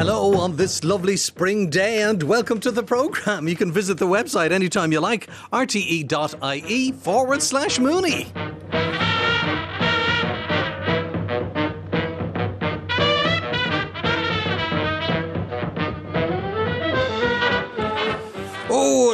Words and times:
Hello 0.00 0.34
on 0.40 0.56
this 0.56 0.82
lovely 0.82 1.14
spring 1.18 1.68
day 1.68 2.00
and 2.00 2.22
welcome 2.22 2.58
to 2.60 2.70
the 2.70 2.82
programme. 2.82 3.46
You 3.46 3.54
can 3.54 3.70
visit 3.70 3.98
the 3.98 4.06
website 4.06 4.50
anytime 4.50 4.92
you 4.92 5.00
like, 5.00 5.28
rte.ie 5.52 6.92
forward 6.92 7.42
slash 7.42 7.78
Mooney. 7.78 8.32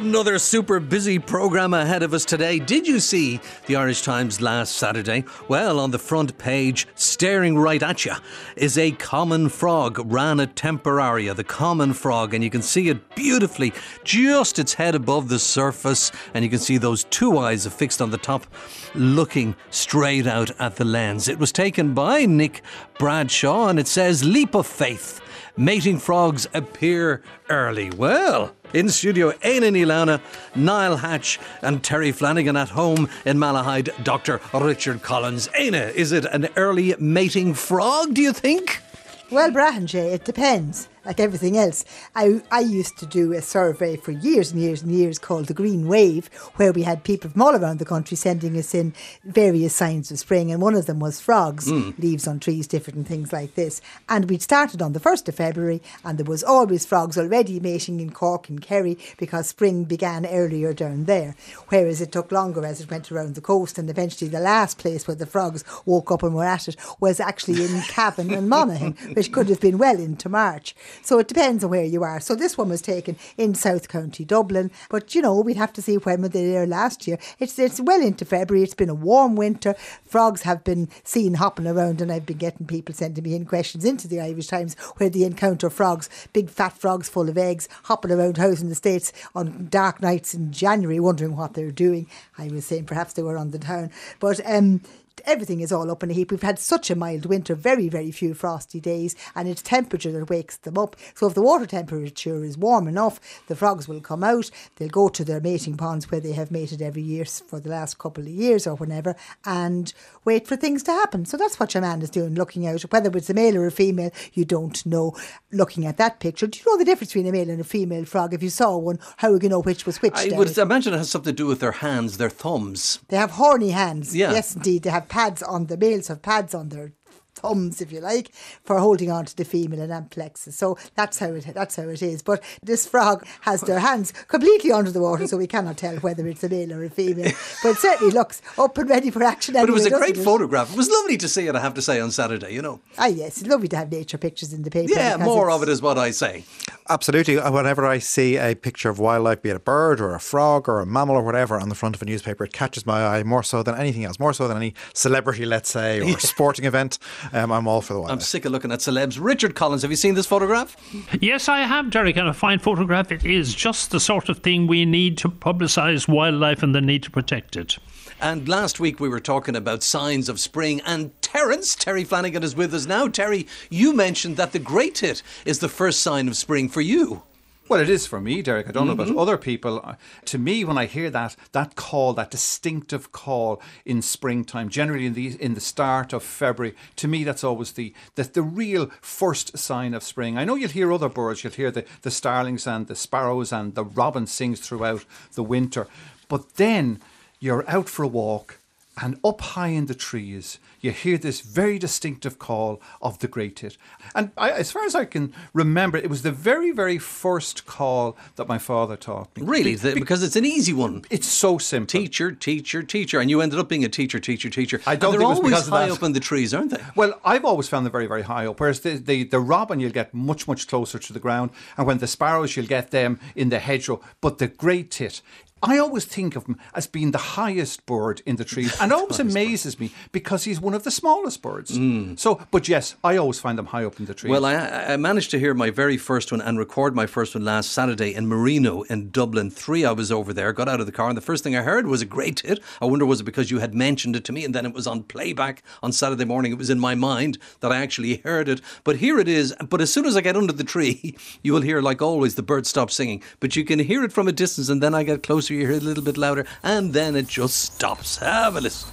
Another 0.07 0.39
super 0.39 0.79
busy 0.79 1.19
programme 1.19 1.75
ahead 1.75 2.01
of 2.01 2.15
us 2.15 2.25
today. 2.25 2.61
Did 2.61 2.87
you 2.87 3.01
see 3.01 3.41
the 3.67 3.75
Irish 3.75 4.03
Times 4.03 4.41
last 4.41 4.77
Saturday? 4.77 5.25
Well, 5.49 5.81
on 5.81 5.91
the 5.91 5.99
front 5.99 6.39
page, 6.39 6.87
staring 6.95 7.59
right 7.59 7.83
at 7.83 8.05
you, 8.05 8.13
is 8.55 8.79
a 8.79 8.93
common 8.93 9.49
frog, 9.49 10.01
Rana 10.05 10.47
temporaria, 10.47 11.35
the 11.35 11.43
common 11.43 11.93
frog, 11.93 12.35
and 12.35 12.45
you 12.45 12.51
can 12.51 12.63
see 12.63 12.89
it 12.89 13.17
beautifully, 13.17 13.73
just 14.05 14.61
its 14.61 14.75
head 14.75 14.95
above 14.95 15.29
the 15.29 15.41
surface, 15.41 16.13
and 16.35 16.45
you 16.45 16.51
can 16.51 16.61
see 16.61 16.79
those 16.79 17.03
two 17.05 17.39
eyes 17.39 17.67
affixed 17.67 18.01
on 18.01 18.11
the 18.11 18.17
top, 18.17 18.47
looking 18.95 19.57
straight 19.71 20.29
out 20.29 20.53
at 20.61 20.77
the 20.77 20.85
lens. 20.85 21.27
It 21.27 21.41
was 21.41 21.51
taken 21.51 21.95
by 21.95 22.27
Nick 22.27 22.63
Bradshaw, 23.01 23.67
and 23.67 23.81
it 23.81 23.89
says, 23.89 24.23
Leap 24.23 24.55
of 24.55 24.69
Faith 24.69 25.21
mating 25.57 25.99
frogs 25.99 26.47
appear 26.55 27.23
early. 27.49 27.91
Well, 27.91 28.55
in 28.73 28.89
studio, 28.89 29.31
Éanna 29.33 29.73
Níl 29.73 30.21
Niall 30.55 30.97
Hatch, 30.97 31.39
and 31.63 31.83
Terry 31.83 32.13
Flanagan 32.13 32.57
at 32.57 32.71
home 32.71 33.09
in 33.25 33.39
Malahide, 33.39 33.91
Dr. 34.05 34.41
Richard 34.53 35.03
Collins. 35.03 35.49
Éanna, 35.49 35.93
is 35.95 36.13
it 36.13 36.25
an 36.27 36.49
early 36.57 36.95
mating 36.99 37.55
frog, 37.55 38.15
do 38.15 38.23
you 38.23 38.33
think? 38.33 38.83
Well, 39.31 39.51
Brahan, 39.51 39.93
it 39.95 40.25
depends 40.25 40.89
like 41.07 41.21
everything 41.21 41.57
else. 41.57 41.85
I, 42.15 42.43
I 42.51 42.61
used 42.61 42.99
to 42.99 43.07
do 43.07 43.33
a 43.33 43.41
survey 43.41 43.97
for 43.97 44.11
years 44.11 44.53
and 44.53 44.61
years 44.61 44.83
and 44.83 44.93
years 44.93 45.19
called 45.19 45.47
the 45.47 45.55
Green 45.55 45.87
Wave, 45.87 46.29
where 46.57 46.73
we 46.73 46.83
had 46.83 47.05
people 47.05 47.31
from 47.31 47.43
all 47.43 47.55
around 47.55 47.79
the 47.79 47.85
country 47.85 48.17
sending 48.17 48.57
us 48.59 48.75
in 48.75 48.93
various 49.25 49.75
signs 49.75 50.11
of 50.11 50.19
spring, 50.19 50.51
and 50.51 50.61
one 50.61 50.75
of 50.75 50.87
them 50.87 50.99
was 50.99 51.21
frogs, 51.21 51.69
mm. 51.69 51.97
leaves 51.99 52.27
on 52.27 52.41
trees, 52.41 52.67
different 52.67 53.07
things 53.07 53.33
like 53.33 53.55
this. 53.55 53.81
And 54.09 54.29
we'd 54.29 54.43
started 54.43 54.83
on 54.83 54.93
the 54.93 55.01
1st 55.01 55.29
of 55.29 55.37
February, 55.37 55.81
and 56.05 56.19
there 56.19 56.27
was 56.27 56.43
always 56.43 56.85
frogs 56.85 57.17
already 57.17 57.61
mating 57.61 58.01
in 58.01 58.11
Cork 58.11 58.49
and 58.49 58.61
Kerry 58.61 58.99
because 59.17 59.47
spring 59.47 59.85
began 59.85 60.27
earlier 60.27 60.73
down 60.73 61.05
there, 61.05 61.37
whereas 61.69 62.01
it 62.01 62.13
took 62.13 62.33
longer 62.33 62.65
as 62.67 62.81
it 62.81 62.91
went 62.91 63.13
around 63.13 63.37
the 63.37 63.41
coast, 63.41 63.79
and 63.79 63.89
eventually 63.89 64.29
the 64.29 64.41
last 64.41 64.79
place 64.79 65.07
where 65.07 65.15
the 65.15 65.27
frogs 65.27 65.63
woke 65.85 66.11
up 66.11 66.25
and 66.25 66.35
were 66.35 66.45
at 66.45 66.67
it 66.67 66.77
was 66.99 67.21
actually 67.21 67.65
in 67.65 67.81
Cavan 67.89 68.33
and 68.33 68.49
Monaghan, 68.49 68.93
which 69.15 69.31
could 69.31 69.49
have 69.49 69.61
been 69.61 69.79
well 69.79 69.99
into 70.01 70.29
March. 70.29 70.75
So 71.03 71.19
it 71.19 71.29
depends 71.29 71.65
on 71.65 71.71
where 71.71 71.85
you 71.85 72.03
are. 72.03 72.21
So 72.21 72.35
this 72.35 72.57
one 72.57 72.69
was 72.69 72.83
taken 72.83 73.17
in 73.37 73.55
South 73.55 73.89
County 73.89 74.25
Dublin, 74.25 74.71
but 74.91 75.15
you 75.15 75.23
know 75.23 75.41
we'd 75.41 75.57
have 75.57 75.73
to 75.75 75.83
see 75.83 75.97
when 75.97 76.23
were 76.23 76.29
they 76.29 76.47
there 76.47 76.67
last 76.67 77.07
year. 77.07 77.19
It's 77.39 77.59
it's 77.59 77.81
well 77.81 78.01
into 78.01 78.25
February. 78.25 78.63
It's 78.63 78.75
been 78.75 78.89
a 78.89 78.95
warm 78.95 79.37
winter. 79.37 79.75
Frogs 80.05 80.43
have 80.43 80.65
been 80.65 80.89
seen 81.05 81.35
hopping 81.35 81.67
around, 81.67 82.01
and 82.01 82.13
I've 82.13 82.27
been 82.27 82.39
getting 82.39 82.67
people 82.67 82.95
sending 82.95 83.25
me 83.25 83.35
in 83.35 83.47
questions 83.47 83.85
into 83.85 84.09
the 84.09 84.21
Irish 84.21 84.49
Times 84.49 84.75
where 84.97 85.11
they 85.11 85.25
encounter 85.25 85.71
frogs, 85.71 86.09
big 86.33 86.51
fat 86.51 86.77
frogs 86.77 87.09
full 87.09 87.29
of 87.29 87.39
eggs, 87.39 87.69
hopping 87.85 88.11
around 88.11 88.37
house 88.37 88.61
in 88.61 88.69
the 88.69 88.75
states 88.75 89.13
on 89.35 89.69
dark 89.69 90.01
nights 90.01 90.35
in 90.35 90.53
January, 90.53 91.01
wondering 91.01 91.37
what 91.37 91.55
they're 91.55 91.71
doing. 91.71 92.09
I 92.39 92.49
was 92.49 92.67
saying 92.67 92.87
perhaps 92.87 93.13
they 93.13 93.23
were 93.23 93.37
on 93.37 93.51
the 93.51 93.59
town, 93.59 93.91
but 94.21 94.41
um, 94.45 94.81
everything 95.25 95.61
is 95.61 95.73
all 95.73 95.91
up 95.91 96.03
in 96.03 96.11
a 96.11 96.15
heap. 96.15 96.31
We've 96.31 96.43
had 96.43 96.59
such 96.59 96.91
a 96.91 96.97
mild 96.97 97.27
winter, 97.27 97.55
very, 97.55 97.89
very 97.89 98.11
few 98.11 98.35
frosty 98.35 98.81
days, 98.81 99.15
and 99.35 99.49
it's 99.49 99.63
temperature 99.63 100.13
that 100.13 100.31
wakes 100.31 100.57
them 100.59 100.79
up. 100.79 100.97
So 101.15 101.27
if 101.27 101.35
the 101.35 101.43
water 101.43 101.67
temperature 101.67 102.45
is 102.45 102.59
warm 102.59 102.89
enough, 102.89 103.21
the 103.49 103.57
frogs 103.57 103.89
will 103.89 104.01
come 104.01 104.23
out. 104.23 104.51
They'll 104.77 104.89
go 104.89 105.09
to 105.09 105.25
their 105.25 105.41
mating 105.41 105.77
ponds 105.77 106.11
where 106.11 106.21
they 106.21 106.33
have 106.33 106.51
mated 106.51 106.83
every 106.83 107.03
year 107.03 107.25
for 107.25 107.61
the 107.61 107.71
last 107.71 107.99
couple 107.99 108.25
of 108.25 108.31
years 108.31 108.67
or 108.67 108.75
whenever, 108.75 109.17
and 109.45 109.93
wait 110.25 110.47
for 110.47 110.57
things 110.57 110.83
to 110.85 110.93
happen. 110.93 111.25
So 111.25 111.37
that's 111.37 111.59
what 111.59 111.75
your 111.75 111.81
man 111.81 112.03
is 112.03 112.11
doing, 112.11 112.35
looking 112.35 112.67
out. 112.67 112.83
Whether 112.83 113.17
it's 113.17 113.31
a 113.31 113.35
male 113.35 113.57
or 113.57 113.67
a 113.67 113.73
female, 113.73 114.11
you 114.33 114.45
don't 114.45 114.85
know. 114.87 115.17
Looking 115.53 115.87
at 115.87 115.97
that 115.97 116.21
picture, 116.21 116.47
do 116.47 116.59
you 116.59 116.65
know 116.67 116.79
the 116.79 116.85
difference 116.85 117.13
between 117.13 117.29
a 117.29 117.33
male 117.33 117.51
and 117.51 117.61
a 117.61 117.65
female 117.65 118.05
frog? 118.05 118.35
If 118.35 118.43
you 118.43 118.51
saw 118.51 118.77
one, 118.77 118.99
how 119.19 119.33
would 119.33 119.43
you 119.43 119.49
know 119.49 119.63
which 119.63 119.87
was 119.87 120.03
which? 120.03 120.15
I 120.15 120.37
would 120.37 120.57
imagine 120.59 120.95
it 120.95 120.99
has 120.99 121.11
something 121.11 121.33
to 121.33 121.37
do 121.37 121.47
with 121.47 121.61
their 121.61 121.73
hands, 121.73 122.19
their 122.19 122.31
thumbs. 122.31 123.01
They 123.09 123.17
have 123.17 123.33
horny 123.33 123.71
hands. 123.71 124.15
Yeah. 124.15 124.33
Yes, 124.33 124.55
indeed. 124.55 124.83
They 124.83 124.91
have 124.91 125.06
pads 125.09 125.43
on 125.43 125.67
the 125.67 125.77
males 125.77 126.09
have 126.09 126.23
pads 126.23 126.55
on 126.55 126.69
their 126.69 126.93
thumbs, 127.37 127.81
if 127.81 127.93
you 127.93 128.01
like, 128.01 128.33
for 128.65 128.79
holding 128.79 129.11
on 129.11 129.27
to 129.27 129.37
the 129.37 129.45
female 129.45 129.81
and 129.81 129.93
amplexus. 129.93 130.55
So 130.55 130.77
that's 130.95 131.19
how 131.19 131.29
it 131.29 131.47
that's 131.55 131.77
how 131.77 131.89
it 131.89 132.03
is. 132.03 132.23
But 132.23 132.43
this 132.63 132.87
frog 132.87 133.27
has 133.43 133.61
their 133.63 133.81
hands 133.81 134.13
completely 134.29 134.73
under 134.73 134.91
the 134.91 135.01
water, 135.01 135.27
so 135.27 135.37
we 135.37 135.47
cannot 135.47 135.77
tell 135.77 135.97
whether 135.97 136.27
it's 136.27 136.43
a 136.43 136.49
male 136.49 136.73
or 136.73 136.85
a 136.85 136.91
female. 136.91 137.33
But 137.63 137.71
it 137.71 137.79
certainly 137.79 138.13
looks 138.13 138.43
up 138.59 138.77
and 138.79 138.89
ready 138.89 139.11
for 139.11 139.23
action. 139.23 139.55
But 139.55 139.69
it 139.69 139.73
was 139.73 139.87
a 139.87 139.91
great 139.91 140.17
it? 140.17 140.25
photograph. 140.25 140.73
It 140.73 140.77
was 140.77 140.91
lovely 140.91 141.17
to 141.19 141.29
see 141.29 141.47
it. 141.47 141.55
I 141.55 141.61
have 141.61 141.75
to 141.75 141.83
say 141.83 142.01
on 142.01 142.11
Saturday. 142.11 142.53
You 142.53 142.63
know. 142.63 142.81
Ah, 142.99 143.07
yes, 143.07 143.39
it's 143.41 143.47
lovely 143.49 143.69
to 143.69 143.77
have 143.77 143.91
nature 143.91 144.19
pictures 144.19 144.53
in 144.53 144.63
the 144.63 144.71
paper. 144.71 144.93
Yeah, 144.93 145.17
more 145.17 145.51
of 145.51 145.63
it 145.63 145.69
is 145.69 145.83
what 145.83 145.99
I 145.99 146.11
say. 146.11 146.45
Absolutely. 146.89 147.37
Whenever 147.37 147.85
I 147.85 147.99
see 147.99 148.37
a 148.37 148.55
picture 148.55 148.89
of 148.89 148.99
wildlife, 148.99 149.43
be 149.43 149.51
it 149.51 149.57
a 149.57 149.61
bird 149.61 150.01
or 150.01 150.15
a 150.15 150.21
frog 150.21 150.69
or 150.69 150.81
a 150.81 150.87
mammal 150.87 151.17
or 151.17 151.23
whatever, 151.23 151.59
on 151.59 151.69
the 151.69 151.75
front 151.75 151.97
of 151.97 152.03
a 152.03 152.05
newspaper, 152.05 152.45
it 152.45 152.53
catches 152.53 152.87
my 152.87 153.05
eye 153.05 153.23
more 153.23 153.43
so 153.43 153.63
than 153.63 153.75
anything 153.75 154.05
else, 154.05 154.21
more 154.21 154.33
so 154.33 154.47
than 154.47 154.57
any 154.57 154.75
celebrity, 154.95 155.45
let's 155.45 155.71
say, 155.71 156.01
or 156.01 156.19
sporting 156.21 156.65
event. 156.65 156.99
Um, 157.37 157.53
I'm 157.53 157.69
all 157.69 157.83
for 157.83 157.93
the 157.93 158.03
I'm 158.05 158.21
sick 158.21 158.47
of 158.47 158.53
looking 158.53 158.73
at 158.73 158.79
celebs. 158.79 159.19
Richard 159.21 159.55
Collins, 159.55 159.83
have 159.83 159.91
you 159.91 159.97
seen 159.97 160.15
this 160.15 160.25
photograph? 160.25 160.75
Yes, 161.21 161.51
I 161.51 161.61
have, 161.61 161.91
Derek, 161.91 162.17
and 162.17 162.29
a 162.29 162.33
fine 162.33 162.59
photograph. 162.59 163.13
It 163.13 163.27
is 163.27 163.55
just 163.55 163.91
the 163.91 164.01
sort 164.01 164.31
of 164.31 164.39
thing 164.39 164.67
we 164.67 164.87
need 164.87 165.19
to 165.19 165.29
publicise 165.29 166.09
wildlife 166.09 166.63
and 166.63 166.75
the 166.75 166.81
need 166.81 167.03
to 167.03 167.11
protect 167.11 167.55
it. 167.55 167.77
And 168.23 168.49
last 168.49 168.81
week 168.81 169.01
we 169.01 169.11
were 169.11 169.21
talking 169.21 169.55
about 169.55 169.83
signs 169.83 170.31
of 170.31 170.41
spring, 170.41 170.81
and 170.87 171.11
Terence, 171.21 171.75
Terry 171.75 172.05
Flanagan, 172.05 172.43
is 172.43 172.57
with 172.57 172.73
us 172.73 172.87
now. 172.87 173.07
Terry, 173.07 173.47
you 173.69 173.93
mentioned 173.93 174.39
that 174.39 174.53
the 174.53 174.59
great 174.59 174.95
tit 174.95 175.23
is 175.45 175.59
the 175.59 175.69
first 175.69 176.01
sign 176.01 176.29
of 176.29 176.39
spring 176.39 176.71
for 176.71 176.81
you. 176.81 177.23
Well, 177.69 177.81
it 177.81 177.91
is 177.91 178.07
for 178.07 178.21
me, 178.21 178.43
Derek. 178.43 178.69
I 178.69 178.71
don't 178.71 178.83
mm-hmm. 178.83 178.87
know 178.89 178.93
about 178.93 179.07
mm-hmm. 179.09 179.19
other 179.19 179.37
people. 179.37 179.81
Uh, 179.83 179.95
to 180.27 180.39
me, 180.39 180.65
when 180.65 180.79
I 180.79 180.87
hear 180.87 181.11
that 181.11 181.35
that 181.51 181.75
call, 181.75 182.13
that 182.13 182.31
distinctive 182.31 183.11
call 183.11 183.61
in 183.85 184.03
springtime, 184.03 184.69
generally 184.69 185.07
in 185.07 185.15
the 185.15 185.37
in 185.41 185.55
the 185.55 185.61
start 185.61 186.13
of 186.13 186.23
February, 186.23 186.77
to 186.97 187.09
me 187.09 187.25
that's 187.25 187.43
always 187.43 187.73
the 187.73 187.93
the, 188.15 188.23
the 188.23 188.43
real 188.43 188.91
first 189.01 189.59
sign 189.59 189.95
of 189.95 190.05
spring. 190.05 190.39
I 190.39 190.45
know 190.45 190.55
you'll 190.55 190.71
hear 190.71 190.93
other 190.93 191.09
birds. 191.09 191.43
You'll 191.43 191.55
hear 191.55 191.73
the 191.73 191.85
the 192.03 192.11
starlings 192.11 192.67
and 192.67 192.87
the 192.87 192.95
sparrows 192.95 193.53
and 193.53 193.75
the 193.75 193.85
robin 193.85 194.27
sings 194.27 194.61
throughout 194.61 195.05
the 195.35 195.43
winter, 195.43 195.89
but 196.29 196.55
then 196.55 197.01
you're 197.41 197.69
out 197.69 197.89
for 197.89 198.05
a 198.05 198.09
walk 198.09 198.59
and 199.01 199.19
up 199.23 199.41
high 199.41 199.69
in 199.69 199.87
the 199.87 199.95
trees, 199.95 200.59
you 200.81 200.91
hear 200.91 201.19
this 201.19 201.41
very 201.41 201.79
distinctive 201.79 202.39
call 202.39 202.81
of 203.03 203.19
the 203.19 203.29
great 203.29 203.57
tit. 203.57 203.77
And 204.15 204.31
I, 204.39 204.51
as 204.53 204.73
far 204.73 204.85
as 204.85 204.95
I 204.95 205.05
can 205.05 205.35
remember, 205.53 205.99
it 205.99 206.09
was 206.09 206.23
the 206.23 206.33
very, 206.33 206.71
very 206.71 206.99
first 206.99 207.67
call 207.67 208.17
that 208.37 208.49
my 208.49 208.59
father 208.59 208.97
taught 208.97 209.37
me. 209.37 209.45
Really? 209.45 209.77
Be, 209.77 209.95
because 209.95 210.23
it's 210.23 210.37
an 210.37 210.47
easy 210.47 210.73
one. 210.73 211.05
It's 211.11 211.27
so 211.27 211.59
simple. 211.59 211.87
Teacher, 211.87 212.33
teacher, 212.33 212.83
teacher. 212.83 213.21
And 213.21 213.29
you 213.29 213.41
ended 213.41 213.59
up 213.59 213.69
being 213.69 213.85
a 213.85 213.89
teacher, 213.89 214.19
teacher, 214.19 214.49
teacher. 214.49 214.81
I 214.87 214.97
don't 214.97 215.13
and 215.13 215.21
they're 215.21 215.29
always 215.29 215.69
high 215.69 215.91
up 215.91 216.03
in 216.03 216.13
the 216.13 216.21
trees, 216.21 216.55
aren't 216.55 216.71
they? 216.71 216.83
Well, 216.95 217.21
I've 217.25 217.45
always 217.45 217.69
found 217.69 217.85
them 217.85 217.93
very, 217.93 218.07
very 218.07 218.23
high 218.23 218.47
up. 218.47 218.61
Whereas 218.61 218.81
the, 218.81 218.97
the, 218.97 219.25
the 219.25 219.41
robin, 219.41 219.79
you'll 219.79 219.93
get 219.93 220.15
much, 220.15 220.49
much 220.49 220.69
closer 220.69 220.99
to 220.99 221.13
the 221.13 221.21
ground. 221.21 221.51
And 221.77 221.87
when 221.87 221.99
the 221.99 222.07
sparrows, 222.07 222.57
you'll 222.57 222.67
get 222.67 222.93
them 222.93 223.21
in 223.35 223.51
the 223.51 223.59
hedgerow. 223.59 224.01
But 224.23 224.39
the 224.39 224.49
great 224.49 224.91
tit, 224.91 225.21
I 225.67 225.79
always 225.79 226.05
think 226.05 226.37
of 226.37 226.47
him 226.47 226.57
as 226.75 226.87
being 226.87 227.11
the 227.11 227.19
highest 227.19 227.87
bird 227.87 228.23
in 228.25 228.37
the 228.37 228.45
trees, 228.45 228.75
and 228.81 228.93
it 228.93 228.95
always 228.95 229.19
amazes 229.19 229.75
bird. 229.75 229.81
me 229.81 229.93
because 230.13 230.45
he's 230.45 230.61
one 230.61 230.75
of 230.75 230.85
the 230.85 230.91
smallest 230.91 231.43
birds. 231.43 231.77
Mm. 231.77 232.19
So, 232.19 232.41
but 232.51 232.69
yes, 232.69 232.95
I 233.03 233.17
always 233.17 233.41
find 233.41 233.59
them 233.59 233.67
high 233.67 233.85
up 233.85 233.99
in 233.99 234.07
the 234.07 234.15
trees. 234.15 234.31
Well, 234.31 234.45
I, 234.45 234.55
I, 234.55 234.97
managed 234.97 235.33
to 235.33 235.39
hear 235.39 235.55
my 235.55 235.71
very 235.71 235.97
first 235.97 236.31
one 236.31 236.41
and 236.41 236.59
record 236.59 236.95
my 236.95 237.07
first 237.07 237.35
one 237.35 237.45
last 237.45 237.73
Saturday 237.73 238.15
in 238.15 238.29
Marino 238.29 238.83
in 238.83 239.11
Dublin. 239.11 239.51
Three, 239.51 239.85
I 239.85 239.93
was 239.93 240.13
over 240.13 240.33
there, 240.33 240.53
got 240.53 240.69
out 240.69 240.81
of 240.81 240.87
the 240.87 240.93
car, 240.93 241.09
and 241.09 241.17
the 241.17 241.23
first 241.23 241.43
thing 241.43 241.57
I 241.57 241.63
heard 241.63 241.87
was 241.87 242.01
a 242.01 242.07
great 242.07 242.37
tit. 242.37 242.61
I 242.81 242.85
wonder 242.85 243.05
was 243.05 243.21
it 243.21 243.25
because 243.25 243.51
you 243.51 243.59
had 243.59 243.75
mentioned 243.75 244.15
it 244.15 244.25
to 244.27 244.33
me, 244.33 244.45
and 244.45 244.55
then 244.55 244.67
it 244.67 244.73
was 244.73 244.87
on 244.87 245.03
playback 245.03 245.63
on 245.83 245.93
Saturday 245.93 246.25
morning. 246.25 246.53
It 246.53 246.59
was 246.59 246.71
in 246.71 246.79
my 246.79 246.95
mind 246.95 247.39
that 247.61 247.73
I 247.73 247.79
actually 247.79 248.19
heard 248.19 248.49
it. 248.49 248.61
But 248.85 248.97
here 248.97 249.19
it 249.19 249.29
is. 249.29 249.55
But 249.69 249.81
as 249.81 249.93
soon 249.93 250.07
as 250.07 250.17
I 250.17 250.21
get 250.21 250.37
under 250.37 250.53
the 250.53 250.65
tree, 250.65 251.17
you 251.43 251.53
will 251.53 251.63
hear, 251.63 251.83
like 251.83 252.01
always, 252.01 252.37
the 252.37 252.43
bird 252.43 252.67
stop 252.67 252.91
singing. 252.91 253.23
But 253.41 253.57
you 253.57 253.65
can 253.65 253.79
hear 253.79 254.05
it 254.05 254.13
from 254.13 254.29
a 254.29 254.33
distance, 254.33 254.69
and 254.69 254.83
then 254.83 254.95
I 254.95 255.03
get 255.03 255.23
closer, 255.23 255.55
you 255.57 255.67
hear 255.67 255.77
a 255.77 255.81
little 255.81 256.05
bit 256.05 256.17
louder 256.17 256.47
and 256.63 256.93
then 256.93 257.17
it 257.17 257.27
just 257.27 257.57
stops. 257.57 258.19
Have 258.19 258.57
a 258.57 258.61
listen. 258.61 258.91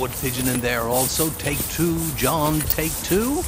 Wood 0.00 0.10
pigeon 0.20 0.48
in 0.48 0.60
there 0.60 0.82
also. 0.82 1.30
Take 1.38 1.58
two, 1.70 1.98
John, 2.16 2.60
take 2.60 2.92
two. 3.02 3.42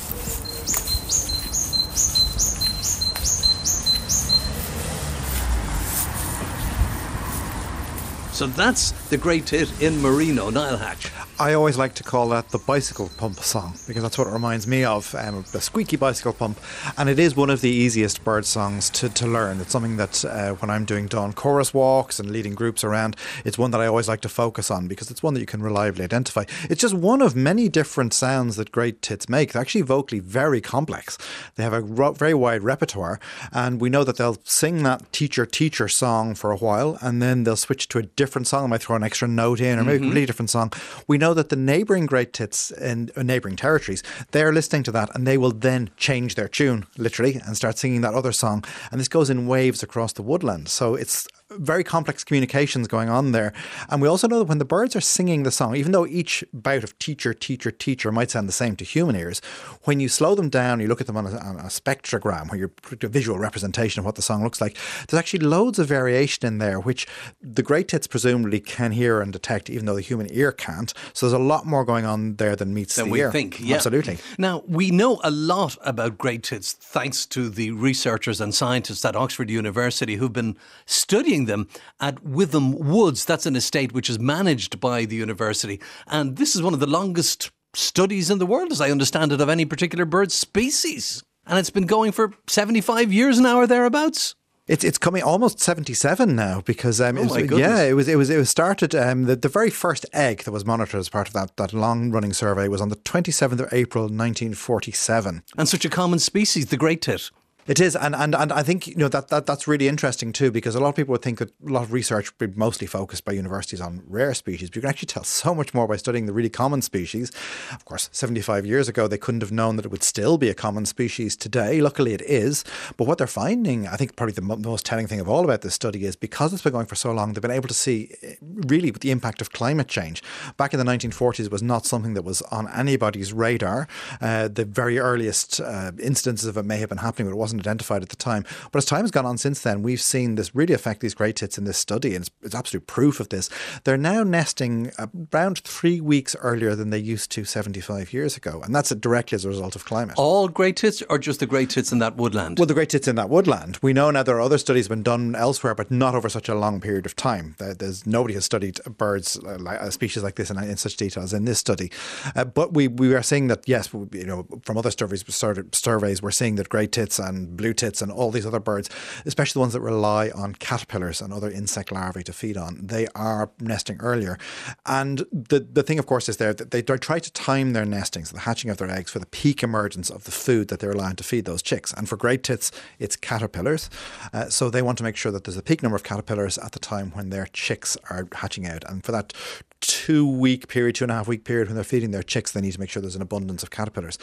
So 8.32 8.46
that's 8.46 8.92
the 9.10 9.16
great 9.16 9.46
tit 9.46 9.68
in 9.82 10.00
Marino, 10.00 10.48
Niall 10.48 10.76
Hatch. 10.78 11.10
I 11.40 11.54
always 11.54 11.78
like 11.78 11.94
to 11.94 12.02
call 12.02 12.30
that 12.30 12.48
the 12.48 12.58
bicycle 12.58 13.08
pump 13.16 13.36
song 13.36 13.76
because 13.86 14.02
that's 14.02 14.18
what 14.18 14.26
it 14.26 14.32
reminds 14.32 14.66
me 14.66 14.82
of 14.82 15.14
um, 15.14 15.44
the 15.52 15.60
squeaky 15.60 15.96
bicycle 15.96 16.32
pump. 16.32 16.58
And 16.96 17.08
it 17.08 17.20
is 17.20 17.36
one 17.36 17.48
of 17.48 17.60
the 17.60 17.70
easiest 17.70 18.24
bird 18.24 18.44
songs 18.44 18.90
to, 18.90 19.08
to 19.10 19.24
learn. 19.24 19.60
It's 19.60 19.70
something 19.70 19.98
that 19.98 20.24
uh, 20.24 20.54
when 20.54 20.68
I'm 20.68 20.84
doing 20.84 21.06
dawn 21.06 21.32
chorus 21.32 21.72
walks 21.72 22.18
and 22.18 22.28
leading 22.32 22.56
groups 22.56 22.82
around, 22.82 23.14
it's 23.44 23.56
one 23.56 23.70
that 23.70 23.80
I 23.80 23.86
always 23.86 24.08
like 24.08 24.20
to 24.22 24.28
focus 24.28 24.68
on 24.68 24.88
because 24.88 25.12
it's 25.12 25.22
one 25.22 25.32
that 25.34 25.38
you 25.40 25.46
can 25.46 25.62
reliably 25.62 26.02
identify. 26.02 26.42
It's 26.64 26.80
just 26.80 26.94
one 26.94 27.22
of 27.22 27.36
many 27.36 27.68
different 27.68 28.14
sounds 28.14 28.56
that 28.56 28.72
great 28.72 29.00
tits 29.00 29.28
make. 29.28 29.52
They're 29.52 29.62
actually 29.62 29.82
vocally 29.82 30.18
very 30.18 30.60
complex. 30.60 31.18
They 31.54 31.62
have 31.62 31.72
a 31.72 31.82
ro- 31.82 32.14
very 32.14 32.34
wide 32.34 32.64
repertoire, 32.64 33.20
and 33.52 33.80
we 33.80 33.90
know 33.90 34.02
that 34.02 34.16
they'll 34.16 34.38
sing 34.42 34.82
that 34.82 35.12
teacher 35.12 35.46
teacher 35.46 35.86
song 35.86 36.34
for 36.34 36.50
a 36.50 36.56
while, 36.56 36.98
and 37.00 37.22
then 37.22 37.44
they'll 37.44 37.54
switch 37.54 37.86
to 37.88 37.98
a 37.98 38.02
different 38.02 38.48
song. 38.48 38.64
They 38.64 38.70
might 38.70 38.82
throw 38.82 38.96
an 38.96 39.04
extra 39.04 39.28
note 39.28 39.60
in, 39.60 39.78
or 39.78 39.84
maybe 39.84 39.98
a 39.98 40.00
completely 40.00 40.26
different 40.26 40.50
song. 40.50 40.72
We 41.06 41.16
know 41.16 41.27
that 41.34 41.48
the 41.48 41.56
neighbouring 41.56 42.06
great 42.06 42.32
tits 42.32 42.70
in 42.70 43.10
uh, 43.16 43.22
neighbouring 43.22 43.56
territories, 43.56 44.02
they're 44.30 44.52
listening 44.52 44.82
to 44.84 44.92
that, 44.92 45.14
and 45.14 45.26
they 45.26 45.38
will 45.38 45.52
then 45.52 45.90
change 45.96 46.34
their 46.34 46.48
tune 46.48 46.86
literally 46.96 47.36
and 47.46 47.56
start 47.56 47.78
singing 47.78 48.00
that 48.02 48.14
other 48.14 48.32
song. 48.32 48.64
And 48.90 49.00
this 49.00 49.08
goes 49.08 49.30
in 49.30 49.46
waves 49.46 49.82
across 49.82 50.12
the 50.12 50.22
woodland. 50.22 50.68
So 50.68 50.94
it's 50.94 51.26
very 51.50 51.82
complex 51.82 52.24
communications 52.24 52.86
going 52.88 53.08
on 53.08 53.32
there. 53.32 53.52
And 53.88 54.02
we 54.02 54.08
also 54.08 54.28
know 54.28 54.38
that 54.38 54.48
when 54.48 54.58
the 54.58 54.64
birds 54.64 54.94
are 54.94 55.00
singing 55.00 55.42
the 55.42 55.50
song, 55.50 55.76
even 55.76 55.92
though 55.92 56.06
each 56.06 56.44
bout 56.52 56.84
of 56.84 56.98
teacher, 56.98 57.32
teacher, 57.32 57.70
teacher 57.70 58.12
might 58.12 58.30
sound 58.30 58.48
the 58.48 58.52
same 58.52 58.76
to 58.76 58.84
human 58.84 59.16
ears, 59.16 59.40
when 59.84 60.00
you 60.00 60.08
slow 60.08 60.34
them 60.34 60.50
down, 60.50 60.80
you 60.80 60.88
look 60.88 61.00
at 61.00 61.06
them 61.06 61.16
on 61.16 61.26
a, 61.26 61.38
on 61.38 61.56
a 61.56 61.64
spectrogram, 61.64 62.50
where 62.50 62.58
you're 62.58 62.72
a 63.02 63.08
visual 63.08 63.38
representation 63.38 64.00
of 64.00 64.04
what 64.04 64.16
the 64.16 64.22
song 64.22 64.42
looks 64.42 64.60
like, 64.60 64.76
there's 65.08 65.18
actually 65.18 65.40
loads 65.40 65.78
of 65.78 65.88
variation 65.88 66.46
in 66.46 66.58
there, 66.58 66.78
which 66.78 67.06
the 67.40 67.62
great 67.62 67.88
tits 67.88 68.06
presumably 68.06 68.60
can 68.60 68.92
hear 68.92 69.20
and 69.20 69.32
detect, 69.32 69.70
even 69.70 69.86
though 69.86 69.94
the 69.94 70.02
human 70.02 70.28
ear 70.30 70.52
can't. 70.52 70.92
So 71.14 71.26
there's 71.26 71.40
a 71.40 71.42
lot 71.42 71.64
more 71.64 71.84
going 71.84 72.04
on 72.04 72.36
there 72.36 72.56
than 72.56 72.74
meets 72.74 72.96
than 72.96 73.06
the 73.06 73.12
we 73.12 73.20
ear. 73.20 73.32
think. 73.32 73.58
Yeah. 73.60 73.76
Absolutely. 73.76 74.18
Now, 74.36 74.62
we 74.66 74.90
know 74.90 75.20
a 75.24 75.30
lot 75.30 75.76
about 75.82 76.18
great 76.18 76.42
tits 76.42 76.72
thanks 76.72 77.24
to 77.26 77.48
the 77.48 77.70
researchers 77.70 78.40
and 78.40 78.54
scientists 78.54 79.04
at 79.04 79.16
Oxford 79.16 79.50
University 79.50 80.16
who've 80.16 80.32
been 80.32 80.56
studying 80.84 81.37
them 81.46 81.68
at 82.00 82.24
Wytham 82.24 82.74
Woods. 82.78 83.24
That's 83.24 83.46
an 83.46 83.56
estate 83.56 83.92
which 83.92 84.10
is 84.10 84.18
managed 84.18 84.80
by 84.80 85.04
the 85.04 85.16
university. 85.16 85.80
And 86.06 86.36
this 86.36 86.54
is 86.54 86.62
one 86.62 86.74
of 86.74 86.80
the 86.80 86.86
longest 86.86 87.50
studies 87.74 88.30
in 88.30 88.38
the 88.38 88.46
world, 88.46 88.72
as 88.72 88.80
I 88.80 88.90
understand 88.90 89.32
it, 89.32 89.40
of 89.40 89.48
any 89.48 89.64
particular 89.64 90.04
bird 90.04 90.32
species. 90.32 91.22
And 91.46 91.58
it's 91.58 91.70
been 91.70 91.86
going 91.86 92.12
for 92.12 92.32
75 92.46 93.12
years 93.12 93.40
now 93.40 93.58
or 93.58 93.66
thereabouts. 93.66 94.34
It's 94.68 94.84
it's 94.84 94.98
coming 94.98 95.22
almost 95.22 95.60
seventy 95.60 95.94
seven 95.94 96.36
now 96.36 96.60
because 96.60 97.00
um, 97.00 97.16
Oh 97.16 97.22
it 97.22 97.50
was, 97.50 97.58
yeah 97.58 97.82
it 97.84 97.94
was 97.94 98.06
it 98.06 98.16
was 98.16 98.28
it 98.28 98.36
was 98.36 98.50
started 98.50 98.94
um, 98.94 99.24
the 99.24 99.34
the 99.34 99.48
very 99.48 99.70
first 99.70 100.04
egg 100.12 100.44
that 100.44 100.52
was 100.52 100.66
monitored 100.66 101.00
as 101.00 101.08
part 101.08 101.26
of 101.26 101.32
that 101.32 101.56
that 101.56 101.72
long 101.72 102.10
running 102.10 102.34
survey 102.34 102.68
was 102.68 102.82
on 102.82 102.90
the 102.90 102.96
twenty 102.96 103.32
seventh 103.32 103.62
of 103.62 103.72
April 103.72 104.10
nineteen 104.10 104.52
forty 104.52 104.92
seven. 104.92 105.42
And 105.56 105.66
such 105.66 105.86
a 105.86 105.88
common 105.88 106.18
species, 106.18 106.66
the 106.66 106.76
great 106.76 107.00
tit. 107.00 107.30
It 107.68 107.80
is, 107.80 107.94
and, 107.94 108.16
and 108.16 108.34
and 108.34 108.50
I 108.50 108.62
think 108.62 108.86
you 108.86 108.96
know 108.96 109.08
that, 109.08 109.28
that 109.28 109.44
that's 109.44 109.68
really 109.68 109.88
interesting 109.88 110.32
too, 110.32 110.50
because 110.50 110.74
a 110.74 110.80
lot 110.80 110.88
of 110.88 110.96
people 110.96 111.12
would 111.12 111.20
think 111.20 111.38
that 111.38 111.50
a 111.50 111.70
lot 111.70 111.82
of 111.82 111.92
research 111.92 112.32
would 112.40 112.54
be 112.54 112.58
mostly 112.58 112.86
focused 112.86 113.26
by 113.26 113.32
universities 113.32 113.82
on 113.82 114.02
rare 114.06 114.32
species, 114.32 114.70
but 114.70 114.76
you 114.76 114.80
can 114.80 114.88
actually 114.88 115.06
tell 115.06 115.22
so 115.22 115.54
much 115.54 115.74
more 115.74 115.86
by 115.86 115.96
studying 115.96 116.24
the 116.24 116.32
really 116.32 116.48
common 116.48 116.80
species. 116.80 117.30
Of 117.72 117.84
course, 117.84 118.08
seventy 118.10 118.40
five 118.40 118.64
years 118.64 118.88
ago 118.88 119.06
they 119.06 119.18
couldn't 119.18 119.42
have 119.42 119.52
known 119.52 119.76
that 119.76 119.84
it 119.84 119.90
would 119.90 120.02
still 120.02 120.38
be 120.38 120.48
a 120.48 120.54
common 120.54 120.86
species 120.86 121.36
today. 121.36 121.82
Luckily, 121.82 122.14
it 122.14 122.22
is. 122.22 122.64
But 122.96 123.06
what 123.06 123.18
they're 123.18 123.26
finding, 123.26 123.86
I 123.86 123.96
think, 123.96 124.16
probably 124.16 124.32
the 124.32 124.40
mo- 124.40 124.56
most 124.56 124.86
telling 124.86 125.06
thing 125.06 125.20
of 125.20 125.28
all 125.28 125.44
about 125.44 125.60
this 125.60 125.74
study 125.74 126.06
is 126.06 126.16
because 126.16 126.54
it's 126.54 126.62
been 126.62 126.72
going 126.72 126.86
for 126.86 126.94
so 126.94 127.12
long, 127.12 127.34
they've 127.34 127.42
been 127.42 127.50
able 127.50 127.68
to 127.68 127.74
see 127.74 128.14
eh, 128.22 128.36
really 128.42 128.92
the 128.92 129.10
impact 129.10 129.42
of 129.42 129.52
climate 129.52 129.88
change. 129.88 130.22
Back 130.56 130.72
in 130.72 130.78
the 130.78 130.84
nineteen 130.84 131.10
forties, 131.10 131.44
it 131.44 131.52
was 131.52 131.62
not 131.62 131.84
something 131.84 132.14
that 132.14 132.22
was 132.22 132.40
on 132.50 132.66
anybody's 132.72 133.34
radar. 133.34 133.88
Uh, 134.22 134.48
the 134.48 134.64
very 134.64 134.98
earliest 134.98 135.60
uh, 135.60 135.92
instances 136.00 136.46
of 136.48 136.56
it 136.56 136.64
may 136.64 136.78
have 136.78 136.88
been 136.88 136.98
happening, 136.98 137.28
but 137.28 137.34
it 137.34 137.38
wasn't 137.38 137.57
identified 137.60 138.02
at 138.02 138.08
the 138.08 138.16
time. 138.16 138.44
But 138.72 138.78
as 138.78 138.84
time 138.84 139.02
has 139.02 139.10
gone 139.10 139.26
on 139.26 139.38
since 139.38 139.62
then, 139.62 139.82
we've 139.82 140.00
seen 140.00 140.34
this 140.34 140.54
really 140.54 140.74
affect 140.74 141.00
these 141.00 141.14
great 141.14 141.36
tits 141.36 141.58
in 141.58 141.64
this 141.64 141.78
study, 141.78 142.14
and 142.14 142.26
it's, 142.26 142.30
it's 142.42 142.54
absolute 142.54 142.86
proof 142.86 143.20
of 143.20 143.28
this. 143.28 143.50
They're 143.84 143.96
now 143.96 144.22
nesting 144.22 144.92
around 145.32 145.58
three 145.58 146.00
weeks 146.00 146.36
earlier 146.40 146.74
than 146.74 146.90
they 146.90 146.98
used 146.98 147.30
to 147.32 147.44
75 147.44 148.12
years 148.12 148.36
ago, 148.36 148.60
and 148.62 148.74
that's 148.74 148.90
directly 148.90 149.36
as 149.36 149.44
a 149.44 149.48
result 149.48 149.76
of 149.76 149.84
climate. 149.84 150.16
All 150.18 150.48
great 150.48 150.76
tits 150.76 151.02
or 151.08 151.18
just 151.18 151.40
the 151.40 151.46
great 151.46 151.70
tits 151.70 151.92
in 151.92 151.98
that 151.98 152.16
woodland? 152.16 152.58
Well, 152.58 152.66
the 152.66 152.74
great 152.74 152.90
tits 152.90 153.08
in 153.08 153.16
that 153.16 153.30
woodland. 153.30 153.78
We 153.82 153.92
know 153.92 154.10
now 154.10 154.22
there 154.22 154.36
are 154.36 154.40
other 154.40 154.58
studies 154.58 154.88
been 154.88 155.02
done 155.02 155.34
elsewhere, 155.34 155.74
but 155.74 155.90
not 155.90 156.14
over 156.14 156.28
such 156.28 156.48
a 156.48 156.54
long 156.54 156.80
period 156.80 157.06
of 157.06 157.16
time. 157.16 157.54
There's 157.58 158.06
nobody 158.06 158.34
has 158.34 158.44
studied 158.44 158.80
birds, 158.96 159.38
uh, 159.38 159.58
like 159.58 159.80
a 159.80 159.92
species 159.92 160.22
like 160.22 160.36
this, 160.36 160.50
in, 160.50 160.58
in 160.58 160.76
such 160.76 160.96
detail 160.96 161.22
as 161.22 161.32
in 161.32 161.44
this 161.44 161.58
study. 161.58 161.90
Uh, 162.34 162.44
but 162.44 162.74
we 162.74 162.88
we 162.88 163.14
are 163.14 163.22
seeing 163.22 163.48
that 163.48 163.68
yes, 163.68 163.92
you 163.92 164.26
know, 164.26 164.46
from 164.64 164.76
other 164.76 164.90
surveys, 164.90 165.24
surveys, 165.72 166.22
we're 166.22 166.30
seeing 166.30 166.56
that 166.56 166.68
great 166.68 166.92
tits 166.92 167.18
and 167.18 167.47
blue 167.56 167.72
tits 167.72 168.02
and 168.02 168.10
all 168.12 168.30
these 168.30 168.46
other 168.46 168.60
birds, 168.60 168.90
especially 169.26 169.54
the 169.58 169.60
ones 169.60 169.72
that 169.72 169.80
rely 169.80 170.30
on 170.30 170.54
caterpillars 170.54 171.20
and 171.20 171.32
other 171.32 171.50
insect 171.50 171.92
larvae 171.92 172.22
to 172.22 172.32
feed 172.32 172.56
on, 172.56 172.86
they 172.86 173.06
are 173.14 173.50
nesting 173.60 173.98
earlier. 174.00 174.38
And 174.86 175.18
the 175.32 175.60
the 175.60 175.82
thing, 175.82 175.98
of 175.98 176.06
course, 176.06 176.28
is 176.28 176.36
there 176.36 176.54
that 176.54 176.70
they 176.70 176.82
try 176.82 177.18
to 177.18 177.32
time 177.32 177.72
their 177.72 177.84
nestings, 177.84 178.30
the 178.30 178.40
hatching 178.40 178.70
of 178.70 178.78
their 178.78 178.90
eggs, 178.90 179.10
for 179.10 179.18
the 179.18 179.26
peak 179.26 179.62
emergence 179.62 180.10
of 180.10 180.24
the 180.24 180.30
food 180.30 180.68
that 180.68 180.80
they're 180.80 180.92
allowed 180.92 181.18
to 181.18 181.24
feed 181.24 181.44
those 181.44 181.62
chicks. 181.62 181.92
And 181.92 182.08
for 182.08 182.16
great 182.16 182.42
tits, 182.42 182.70
it's 182.98 183.16
caterpillars. 183.16 183.90
Uh, 184.32 184.48
so 184.48 184.70
they 184.70 184.82
want 184.82 184.98
to 184.98 185.04
make 185.04 185.16
sure 185.16 185.32
that 185.32 185.44
there's 185.44 185.56
a 185.56 185.62
peak 185.62 185.82
number 185.82 185.96
of 185.96 186.04
caterpillars 186.04 186.58
at 186.58 186.72
the 186.72 186.78
time 186.78 187.10
when 187.12 187.30
their 187.30 187.46
chicks 187.52 187.96
are 188.10 188.28
hatching 188.32 188.66
out. 188.66 188.84
And 188.88 189.04
for 189.04 189.12
that 189.12 189.32
two 189.80 190.28
week 190.28 190.68
period, 190.68 190.96
two 190.96 191.04
and 191.04 191.10
a 191.10 191.14
half 191.14 191.28
week 191.28 191.44
period 191.44 191.68
when 191.68 191.74
they're 191.74 191.84
feeding 191.84 192.10
their 192.10 192.22
chicks, 192.22 192.52
they 192.52 192.60
need 192.60 192.72
to 192.72 192.80
make 192.80 192.90
sure 192.90 193.00
there's 193.00 193.16
an 193.16 193.22
abundance 193.22 193.62
of 193.62 193.70
caterpillars. 193.70 194.18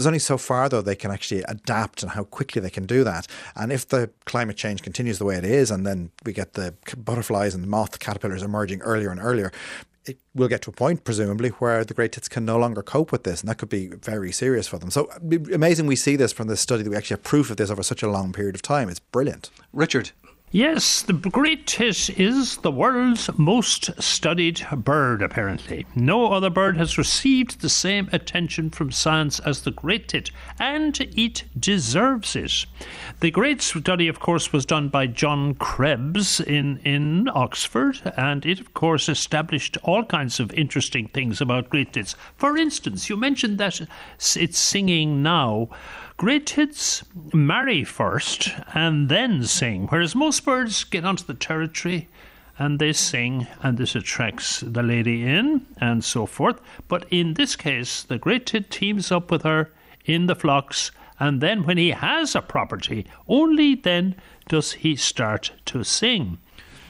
There's 0.00 0.06
only 0.06 0.18
so 0.18 0.38
far, 0.38 0.66
though, 0.70 0.80
they 0.80 0.96
can 0.96 1.10
actually 1.10 1.42
adapt 1.42 2.02
and 2.02 2.12
how 2.12 2.24
quickly 2.24 2.62
they 2.62 2.70
can 2.70 2.86
do 2.86 3.04
that. 3.04 3.26
And 3.54 3.70
if 3.70 3.86
the 3.86 4.08
climate 4.24 4.56
change 4.56 4.80
continues 4.80 5.18
the 5.18 5.26
way 5.26 5.36
it 5.36 5.44
is, 5.44 5.70
and 5.70 5.86
then 5.86 6.10
we 6.24 6.32
get 6.32 6.54
the 6.54 6.72
butterflies 6.96 7.54
and 7.54 7.66
moth 7.66 7.98
caterpillars 7.98 8.42
emerging 8.42 8.80
earlier 8.80 9.10
and 9.10 9.20
earlier, 9.20 9.52
it 10.06 10.18
will 10.34 10.48
get 10.48 10.62
to 10.62 10.70
a 10.70 10.72
point, 10.72 11.04
presumably, 11.04 11.50
where 11.50 11.84
the 11.84 11.92
great 11.92 12.12
tits 12.12 12.30
can 12.30 12.46
no 12.46 12.56
longer 12.56 12.80
cope 12.82 13.12
with 13.12 13.24
this, 13.24 13.42
and 13.42 13.50
that 13.50 13.58
could 13.58 13.68
be 13.68 13.88
very 13.88 14.32
serious 14.32 14.66
for 14.66 14.78
them. 14.78 14.90
So 14.90 15.10
amazing 15.52 15.86
we 15.86 15.96
see 15.96 16.16
this 16.16 16.32
from 16.32 16.48
this 16.48 16.62
study 16.62 16.82
that 16.82 16.88
we 16.88 16.96
actually 16.96 17.16
have 17.16 17.24
proof 17.24 17.50
of 17.50 17.58
this 17.58 17.68
over 17.68 17.82
such 17.82 18.02
a 18.02 18.10
long 18.10 18.32
period 18.32 18.54
of 18.54 18.62
time. 18.62 18.88
It's 18.88 19.00
brilliant. 19.00 19.50
Richard. 19.70 20.12
Yes, 20.52 21.02
the 21.02 21.12
great 21.12 21.64
tit 21.68 22.10
is 22.18 22.56
the 22.56 22.72
world's 22.72 23.30
most 23.38 24.02
studied 24.02 24.66
bird, 24.72 25.22
apparently. 25.22 25.86
No 25.94 26.32
other 26.32 26.50
bird 26.50 26.76
has 26.76 26.98
received 26.98 27.60
the 27.60 27.68
same 27.68 28.08
attention 28.12 28.70
from 28.70 28.90
science 28.90 29.38
as 29.38 29.62
the 29.62 29.70
great 29.70 30.08
tit, 30.08 30.32
and 30.58 31.00
it 31.16 31.44
deserves 31.56 32.34
it. 32.34 32.66
The 33.20 33.30
great 33.30 33.62
study, 33.62 34.08
of 34.08 34.18
course, 34.18 34.52
was 34.52 34.66
done 34.66 34.88
by 34.88 35.06
John 35.06 35.54
Krebs 35.54 36.40
in, 36.40 36.78
in 36.78 37.28
Oxford, 37.32 38.00
and 38.16 38.44
it, 38.44 38.58
of 38.58 38.74
course, 38.74 39.08
established 39.08 39.78
all 39.84 40.04
kinds 40.04 40.40
of 40.40 40.52
interesting 40.54 41.06
things 41.06 41.40
about 41.40 41.70
great 41.70 41.92
tits. 41.92 42.16
For 42.34 42.56
instance, 42.56 43.08
you 43.08 43.16
mentioned 43.16 43.58
that 43.58 43.80
it's 44.18 44.58
singing 44.58 45.22
now. 45.22 45.68
Great 46.20 46.44
tits 46.44 47.02
marry 47.32 47.82
first 47.82 48.50
and 48.74 49.08
then 49.08 49.42
sing, 49.42 49.86
whereas 49.86 50.14
most 50.14 50.44
birds 50.44 50.84
get 50.84 51.02
onto 51.02 51.24
the 51.24 51.32
territory 51.32 52.08
and 52.58 52.78
they 52.78 52.92
sing, 52.92 53.46
and 53.62 53.78
this 53.78 53.94
attracts 53.94 54.60
the 54.60 54.82
lady 54.82 55.24
in, 55.24 55.64
and 55.78 56.04
so 56.04 56.26
forth. 56.26 56.60
But 56.88 57.06
in 57.10 57.32
this 57.32 57.56
case, 57.56 58.02
the 58.02 58.18
great 58.18 58.44
tit 58.44 58.70
teams 58.70 59.10
up 59.10 59.30
with 59.30 59.44
her 59.44 59.70
in 60.04 60.26
the 60.26 60.34
flocks, 60.34 60.90
and 61.18 61.40
then 61.40 61.64
when 61.64 61.78
he 61.78 61.92
has 61.92 62.34
a 62.34 62.42
property, 62.42 63.06
only 63.26 63.74
then 63.74 64.14
does 64.46 64.72
he 64.72 64.96
start 64.96 65.52
to 65.64 65.82
sing. 65.82 66.36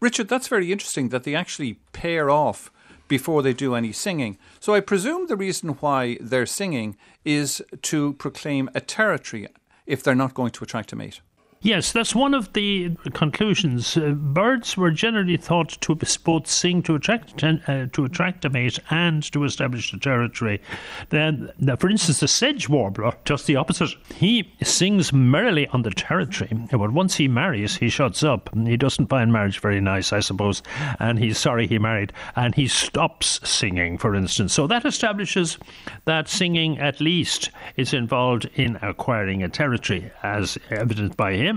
Richard, 0.00 0.28
that's 0.28 0.48
very 0.48 0.72
interesting 0.72 1.10
that 1.10 1.22
they 1.22 1.36
actually 1.36 1.74
pair 1.92 2.30
off 2.30 2.72
before 3.10 3.42
they 3.42 3.52
do 3.52 3.74
any 3.74 3.92
singing. 3.92 4.38
So 4.60 4.72
I 4.72 4.80
presume 4.80 5.26
the 5.26 5.36
reason 5.36 5.70
why 5.80 6.16
they're 6.20 6.46
singing 6.46 6.96
is 7.24 7.60
to 7.82 8.14
proclaim 8.14 8.70
a 8.74 8.80
territory 8.80 9.48
if 9.84 10.02
they're 10.02 10.14
not 10.14 10.32
going 10.32 10.52
to 10.52 10.64
attract 10.64 10.92
a 10.92 10.96
mate. 10.96 11.20
Yes, 11.62 11.92
that's 11.92 12.14
one 12.14 12.32
of 12.32 12.54
the 12.54 12.96
conclusions. 13.12 13.94
Uh, 13.94 14.12
birds 14.12 14.78
were 14.78 14.90
generally 14.90 15.36
thought 15.36 15.76
to 15.82 15.94
both 16.24 16.46
sing 16.46 16.82
to 16.84 16.94
attract 16.94 17.44
uh, 17.44 17.84
to 17.92 18.04
attract 18.06 18.46
a 18.46 18.48
mate 18.48 18.78
and 18.88 19.22
to 19.32 19.44
establish 19.44 19.92
a 19.92 19.98
territory. 19.98 20.62
Then, 21.10 21.52
now, 21.58 21.76
for 21.76 21.90
instance, 21.90 22.20
the 22.20 22.28
sedge 22.28 22.70
warbler, 22.70 23.12
just 23.26 23.46
the 23.46 23.56
opposite. 23.56 23.90
He 24.14 24.50
sings 24.62 25.12
merrily 25.12 25.66
on 25.66 25.82
the 25.82 25.90
territory, 25.90 26.48
but 26.70 26.92
once 26.92 27.16
he 27.16 27.28
marries, 27.28 27.76
he 27.76 27.90
shuts 27.90 28.22
up. 28.22 28.48
He 28.56 28.78
doesn't 28.78 29.08
find 29.08 29.30
marriage 29.30 29.60
very 29.60 29.82
nice, 29.82 30.14
I 30.14 30.20
suppose, 30.20 30.62
and 30.98 31.18
he's 31.18 31.36
sorry 31.36 31.66
he 31.66 31.78
married, 31.78 32.14
and 32.36 32.54
he 32.54 32.68
stops 32.68 33.38
singing, 33.46 33.98
for 33.98 34.14
instance. 34.14 34.54
So 34.54 34.66
that 34.68 34.86
establishes 34.86 35.58
that 36.06 36.26
singing, 36.26 36.78
at 36.78 37.02
least, 37.02 37.50
is 37.76 37.92
involved 37.92 38.48
in 38.54 38.78
acquiring 38.80 39.42
a 39.42 39.50
territory, 39.50 40.10
as 40.22 40.56
evidenced 40.70 41.18
by 41.18 41.34
him. 41.34 41.49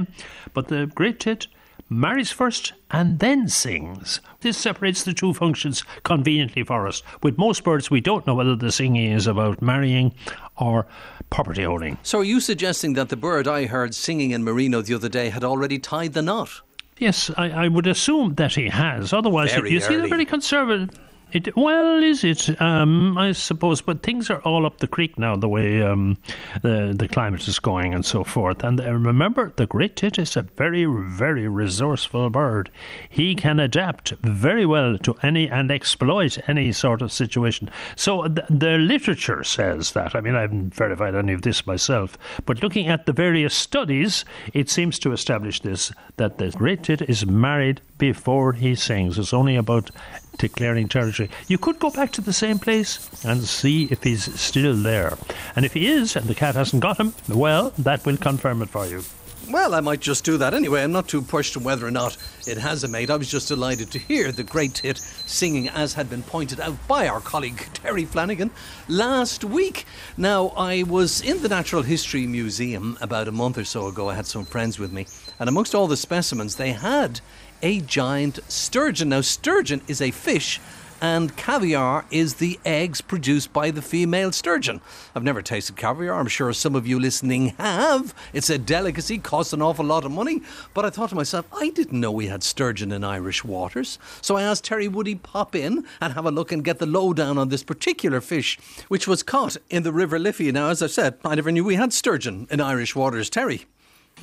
But 0.54 0.68
the 0.68 0.88
great 0.88 1.20
tit 1.20 1.48
marries 1.90 2.32
first 2.32 2.74
and 2.92 3.20
then 3.20 3.48
sings. 3.48 4.20
This 4.42 4.58
separates 4.58 5.04
the 5.04 5.14
two 5.14 5.34
functions 5.34 5.84
conveniently 6.04 6.64
for 6.64 6.88
us. 6.88 7.04
With 7.22 7.38
most 7.38 7.64
birds, 7.64 7.92
we 7.92 8.02
don't 8.02 8.26
know 8.26 8.36
whether 8.36 8.56
the 8.56 8.72
singing 8.72 9.12
is 9.12 9.28
about 9.28 9.62
marrying 9.62 10.14
or 10.58 10.86
property 11.30 11.66
owning. 11.66 11.98
So, 12.04 12.20
are 12.20 12.24
you 12.24 12.40
suggesting 12.40 12.94
that 12.94 13.10
the 13.10 13.16
bird 13.16 13.48
I 13.48 13.66
heard 13.66 13.94
singing 13.96 14.32
in 14.32 14.44
Marino 14.44 14.82
the 14.82 14.94
other 14.96 15.10
day 15.10 15.30
had 15.30 15.44
already 15.44 15.80
tied 15.80 16.14
the 16.14 16.22
knot? 16.22 16.62
Yes, 16.98 17.32
I, 17.38 17.50
I 17.50 17.68
would 17.68 17.88
assume 17.88 18.36
that 18.36 18.54
he 18.54 18.70
has. 18.70 19.14
Otherwise, 19.14 19.52
Very 19.52 19.72
you 19.72 19.80
see, 19.80 19.90
they're 19.90 20.00
early. 20.00 20.10
very 20.10 20.26
conservative. 20.26 20.90
It, 21.34 21.58
well, 21.58 22.04
is 22.04 22.24
it? 22.24 22.62
Um, 22.62 23.18
I 23.18 23.32
suppose, 23.32 23.82
but 23.82 24.04
things 24.04 24.30
are 24.30 24.40
all 24.42 24.68
up 24.68 24.78
the 24.78 24.88
creek 24.88 25.18
now. 25.18 25.36
The 25.36 25.50
way 25.50 25.82
um, 25.82 26.18
the 26.62 26.94
the 26.96 27.08
climate 27.08 27.48
is 27.48 27.58
going 27.58 27.94
and 27.96 28.06
so 28.06 28.24
forth. 28.24 28.64
And 28.64 28.80
uh, 28.80 28.94
remember, 28.94 29.52
the 29.56 29.66
great 29.66 29.96
tit 29.96 30.20
is 30.20 30.38
a 30.38 30.44
very, 30.44 30.86
very 30.86 31.48
resourceful 31.48 32.30
bird. 32.30 32.70
He 33.10 33.34
can 33.34 33.60
adapt 33.60 34.12
very 34.22 34.66
well 34.66 35.00
to 35.00 35.16
any 35.24 35.50
and 35.50 35.72
exploit 35.72 36.38
any 36.48 36.72
sort 36.72 37.02
of 37.02 37.12
situation. 37.12 37.72
So 37.96 38.28
the, 38.28 38.46
the 38.50 38.78
literature 38.78 39.44
says 39.44 39.94
that. 39.94 40.16
I 40.16 40.22
mean, 40.22 40.36
I 40.36 40.42
haven't 40.42 40.76
verified 40.76 41.16
any 41.16 41.34
of 41.34 41.42
this 41.42 41.66
myself, 41.66 42.16
but 42.46 42.62
looking 42.62 42.88
at 42.88 43.08
the 43.08 43.14
various 43.14 43.56
studies, 43.56 44.24
it 44.54 44.70
seems 44.70 45.00
to 45.00 45.12
establish 45.12 45.62
this 45.62 45.92
that 46.18 46.38
the 46.38 46.52
great 46.52 46.84
tit 46.84 47.02
is 47.02 47.26
married 47.26 47.82
before 47.98 48.54
he 48.54 48.76
sings. 48.76 49.18
It's 49.18 49.34
only 49.34 49.56
about 49.56 49.90
declaring 50.38 50.88
territory. 50.88 51.30
You 51.48 51.58
could 51.58 51.80
go 51.80 51.90
back 51.90 52.12
to 52.14 52.22
the 52.22 52.34
same 52.34 52.60
place 52.60 53.10
and 53.24 53.44
see 53.44 53.86
if 53.92 54.04
he's 54.04 54.40
still 54.40 54.76
there. 54.76 55.18
And 55.56 55.66
if 55.66 55.74
he 55.74 55.88
is, 55.88 56.16
and 56.16 56.28
the 56.28 56.36
cat 56.36 56.56
hasn't 56.56 56.82
got 56.82 57.00
him, 57.00 57.14
well, 57.30 57.74
that 57.78 58.06
will 58.06 58.18
confirm 58.18 58.62
it 58.62 58.70
for 58.70 58.86
you. 58.86 59.04
Well, 59.50 59.76
I 59.76 59.82
might 59.82 60.00
just 60.00 60.24
do 60.24 60.38
that 60.38 60.54
anyway. 60.54 60.84
I'm 60.84 60.94
not 60.94 61.10
too 61.10 61.22
pushed 61.22 61.58
on 61.58 61.66
whether 61.66 61.86
or 61.86 61.92
not 61.92 62.16
it 62.48 62.58
has 62.58 62.86
a 62.86 62.88
mate. 62.88 63.10
I 63.10 63.18
was 63.18 63.30
just 63.30 63.50
delighted 63.50 63.92
to 63.92 64.00
hear 64.00 64.32
the 64.32 64.44
great 64.44 64.76
tit 64.76 64.98
singing, 64.98 65.68
as 65.68 65.94
had 65.94 66.10
been 66.10 66.24
pointed 66.24 66.62
out 66.62 66.88
by 66.88 67.10
our 67.10 67.20
colleague 67.20 67.68
Terry 67.74 68.06
Flanagan 68.06 68.52
last 68.88 69.44
week. 69.44 69.86
Now, 70.16 70.54
I 70.56 70.84
was 70.84 71.22
in 71.22 71.42
the 71.42 71.50
Natural 71.50 71.82
History 71.82 72.26
Museum 72.26 72.98
about 73.02 73.28
a 73.28 73.34
month 73.34 73.58
or 73.58 73.66
so 73.66 73.88
ago. 73.88 74.10
I 74.10 74.16
had 74.16 74.28
some 74.28 74.46
friends 74.46 74.80
with 74.80 74.94
me, 74.94 75.08
and 75.38 75.50
amongst 75.50 75.76
all 75.76 75.88
the 75.88 75.98
specimens, 75.98 76.56
they 76.56 76.72
had 76.72 77.20
a 77.64 77.80
giant 77.80 78.40
sturgeon. 78.48 79.10
Now, 79.10 79.22
sturgeon 79.22 79.82
is 79.88 80.02
a 80.02 80.12
fish 80.12 80.60
and 81.04 81.36
caviar 81.36 82.06
is 82.12 82.36
the 82.36 82.58
eggs 82.64 83.02
produced 83.02 83.52
by 83.52 83.72
the 83.72 83.82
female 83.82 84.32
sturgeon. 84.32 84.80
I've 85.14 85.24
never 85.24 85.42
tasted 85.42 85.76
caviar. 85.76 86.18
I'm 86.18 86.28
sure 86.28 86.54
some 86.54 86.76
of 86.76 86.88
you 86.88 86.98
listening 86.98 87.48
have. 87.58 88.16
It's 88.32 88.50
a 88.50 88.58
delicacy, 88.58 89.18
costs 89.18 89.52
an 89.52 89.62
awful 89.62 89.84
lot 89.84 90.06
of 90.06 90.12
money. 90.12 90.42
But 90.74 90.86
I 90.86 90.90
thought 90.90 91.10
to 91.10 91.16
myself, 91.16 91.46
I 91.52 91.72
didn't 91.72 92.00
know 92.00 92.10
we 92.10 92.28
had 92.28 92.42
sturgeon 92.42 92.94
in 92.94 93.04
Irish 93.04 93.44
waters. 93.44 94.00
So 94.22 94.38
I 94.38 94.44
asked 94.44 94.64
Terry, 94.64 94.88
would 94.88 95.08
he 95.08 95.16
pop 95.16 95.56
in 95.56 95.86
and 96.00 96.14
have 96.14 96.26
a 96.26 96.32
look 96.32 96.54
and 96.54 96.64
get 96.64 96.80
the 96.80 96.86
lowdown 96.86 97.38
on 97.38 97.50
this 97.50 97.64
particular 97.64 98.22
fish, 98.22 98.58
which 98.88 99.06
was 99.06 99.24
caught 99.24 99.58
in 99.70 99.84
the 99.84 99.92
River 99.92 100.18
Liffey. 100.18 100.54
Now, 100.54 100.70
as 100.70 100.82
I 100.82 100.88
said, 100.88 101.18
I 101.26 101.36
never 101.36 101.52
knew 101.52 101.66
we 101.66 101.76
had 101.76 101.92
sturgeon 101.92 102.48
in 102.50 102.62
Irish 102.62 102.96
waters. 102.96 103.30
Terry. 103.30 103.66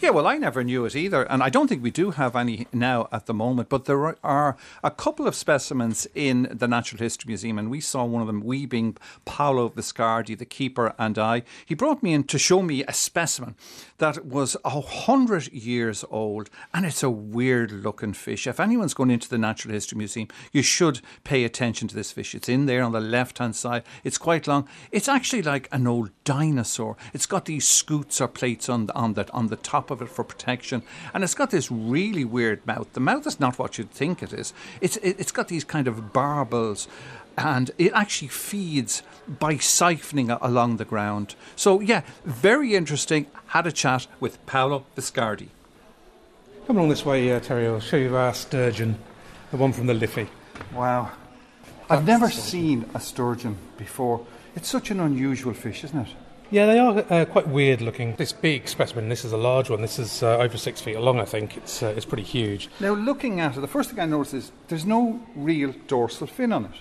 Yeah, 0.02 0.10
well, 0.10 0.26
I 0.26 0.38
never 0.38 0.64
knew 0.64 0.86
it 0.86 0.96
either, 0.96 1.24
and 1.24 1.42
I 1.42 1.50
don't 1.50 1.68
think 1.68 1.82
we 1.82 1.90
do 1.90 2.12
have 2.12 2.34
any 2.34 2.66
now 2.72 3.06
at 3.12 3.26
the 3.26 3.34
moment. 3.34 3.68
But 3.68 3.84
there 3.84 4.16
are 4.24 4.56
a 4.82 4.90
couple 4.90 5.26
of 5.26 5.34
specimens 5.34 6.06
in 6.14 6.48
the 6.50 6.66
Natural 6.66 7.00
History 7.00 7.28
Museum, 7.28 7.58
and 7.58 7.70
we 7.70 7.82
saw 7.82 8.04
one 8.04 8.22
of 8.22 8.26
them. 8.26 8.40
We 8.40 8.64
being 8.64 8.96
Paolo 9.26 9.68
Viscardi, 9.68 10.38
the 10.38 10.46
keeper, 10.46 10.94
and 10.98 11.18
I. 11.18 11.42
He 11.66 11.74
brought 11.74 12.02
me 12.02 12.14
in 12.14 12.24
to 12.24 12.38
show 12.38 12.62
me 12.62 12.82
a 12.84 12.94
specimen 12.94 13.56
that 13.98 14.24
was 14.24 14.56
a 14.64 14.80
hundred 14.80 15.52
years 15.52 16.02
old, 16.10 16.48
and 16.72 16.86
it's 16.86 17.02
a 17.02 17.10
weird-looking 17.10 18.14
fish. 18.14 18.46
If 18.46 18.58
anyone's 18.58 18.94
going 18.94 19.10
into 19.10 19.28
the 19.28 19.36
Natural 19.36 19.74
History 19.74 19.98
Museum, 19.98 20.28
you 20.50 20.62
should 20.62 21.02
pay 21.24 21.44
attention 21.44 21.88
to 21.88 21.94
this 21.94 22.10
fish. 22.10 22.34
It's 22.34 22.48
in 22.48 22.64
there 22.64 22.82
on 22.82 22.92
the 22.92 23.00
left-hand 23.00 23.54
side. 23.54 23.82
It's 24.02 24.16
quite 24.16 24.46
long. 24.46 24.66
It's 24.92 25.08
actually 25.08 25.42
like 25.42 25.68
an 25.72 25.86
old 25.86 26.08
dinosaur. 26.24 26.96
It's 27.12 27.26
got 27.26 27.44
these 27.44 27.68
scutes 27.68 28.18
or 28.18 28.28
plates 28.28 28.70
on 28.70 28.86
the, 28.86 28.94
on 28.94 29.12
the 29.12 29.30
on 29.32 29.48
the 29.48 29.56
top 29.56 29.89
of 29.90 30.02
it 30.02 30.08
for 30.08 30.24
protection, 30.24 30.82
and 31.12 31.24
it's 31.24 31.34
got 31.34 31.50
this 31.50 31.70
really 31.70 32.24
weird 32.24 32.66
mouth. 32.66 32.92
The 32.92 33.00
mouth 33.00 33.26
is 33.26 33.40
not 33.40 33.58
what 33.58 33.78
you'd 33.78 33.90
think 33.90 34.22
it 34.22 34.32
is. 34.32 34.52
It's 34.80 34.96
it, 34.98 35.16
it's 35.18 35.32
got 35.32 35.48
these 35.48 35.64
kind 35.64 35.88
of 35.88 36.12
barbels. 36.12 36.88
And 37.38 37.70
it 37.78 37.92
actually 37.94 38.28
feeds 38.28 39.02
by 39.26 39.54
siphoning 39.54 40.36
along 40.42 40.76
the 40.76 40.84
ground. 40.84 41.36
So, 41.56 41.80
yeah, 41.80 42.02
very 42.24 42.74
interesting. 42.74 43.26
Had 43.46 43.66
a 43.66 43.72
chat 43.72 44.08
with 44.18 44.44
Paolo 44.44 44.84
Viscardi. 44.94 45.48
Come 46.66 46.76
along 46.76 46.90
this 46.90 47.06
way, 47.06 47.32
uh, 47.32 47.40
Terry. 47.40 47.66
I'll 47.66 47.80
show 47.80 47.96
you 47.96 48.14
our 48.14 48.34
sturgeon, 48.34 48.98
the 49.52 49.56
one 49.56 49.72
from 49.72 49.86
the 49.86 49.94
Liffey. 49.94 50.28
Wow. 50.74 51.12
I've 51.88 52.04
never 52.06 52.30
seen 52.30 52.84
a 52.94 53.00
sturgeon 53.00 53.56
before. 53.78 54.26
It's 54.54 54.68
such 54.68 54.90
an 54.90 55.00
unusual 55.00 55.54
fish, 55.54 55.82
isn't 55.84 55.98
it? 55.98 56.14
Yeah, 56.50 56.66
they 56.66 56.80
are 56.80 57.04
uh, 57.10 57.24
quite 57.26 57.46
weird 57.46 57.80
looking. 57.80 58.16
This 58.16 58.32
big 58.32 58.66
specimen, 58.66 59.08
this 59.08 59.24
is 59.24 59.32
a 59.32 59.36
large 59.36 59.70
one. 59.70 59.82
This 59.82 60.00
is 60.00 60.22
uh, 60.22 60.38
over 60.38 60.58
six 60.58 60.80
feet 60.80 60.98
long, 60.98 61.20
I 61.20 61.24
think. 61.24 61.56
It's, 61.56 61.80
uh, 61.80 61.94
it's 61.96 62.04
pretty 62.04 62.24
huge. 62.24 62.68
Now, 62.80 62.94
looking 62.94 63.38
at 63.38 63.56
it, 63.56 63.60
the 63.60 63.68
first 63.68 63.90
thing 63.90 64.00
I 64.00 64.06
noticed 64.06 64.34
is 64.34 64.52
there's 64.66 64.84
no 64.84 65.20
real 65.36 65.72
dorsal 65.86 66.26
fin 66.26 66.52
on 66.52 66.64
it. 66.64 66.72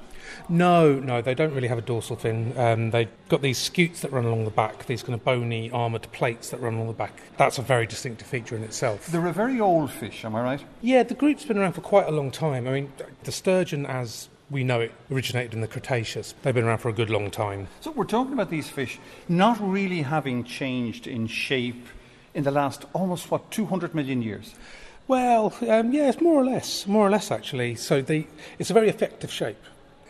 No, 0.50 1.00
no, 1.00 1.22
they 1.22 1.36
don't 1.36 1.54
really 1.54 1.68
have 1.68 1.78
a 1.78 1.84
dorsal 1.84 2.16
fin. 2.16 2.58
Um, 2.58 2.90
they've 2.90 3.10
got 3.30 3.44
these 3.44 3.60
scutes 3.60 4.02
that 4.02 4.12
run 4.12 4.26
along 4.26 4.46
the 4.46 4.52
back, 4.52 4.86
these 4.88 5.04
kind 5.04 5.14
of 5.14 5.24
bony 5.24 5.70
armoured 5.70 6.12
plates 6.12 6.50
that 6.50 6.60
run 6.62 6.74
along 6.74 6.88
the 6.88 6.94
back. 6.94 7.22
That's 7.38 7.60
a 7.60 7.62
very 7.62 7.86
distinctive 7.86 8.28
feature 8.28 8.56
in 8.56 8.64
itself. 8.64 9.08
They're 9.08 9.28
a 9.28 9.34
very 9.34 9.60
old 9.60 9.92
fish, 9.92 10.26
am 10.26 10.36
I 10.36 10.42
right? 10.42 10.66
Yeah, 10.82 11.04
the 11.04 11.14
group's 11.14 11.46
been 11.46 11.60
around 11.60 11.74
for 11.74 11.82
quite 11.82 12.08
a 12.08 12.12
long 12.12 12.32
time. 12.32 12.68
I 12.68 12.72
mean, 12.72 12.92
the 13.24 13.32
sturgeon, 13.32 13.86
as 13.86 14.30
we 14.50 14.64
know 14.64 14.82
it, 14.82 14.92
originated 15.12 15.54
in 15.54 15.62
the 15.62 15.68
Cretaceous. 15.68 16.34
They've 16.42 16.56
been 16.56 16.64
around 16.64 16.80
for 16.80 16.90
a 16.90 16.94
good 16.94 17.10
long 17.10 17.30
time. 17.30 17.68
So 17.82 17.92
we're 17.92 18.06
talking 18.06 18.34
about 18.34 18.50
these 18.50 18.70
fish 18.70 19.00
not 19.28 19.58
really 19.62 20.02
having 20.02 20.44
changed 20.44 21.08
in 21.08 21.28
shape 21.28 21.88
in 22.34 22.44
the 22.44 22.52
last 22.52 22.86
almost, 22.94 23.30
what, 23.32 23.52
200 23.52 23.94
million 23.94 24.22
years? 24.22 24.56
Well, 25.08 25.54
um, 25.68 25.92
yeah, 25.92 26.10
it's 26.10 26.22
more 26.22 26.42
or 26.42 26.46
less, 26.46 26.86
more 26.86 27.08
or 27.08 27.10
less 27.10 27.32
actually. 27.32 27.76
So 27.76 28.02
the, 28.02 28.28
it's 28.60 28.70
a 28.70 28.74
very 28.74 28.90
effective 28.90 29.32
shape. 29.32 29.58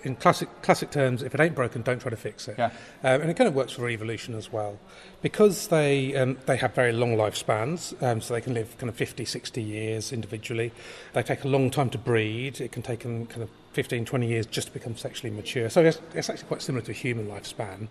In 0.03 0.15
classic 0.15 0.47
classic 0.61 0.91
terms, 0.91 1.23
if 1.23 1.35
it 1.35 1.41
ain't 1.41 1.55
broken, 1.55 1.81
don't 1.81 1.99
try 1.99 2.09
to 2.09 2.15
fix 2.15 2.47
it. 2.47 2.55
Yeah. 2.57 2.71
Um, 3.03 3.21
and 3.21 3.29
it 3.29 3.33
kind 3.35 3.49
of 3.49 3.53
works 3.53 3.73
for 3.73 3.89
evolution 3.89 4.33
as 4.33 4.49
well, 4.49 4.79
because 5.21 5.67
they 5.67 6.15
um, 6.15 6.37
they 6.45 6.55
have 6.55 6.73
very 6.73 6.93
long 6.93 7.17
lifespans, 7.17 8.01
um, 8.01 8.21
so 8.21 8.33
they 8.33 8.39
can 8.39 8.53
live 8.53 8.77
kind 8.77 8.87
of 8.87 8.95
50, 8.95 9.25
60 9.25 9.61
years 9.61 10.13
individually. 10.13 10.71
They 11.11 11.21
take 11.21 11.43
a 11.43 11.49
long 11.49 11.69
time 11.69 11.89
to 11.89 11.97
breed. 11.97 12.61
It 12.61 12.71
can 12.71 12.81
take 12.81 13.01
them 13.01 13.25
kind 13.25 13.43
of 13.43 13.49
15, 13.73 14.05
20 14.05 14.27
years 14.27 14.45
just 14.45 14.67
to 14.67 14.73
become 14.73 14.95
sexually 14.97 15.33
mature. 15.33 15.69
So 15.69 15.83
it's, 15.83 16.01
it's 16.13 16.29
actually 16.29 16.47
quite 16.47 16.61
similar 16.61 16.83
to 16.85 16.91
a 16.91 16.95
human 16.95 17.27
lifespan. 17.27 17.87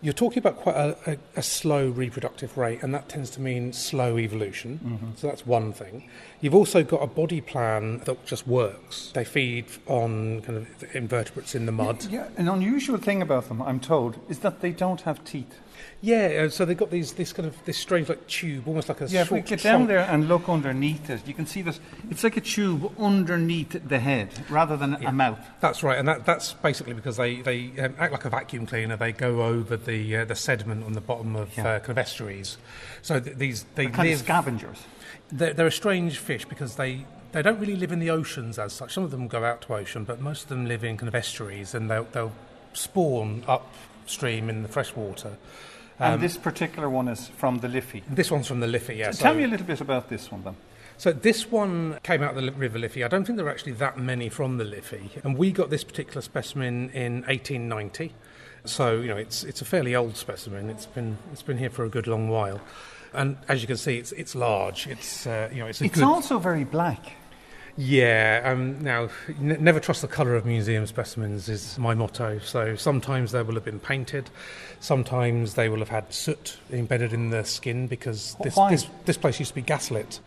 You're 0.00 0.12
talking 0.12 0.38
about 0.38 0.56
quite 0.58 0.76
a, 0.76 0.96
a, 1.10 1.16
a 1.36 1.42
slow 1.42 1.88
reproductive 1.88 2.56
rate, 2.56 2.84
and 2.84 2.94
that 2.94 3.08
tends 3.08 3.30
to 3.30 3.40
mean 3.40 3.72
slow 3.72 4.16
evolution. 4.16 4.78
Mm-hmm. 4.78 5.06
So 5.16 5.26
that's 5.26 5.44
one 5.44 5.72
thing. 5.72 6.08
You've 6.40 6.54
also 6.54 6.84
got 6.84 7.02
a 7.02 7.08
body 7.08 7.40
plan 7.40 7.98
that 8.04 8.24
just 8.24 8.46
works. 8.46 9.10
They 9.12 9.24
feed 9.24 9.66
on 9.88 10.42
kind 10.42 10.58
of 10.58 10.94
invertebrates 10.94 11.56
in 11.56 11.66
the 11.66 11.72
mud. 11.72 12.04
Yeah, 12.04 12.28
an 12.36 12.48
unusual 12.48 12.98
thing 12.98 13.22
about 13.22 13.48
them, 13.48 13.60
I'm 13.60 13.80
told, 13.80 14.20
is 14.28 14.38
that 14.40 14.60
they 14.60 14.70
don't 14.70 15.00
have 15.00 15.24
teeth. 15.24 15.58
Yeah, 16.00 16.44
uh, 16.46 16.48
so 16.48 16.64
they've 16.64 16.76
got 16.76 16.90
these 16.90 17.12
this 17.14 17.32
kind 17.32 17.48
of 17.48 17.56
this 17.64 17.76
strange 17.76 18.08
like 18.08 18.24
tube, 18.28 18.68
almost 18.68 18.88
like 18.88 19.00
a 19.00 19.06
Yeah, 19.06 19.22
if 19.22 19.30
we 19.32 19.40
get 19.40 19.62
down 19.62 19.80
trunk. 19.80 19.88
there 19.88 19.98
and 20.00 20.28
look 20.28 20.48
underneath 20.48 21.10
it, 21.10 21.26
you 21.26 21.34
can 21.34 21.44
see 21.46 21.60
this. 21.62 21.80
it's 22.10 22.22
like 22.22 22.36
a 22.36 22.40
tube 22.40 22.92
underneath 23.00 23.70
the 23.88 23.98
head 23.98 24.28
rather 24.48 24.76
than 24.76 24.94
a 25.04 25.10
mouth. 25.12 25.40
That's 25.60 25.82
right, 25.82 25.98
and 25.98 26.06
that, 26.06 26.24
that's 26.24 26.52
basically 26.52 26.92
because 26.94 27.16
they, 27.16 27.40
they 27.42 27.72
um, 27.80 27.94
act 27.98 28.12
like 28.12 28.24
a 28.24 28.30
vacuum 28.30 28.64
cleaner. 28.66 28.96
They 28.96 29.10
go 29.12 29.42
over 29.42 29.76
the 29.76 30.18
uh, 30.18 30.24
the 30.24 30.36
sediment 30.36 30.84
on 30.84 30.92
the 30.92 31.00
bottom 31.00 31.34
of 31.34 31.56
Yeah. 31.56 31.66
uh, 31.68 31.78
kind 31.80 31.90
of 31.90 31.98
estuaries. 31.98 32.58
So 33.02 33.18
th- 33.18 33.36
these 33.36 33.64
they 33.74 33.86
They're 33.86 33.92
kind 33.92 34.08
live. 34.08 34.18
of 34.20 34.24
scavengers. 34.24 34.78
they're, 35.32 35.52
they're 35.52 35.66
a 35.66 35.72
strange 35.72 36.18
fish 36.18 36.44
because 36.44 36.76
they 36.76 37.06
they 37.32 37.42
don't 37.42 37.58
really 37.58 37.76
live 37.76 37.90
in 37.92 37.98
the 37.98 38.10
oceans 38.10 38.58
as 38.58 38.72
such. 38.72 38.94
Some 38.94 39.02
of 39.02 39.10
them 39.10 39.26
go 39.26 39.42
out 39.44 39.62
to 39.62 39.74
ocean, 39.74 40.04
but 40.04 40.20
most 40.20 40.44
of 40.44 40.48
them 40.48 40.66
live 40.66 40.84
in 40.84 40.96
kind 40.96 41.08
of 41.08 41.14
estuaries, 41.16 41.74
and 41.74 41.90
they'll 41.90 42.04
they'll 42.12 42.32
spawn 42.72 43.42
upstream 43.48 44.48
in 44.48 44.62
the 44.62 44.68
fresh 44.68 44.94
water. 46.00 46.12
and 46.14 46.22
this 46.22 46.36
particular 46.36 46.88
one 46.88 47.08
is 47.08 47.28
from 47.28 47.58
the 47.58 47.68
Liffey. 47.68 48.02
This 48.08 48.30
one's 48.30 48.46
from 48.46 48.60
the 48.60 48.66
Liffey, 48.66 48.96
yeah. 48.96 49.10
Tell 49.12 49.32
so- 49.32 49.34
me 49.34 49.44
a 49.44 49.48
little 49.48 49.66
bit 49.66 49.80
about 49.80 50.08
this 50.08 50.30
one 50.30 50.42
then. 50.44 50.56
So 50.96 51.12
this 51.12 51.48
one 51.48 51.98
came 52.02 52.24
out 52.24 52.36
of 52.36 52.42
the 52.44 52.50
River 52.50 52.76
Liffey. 52.78 53.04
I 53.04 53.08
don't 53.08 53.24
think 53.24 53.36
there 53.36 53.46
are 53.46 53.50
actually 53.50 53.72
that 53.74 53.98
many 53.98 54.28
from 54.28 54.58
the 54.58 54.64
Liffey, 54.64 55.10
and 55.22 55.36
we 55.38 55.52
got 55.52 55.70
this 55.70 55.84
particular 55.84 56.20
specimen 56.22 56.90
in 56.90 57.22
1890. 57.22 58.12
So 58.64 59.00
you 59.00 59.06
know, 59.08 59.16
it's 59.16 59.44
it's 59.44 59.60
a 59.62 59.64
fairly 59.64 59.94
old 59.94 60.16
specimen. 60.16 60.68
It's 60.70 60.86
been 60.86 61.18
it's 61.32 61.42
been 61.42 61.58
here 61.58 61.70
for 61.70 61.84
a 61.84 61.88
good 61.88 62.08
long 62.08 62.28
while, 62.28 62.60
and 63.12 63.36
as 63.46 63.60
you 63.62 63.68
can 63.68 63.76
see, 63.76 63.96
it's 63.98 64.10
it's 64.10 64.34
large. 64.34 64.88
It's 64.88 65.24
uh, 65.24 65.48
you 65.52 65.60
know, 65.60 65.66
it's 65.68 65.80
a 65.80 65.84
It's 65.84 65.94
good. 65.94 66.02
also 66.02 66.40
very 66.40 66.64
black. 66.64 67.12
Yeah, 67.80 68.42
um, 68.44 68.82
now, 68.82 69.08
n- 69.28 69.56
never 69.60 69.78
trust 69.78 70.02
the 70.02 70.08
colour 70.08 70.34
of 70.34 70.44
museum 70.44 70.84
specimens 70.88 71.48
is 71.48 71.78
my 71.78 71.94
motto. 71.94 72.40
So 72.40 72.74
sometimes 72.74 73.30
they 73.30 73.40
will 73.42 73.54
have 73.54 73.64
been 73.64 73.78
painted, 73.78 74.30
sometimes 74.80 75.54
they 75.54 75.68
will 75.68 75.78
have 75.78 75.88
had 75.88 76.12
soot 76.12 76.58
embedded 76.72 77.12
in 77.12 77.30
the 77.30 77.44
skin 77.44 77.86
because 77.86 78.34
this, 78.42 78.56
this, 78.68 78.86
this 79.04 79.16
place 79.16 79.38
used 79.38 79.50
to 79.50 79.54
be 79.54 79.62
gaslit. 79.62 80.18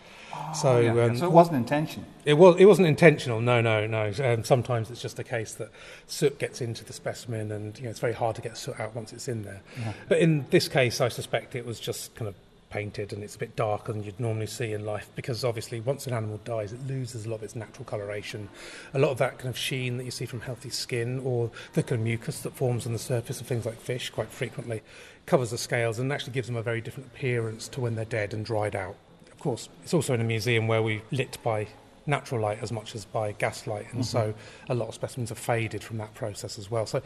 so, 0.55 0.79
Yeah, 0.79 0.93
yeah. 0.93 1.03
um, 1.03 1.17
so 1.17 1.25
it 1.25 1.31
wasn't 1.33 1.57
intentional. 1.57 2.07
it 2.23 2.35
was. 2.35 2.55
It 2.57 2.65
wasn't 2.67 2.87
intentional. 2.87 3.41
No, 3.41 3.59
no, 3.59 3.85
no. 3.85 4.13
Um, 4.23 4.45
sometimes 4.45 4.89
it's 4.89 5.01
just 5.01 5.19
a 5.19 5.23
case 5.23 5.53
that 5.55 5.71
soot 6.07 6.39
gets 6.39 6.61
into 6.61 6.85
the 6.85 6.93
specimen, 6.93 7.51
and 7.51 7.77
you 7.77 7.83
know 7.83 7.89
it's 7.89 7.99
very 7.99 8.13
hard 8.13 8.37
to 8.37 8.41
get 8.41 8.57
soot 8.57 8.79
out 8.79 8.95
once 8.95 9.11
it's 9.11 9.27
in 9.27 9.43
there. 9.43 9.61
But 10.07 10.19
in 10.19 10.45
this 10.51 10.69
case, 10.69 11.01
I 11.01 11.09
suspect 11.09 11.53
it 11.55 11.65
was 11.65 11.81
just 11.81 12.15
kind 12.15 12.29
of 12.29 12.35
painted, 12.71 13.13
and 13.13 13.23
it's 13.23 13.35
a 13.35 13.39
bit 13.39 13.55
darker 13.55 13.93
than 13.93 14.03
you'd 14.03 14.19
normally 14.19 14.47
see 14.47 14.73
in 14.73 14.85
life 14.85 15.09
because 15.15 15.43
obviously 15.43 15.79
once 15.81 16.07
an 16.07 16.13
animal 16.13 16.39
dies, 16.43 16.73
it 16.73 16.87
loses 16.87 17.25
a 17.25 17.29
lot 17.29 17.37
of 17.37 17.43
its 17.43 17.55
natural 17.55 17.85
coloration, 17.85 18.49
a 18.93 18.99
lot 18.99 19.11
of 19.11 19.17
that 19.19 19.37
kind 19.37 19.49
of 19.49 19.57
sheen 19.57 19.97
that 19.97 20.05
you 20.05 20.11
see 20.11 20.25
from 20.25 20.41
healthy 20.41 20.69
skin, 20.69 21.19
or 21.23 21.51
the 21.73 21.83
kind 21.83 21.99
of 21.99 22.05
mucus 22.05 22.39
that 22.39 22.55
forms 22.55 22.87
on 22.87 22.93
the 22.93 22.99
surface 22.99 23.39
of 23.39 23.47
things 23.47 23.65
like 23.65 23.79
fish 23.79 24.09
quite 24.09 24.29
frequently, 24.29 24.81
covers 25.25 25.51
the 25.51 25.57
scales 25.57 25.99
and 25.99 26.11
actually 26.11 26.33
gives 26.33 26.47
them 26.47 26.55
a 26.55 26.63
very 26.63 26.81
different 26.81 27.07
appearance 27.07 27.67
to 27.67 27.81
when 27.81 27.95
they're 27.95 28.05
dead 28.05 28.33
and 28.33 28.45
dried 28.45 28.75
out. 28.75 28.95
Of 29.31 29.39
course, 29.39 29.69
it's 29.83 29.93
also 29.93 30.13
in 30.13 30.21
a 30.21 30.25
museum 30.25 30.67
where 30.67 30.81
we 30.81 31.01
lit 31.11 31.37
by 31.43 31.67
natural 32.05 32.41
light 32.41 32.59
as 32.61 32.71
much 32.71 32.95
as 32.95 33.05
by 33.05 33.31
gaslight, 33.33 33.93
and 33.93 34.05
so 34.05 34.19
mm-hmm. 34.19 34.71
a 34.71 34.75
lot 34.75 34.89
of 34.89 34.95
specimens 34.95 35.31
are 35.31 35.35
faded 35.35 35.83
from 35.83 35.97
that 35.97 36.13
process 36.13 36.57
as 36.57 36.69
well. 36.71 36.85
So, 36.85 37.01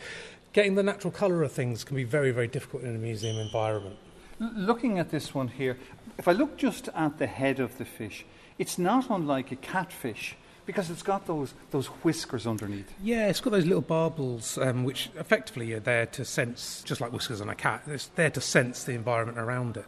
getting 0.53 0.75
the 0.75 0.83
natural 0.83 1.11
colour 1.11 1.43
of 1.43 1.51
things 1.51 1.83
can 1.83 1.95
be 1.95 2.03
very, 2.03 2.31
very 2.31 2.47
difficult 2.47 2.83
in 2.83 2.95
a 2.95 2.99
museum 2.99 3.37
environment. 3.37 3.97
Looking 4.39 4.99
at 4.99 5.11
this 5.11 5.33
one 5.33 5.47
here, 5.47 5.77
if 6.17 6.27
I 6.27 6.33
look 6.33 6.57
just 6.57 6.89
at 6.89 7.17
the 7.19 7.27
head 7.27 7.59
of 7.59 7.77
the 7.77 7.85
fish, 7.85 8.25
it's 8.57 8.77
not 8.77 9.09
unlike 9.09 9.51
a 9.51 9.55
catfish 9.55 10.35
because 10.65 10.89
it's 10.89 11.03
got 11.03 11.27
those, 11.27 11.53
those 11.71 11.87
whiskers 11.87 12.47
underneath. 12.47 12.91
Yeah, 13.01 13.27
it's 13.27 13.39
got 13.39 13.51
those 13.51 13.65
little 13.65 13.83
barbels, 13.83 14.57
um, 14.65 14.83
which 14.83 15.09
effectively 15.15 15.73
are 15.73 15.79
there 15.79 16.05
to 16.07 16.25
sense, 16.25 16.81
just 16.83 17.01
like 17.01 17.11
whiskers 17.11 17.39
on 17.39 17.49
a 17.49 17.55
cat, 17.55 17.83
it's 17.87 18.07
there 18.07 18.31
to 18.31 18.41
sense 18.41 18.83
the 18.83 18.93
environment 18.93 19.37
around 19.37 19.77
it. 19.77 19.85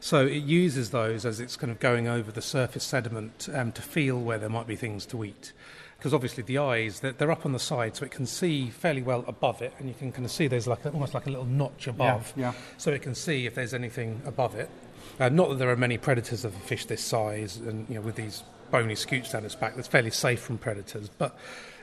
So 0.00 0.26
it 0.26 0.42
uses 0.42 0.90
those 0.90 1.24
as 1.24 1.40
it's 1.40 1.56
kind 1.56 1.70
of 1.70 1.80
going 1.80 2.08
over 2.08 2.32
the 2.32 2.42
surface 2.42 2.84
sediment 2.84 3.48
um, 3.54 3.72
to 3.72 3.82
feel 3.82 4.18
where 4.18 4.38
there 4.38 4.48
might 4.48 4.66
be 4.66 4.76
things 4.76 5.06
to 5.06 5.24
eat. 5.24 5.52
Because 6.06 6.14
obviously 6.14 6.44
the 6.44 6.58
eyes, 6.58 7.00
they're, 7.00 7.10
they're 7.10 7.32
up 7.32 7.44
on 7.44 7.50
the 7.50 7.58
side, 7.58 7.96
so 7.96 8.04
it 8.04 8.12
can 8.12 8.26
see 8.26 8.70
fairly 8.70 9.02
well 9.02 9.24
above 9.26 9.60
it, 9.60 9.74
and 9.80 9.88
you 9.88 9.94
can 9.98 10.12
kind 10.12 10.24
of 10.24 10.30
see 10.30 10.46
there's 10.46 10.68
like 10.68 10.84
a, 10.84 10.90
almost 10.92 11.14
like 11.14 11.26
a 11.26 11.30
little 11.30 11.44
notch 11.44 11.88
above, 11.88 12.32
yeah. 12.36 12.52
so 12.78 12.92
it 12.92 13.02
can 13.02 13.12
see 13.12 13.44
if 13.44 13.56
there's 13.56 13.74
anything 13.74 14.22
above 14.24 14.54
it. 14.54 14.70
Uh, 15.18 15.28
not 15.28 15.48
that 15.48 15.58
there 15.58 15.68
are 15.68 15.76
many 15.76 15.98
predators 15.98 16.44
of 16.44 16.54
a 16.54 16.58
fish 16.60 16.84
this 16.84 17.02
size, 17.02 17.56
and 17.56 17.88
you 17.88 17.96
know, 17.96 18.02
with 18.02 18.14
these 18.14 18.44
bony 18.70 18.94
scutes 18.94 19.32
down 19.32 19.44
its 19.44 19.56
back, 19.56 19.74
that's 19.74 19.88
fairly 19.88 20.12
safe 20.12 20.38
from 20.38 20.58
predators. 20.58 21.10
But 21.18 21.36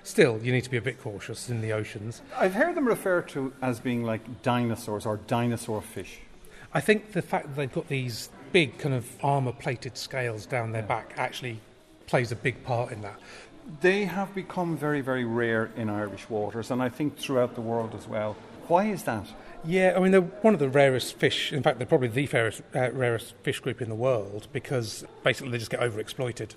still, 0.03 0.39
you 0.42 0.53
need 0.53 0.63
to 0.63 0.72
be 0.72 0.77
a 0.77 0.82
bit 0.82 1.01
cautious 1.01 1.50
in 1.50 1.60
the 1.60 1.74
oceans. 1.74 2.22
I've 2.38 2.53
heard 2.53 2.75
them 2.75 2.88
referred 2.88 3.27
to 3.32 3.51
as 3.62 3.82
being 3.82 4.06
like 4.06 4.42
dinosaurs 4.42 5.06
or 5.06 5.18
dinosaur 5.27 5.82
fish. 5.82 6.20
I 6.74 6.80
think 6.80 7.12
the 7.12 7.22
fact 7.22 7.48
that 7.48 7.56
they've 7.58 7.74
got 7.74 7.89
these 7.89 8.30
big 8.53 8.77
kind 8.77 8.96
of 8.96 9.06
armour-plated 9.22 9.98
scales 9.98 10.46
down 10.46 10.72
their 10.72 10.82
back 10.82 11.13
actually 11.18 11.60
plays 12.08 12.32
a 12.32 12.38
big 12.38 12.63
part 12.63 12.94
in 12.94 13.01
that. 13.01 13.20
They 13.82 14.05
have 14.05 14.34
become 14.36 14.77
very, 14.77 15.01
very 15.01 15.25
rare 15.25 15.72
in 15.75 15.89
Irish 15.89 16.29
waters, 16.29 16.72
and 16.72 16.82
I 16.82 16.89
think 16.89 17.17
throughout 17.17 17.55
the 17.55 17.62
world 17.62 17.96
as 17.96 18.08
well. 18.08 18.36
Why 18.67 18.86
is 18.86 19.03
that? 19.03 19.25
Yeah, 19.65 19.93
I 19.96 20.00
mean, 20.00 20.12
they're 20.12 20.22
one 20.22 20.53
of 20.53 20.60
the 20.60 20.70
rarest 20.70 21.15
fish. 21.17 21.53
In 21.53 21.63
fact, 21.63 21.77
they're 21.77 21.88
probably 21.88 22.10
the 22.10 22.25
fairest, 22.25 22.62
uh, 22.75 22.91
rarest 22.91 23.34
fish 23.43 23.60
group 23.60 23.82
in 23.82 23.89
the 23.89 23.96
world 23.96 24.48
because 24.51 25.05
basically 25.24 25.51
they 25.51 25.58
just 25.58 25.72
get 25.72 25.79
overexploited. 25.79 26.51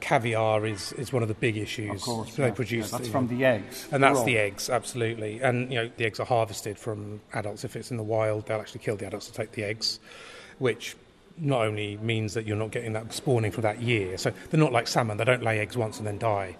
Caviar 0.00 0.66
is, 0.66 0.92
is 0.94 1.12
one 1.12 1.22
of 1.22 1.28
the 1.28 1.34
big 1.34 1.56
issues. 1.56 1.90
Of 1.90 2.00
course, 2.02 2.34
they 2.34 2.44
yeah. 2.46 2.50
produce 2.52 2.86
Yeah, 2.86 2.98
that's 2.98 3.08
the- 3.08 3.12
from 3.12 3.28
the 3.28 3.44
eggs. 3.44 3.86
And 3.92 4.02
that's 4.02 4.24
the 4.24 4.38
eggs, 4.38 4.70
absolutely. 4.70 5.40
And 5.40 5.70
you 5.70 5.82
know, 5.82 5.90
the 5.96 6.06
eggs 6.06 6.18
are 6.18 6.26
harvested 6.26 6.78
from 6.78 7.20
adults. 7.34 7.64
If 7.64 7.76
it's 7.76 7.90
in 7.90 7.96
the 7.98 8.02
wild, 8.02 8.46
they'll 8.46 8.60
actually 8.60 8.80
kill 8.80 8.96
the 8.96 9.06
adults 9.06 9.26
to 9.26 9.32
take 9.32 9.52
the 9.52 9.62
eggs, 9.62 10.00
which 10.58 10.96
not 11.40 11.62
only 11.62 11.96
means 11.98 12.34
that 12.34 12.46
you're 12.46 12.56
not 12.56 12.70
getting 12.70 12.92
that 12.92 13.12
spawning 13.12 13.50
for 13.50 13.60
that 13.62 13.82
year. 13.82 14.18
So 14.18 14.32
they're 14.50 14.60
not 14.60 14.72
like 14.72 14.88
salmon; 14.88 15.16
they 15.16 15.24
don't 15.24 15.42
lay 15.42 15.58
eggs 15.58 15.76
once 15.76 15.98
and 15.98 16.06
then 16.06 16.18
die. 16.18 16.56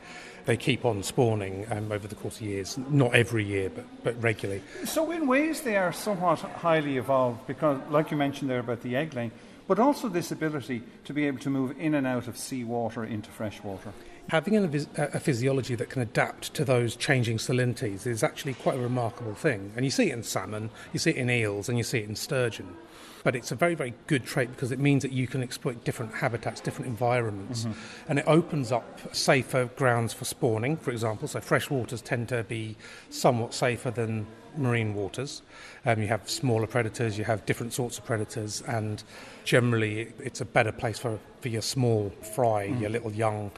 They 0.46 0.56
keep 0.56 0.84
on 0.84 1.02
spawning 1.02 1.66
um, 1.70 1.92
over 1.92 2.08
the 2.08 2.14
course 2.14 2.36
of 2.36 2.42
years, 2.42 2.78
not 2.88 3.14
every 3.14 3.44
year, 3.44 3.70
but 3.70 3.84
but 4.02 4.22
regularly. 4.22 4.62
So, 4.84 5.10
in 5.10 5.26
ways, 5.26 5.60
they 5.60 5.76
are 5.76 5.92
somewhat 5.92 6.40
highly 6.40 6.96
evolved 6.96 7.46
because, 7.46 7.78
like 7.90 8.10
you 8.10 8.16
mentioned 8.16 8.50
there 8.50 8.60
about 8.60 8.82
the 8.82 8.96
egg 8.96 9.14
laying, 9.14 9.32
but 9.68 9.78
also 9.78 10.08
this 10.08 10.32
ability 10.32 10.82
to 11.04 11.12
be 11.12 11.26
able 11.26 11.38
to 11.40 11.50
move 11.50 11.78
in 11.78 11.94
and 11.94 12.06
out 12.06 12.26
of 12.26 12.36
seawater 12.36 13.04
into 13.04 13.30
fresh 13.30 13.62
water. 13.62 13.92
Having 14.28 14.86
a, 14.96 15.20
physiology 15.20 15.74
that 15.74 15.90
can 15.90 16.02
adapt 16.02 16.54
to 16.54 16.64
those 16.64 16.94
changing 16.94 17.38
salinities 17.38 18.06
is 18.06 18.22
actually 18.22 18.54
quite 18.54 18.76
a 18.76 18.80
remarkable 18.80 19.34
thing. 19.34 19.72
And 19.74 19.84
you 19.84 19.90
see 19.90 20.10
it 20.10 20.12
in 20.12 20.22
salmon, 20.22 20.70
you 20.92 20.98
see 21.00 21.10
it 21.10 21.16
in 21.16 21.28
eels, 21.28 21.68
and 21.68 21.76
you 21.76 21.84
see 21.84 21.98
it 21.98 22.08
in 22.08 22.14
sturgeon. 22.14 22.76
But 23.22 23.36
it's 23.36 23.52
a 23.52 23.54
very, 23.54 23.74
very 23.74 23.94
good 24.06 24.24
trait 24.24 24.50
because 24.50 24.72
it 24.72 24.78
means 24.78 25.02
that 25.02 25.12
you 25.12 25.26
can 25.26 25.42
exploit 25.42 25.84
different 25.84 26.14
habitats, 26.14 26.60
different 26.60 26.88
environments. 26.88 27.66
And 28.08 28.18
it 28.18 28.24
opens 28.26 28.72
up 28.72 29.14
safer 29.14 29.66
grounds 29.76 30.12
for 30.12 30.24
spawning, 30.24 30.76
for 30.76 30.90
example. 30.90 31.28
So 31.28 31.40
fresh 31.40 31.68
waters 31.68 32.00
tend 32.00 32.28
to 32.30 32.44
be 32.44 32.76
somewhat 33.10 33.52
safer 33.52 33.90
than 33.90 34.26
marine 34.56 34.94
waters. 34.94 35.42
Um, 35.84 36.00
you 36.02 36.08
have 36.08 36.28
smaller 36.28 36.66
predators, 36.66 37.18
you 37.18 37.24
have 37.24 37.44
different 37.46 37.72
sorts 37.72 37.98
of 37.98 38.04
predators, 38.04 38.62
and 38.62 39.02
generally 39.44 40.12
it's 40.18 40.40
a 40.40 40.44
better 40.44 40.72
place 40.72 40.98
for, 40.98 41.18
for 41.40 41.48
your 41.48 41.62
small 41.62 42.10
fry, 42.34 42.64
your 42.64 42.90
little 42.90 43.12
young, 43.12 43.50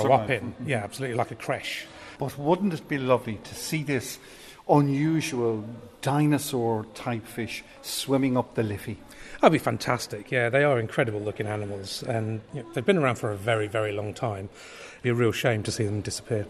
grow 0.00 0.12
up 0.12 0.30
in. 0.30 0.54
Yeah, 0.64 0.84
absolutely, 0.84 1.16
like 1.16 1.30
a 1.30 1.36
creche. 1.36 1.86
But 2.18 2.38
wouldn't 2.38 2.74
it 2.74 2.88
be 2.88 2.98
lovely 2.98 3.36
to 3.44 3.54
see 3.54 3.82
this 3.82 4.18
unusual 4.68 5.64
dinosaur 6.00 6.86
type 6.94 7.26
fish 7.26 7.64
swimming 7.82 8.36
up 8.36 8.54
the 8.54 8.62
Liffey? 8.62 8.98
That'd 9.40 9.52
be 9.52 9.58
fantastic. 9.58 10.30
Yeah, 10.30 10.48
they 10.48 10.62
are 10.62 10.78
incredible 10.78 11.20
looking 11.20 11.46
animals, 11.46 12.02
and 12.04 12.40
you 12.54 12.62
know, 12.62 12.68
they've 12.72 12.84
been 12.84 12.98
around 12.98 13.16
for 13.16 13.32
a 13.32 13.36
very, 13.36 13.66
very 13.66 13.92
long 13.92 14.14
time. 14.14 14.48
It'd 14.92 15.02
be 15.02 15.08
a 15.10 15.14
real 15.14 15.32
shame 15.32 15.62
to 15.64 15.72
see 15.72 15.84
them 15.84 16.00
disappear. 16.00 16.46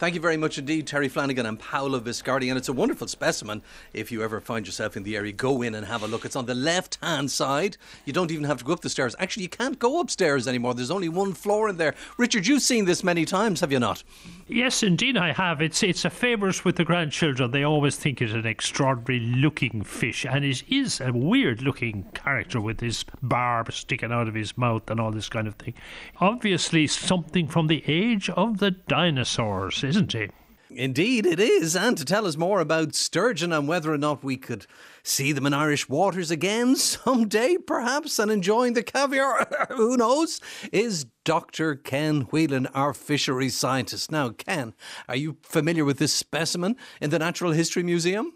Thank 0.00 0.14
you 0.14 0.20
very 0.22 0.38
much 0.38 0.56
indeed, 0.56 0.86
Terry 0.86 1.08
Flanagan 1.08 1.44
and 1.44 1.58
Paolo 1.58 2.00
Viscardi. 2.00 2.48
And 2.48 2.56
it's 2.56 2.70
a 2.70 2.72
wonderful 2.72 3.06
specimen. 3.06 3.60
If 3.92 4.10
you 4.10 4.22
ever 4.22 4.40
find 4.40 4.64
yourself 4.64 4.96
in 4.96 5.02
the 5.02 5.14
area, 5.14 5.30
go 5.30 5.60
in 5.60 5.74
and 5.74 5.84
have 5.84 6.02
a 6.02 6.06
look. 6.06 6.24
It's 6.24 6.36
on 6.36 6.46
the 6.46 6.54
left 6.54 6.96
hand 7.02 7.30
side. 7.30 7.76
You 8.06 8.14
don't 8.14 8.30
even 8.30 8.44
have 8.44 8.56
to 8.60 8.64
go 8.64 8.72
up 8.72 8.80
the 8.80 8.88
stairs. 8.88 9.14
Actually, 9.18 9.42
you 9.42 9.50
can't 9.50 9.78
go 9.78 10.00
upstairs 10.00 10.48
anymore. 10.48 10.72
There's 10.72 10.90
only 10.90 11.10
one 11.10 11.34
floor 11.34 11.68
in 11.68 11.76
there. 11.76 11.94
Richard, 12.16 12.46
you've 12.46 12.62
seen 12.62 12.86
this 12.86 13.04
many 13.04 13.26
times, 13.26 13.60
have 13.60 13.72
you 13.72 13.78
not? 13.78 14.02
Yes, 14.48 14.82
indeed, 14.82 15.18
I 15.18 15.32
have. 15.32 15.60
It's 15.60 15.82
it's 15.82 16.04
a 16.04 16.10
favourite 16.10 16.64
with 16.64 16.76
the 16.76 16.84
grandchildren. 16.84 17.50
They 17.50 17.62
always 17.62 17.96
think 17.96 18.20
it's 18.20 18.32
an 18.32 18.46
extraordinary 18.46 19.20
looking 19.20 19.84
fish, 19.84 20.24
and 20.24 20.44
it 20.44 20.64
is 20.68 21.00
a 21.00 21.12
weird 21.12 21.62
looking 21.62 22.04
character 22.14 22.60
with 22.60 22.80
his 22.80 23.04
barb 23.22 23.72
sticking 23.72 24.10
out 24.10 24.26
of 24.26 24.34
his 24.34 24.58
mouth 24.58 24.90
and 24.90 24.98
all 24.98 25.12
this 25.12 25.28
kind 25.28 25.46
of 25.46 25.54
thing. 25.54 25.74
Obviously, 26.20 26.88
something 26.88 27.46
from 27.46 27.68
the 27.68 27.84
age 27.86 28.28
of 28.30 28.58
the 28.58 28.72
dinosaurs, 28.72 29.84
isn't 29.90 30.12
he? 30.12 30.30
Indeed, 30.70 31.26
it 31.26 31.40
is. 31.40 31.74
And 31.74 31.98
to 31.98 32.04
tell 32.04 32.26
us 32.26 32.36
more 32.36 32.60
about 32.60 32.94
sturgeon 32.94 33.52
and 33.52 33.66
whether 33.66 33.92
or 33.92 33.98
not 33.98 34.22
we 34.22 34.36
could 34.36 34.66
see 35.02 35.32
them 35.32 35.46
in 35.46 35.52
Irish 35.52 35.88
waters 35.88 36.30
again 36.30 36.76
someday, 36.76 37.56
perhaps, 37.56 38.18
and 38.18 38.30
enjoying 38.30 38.74
the 38.74 38.82
caviar, 38.84 39.48
who 39.70 39.96
knows, 39.96 40.40
is 40.72 41.06
Dr. 41.24 41.74
Ken 41.74 42.22
Whelan, 42.30 42.68
our 42.68 42.94
fisheries 42.94 43.56
scientist. 43.56 44.12
Now, 44.12 44.30
Ken, 44.30 44.74
are 45.08 45.16
you 45.16 45.38
familiar 45.42 45.84
with 45.84 45.98
this 45.98 46.12
specimen 46.12 46.76
in 47.00 47.10
the 47.10 47.18
Natural 47.18 47.52
History 47.52 47.82
Museum? 47.82 48.32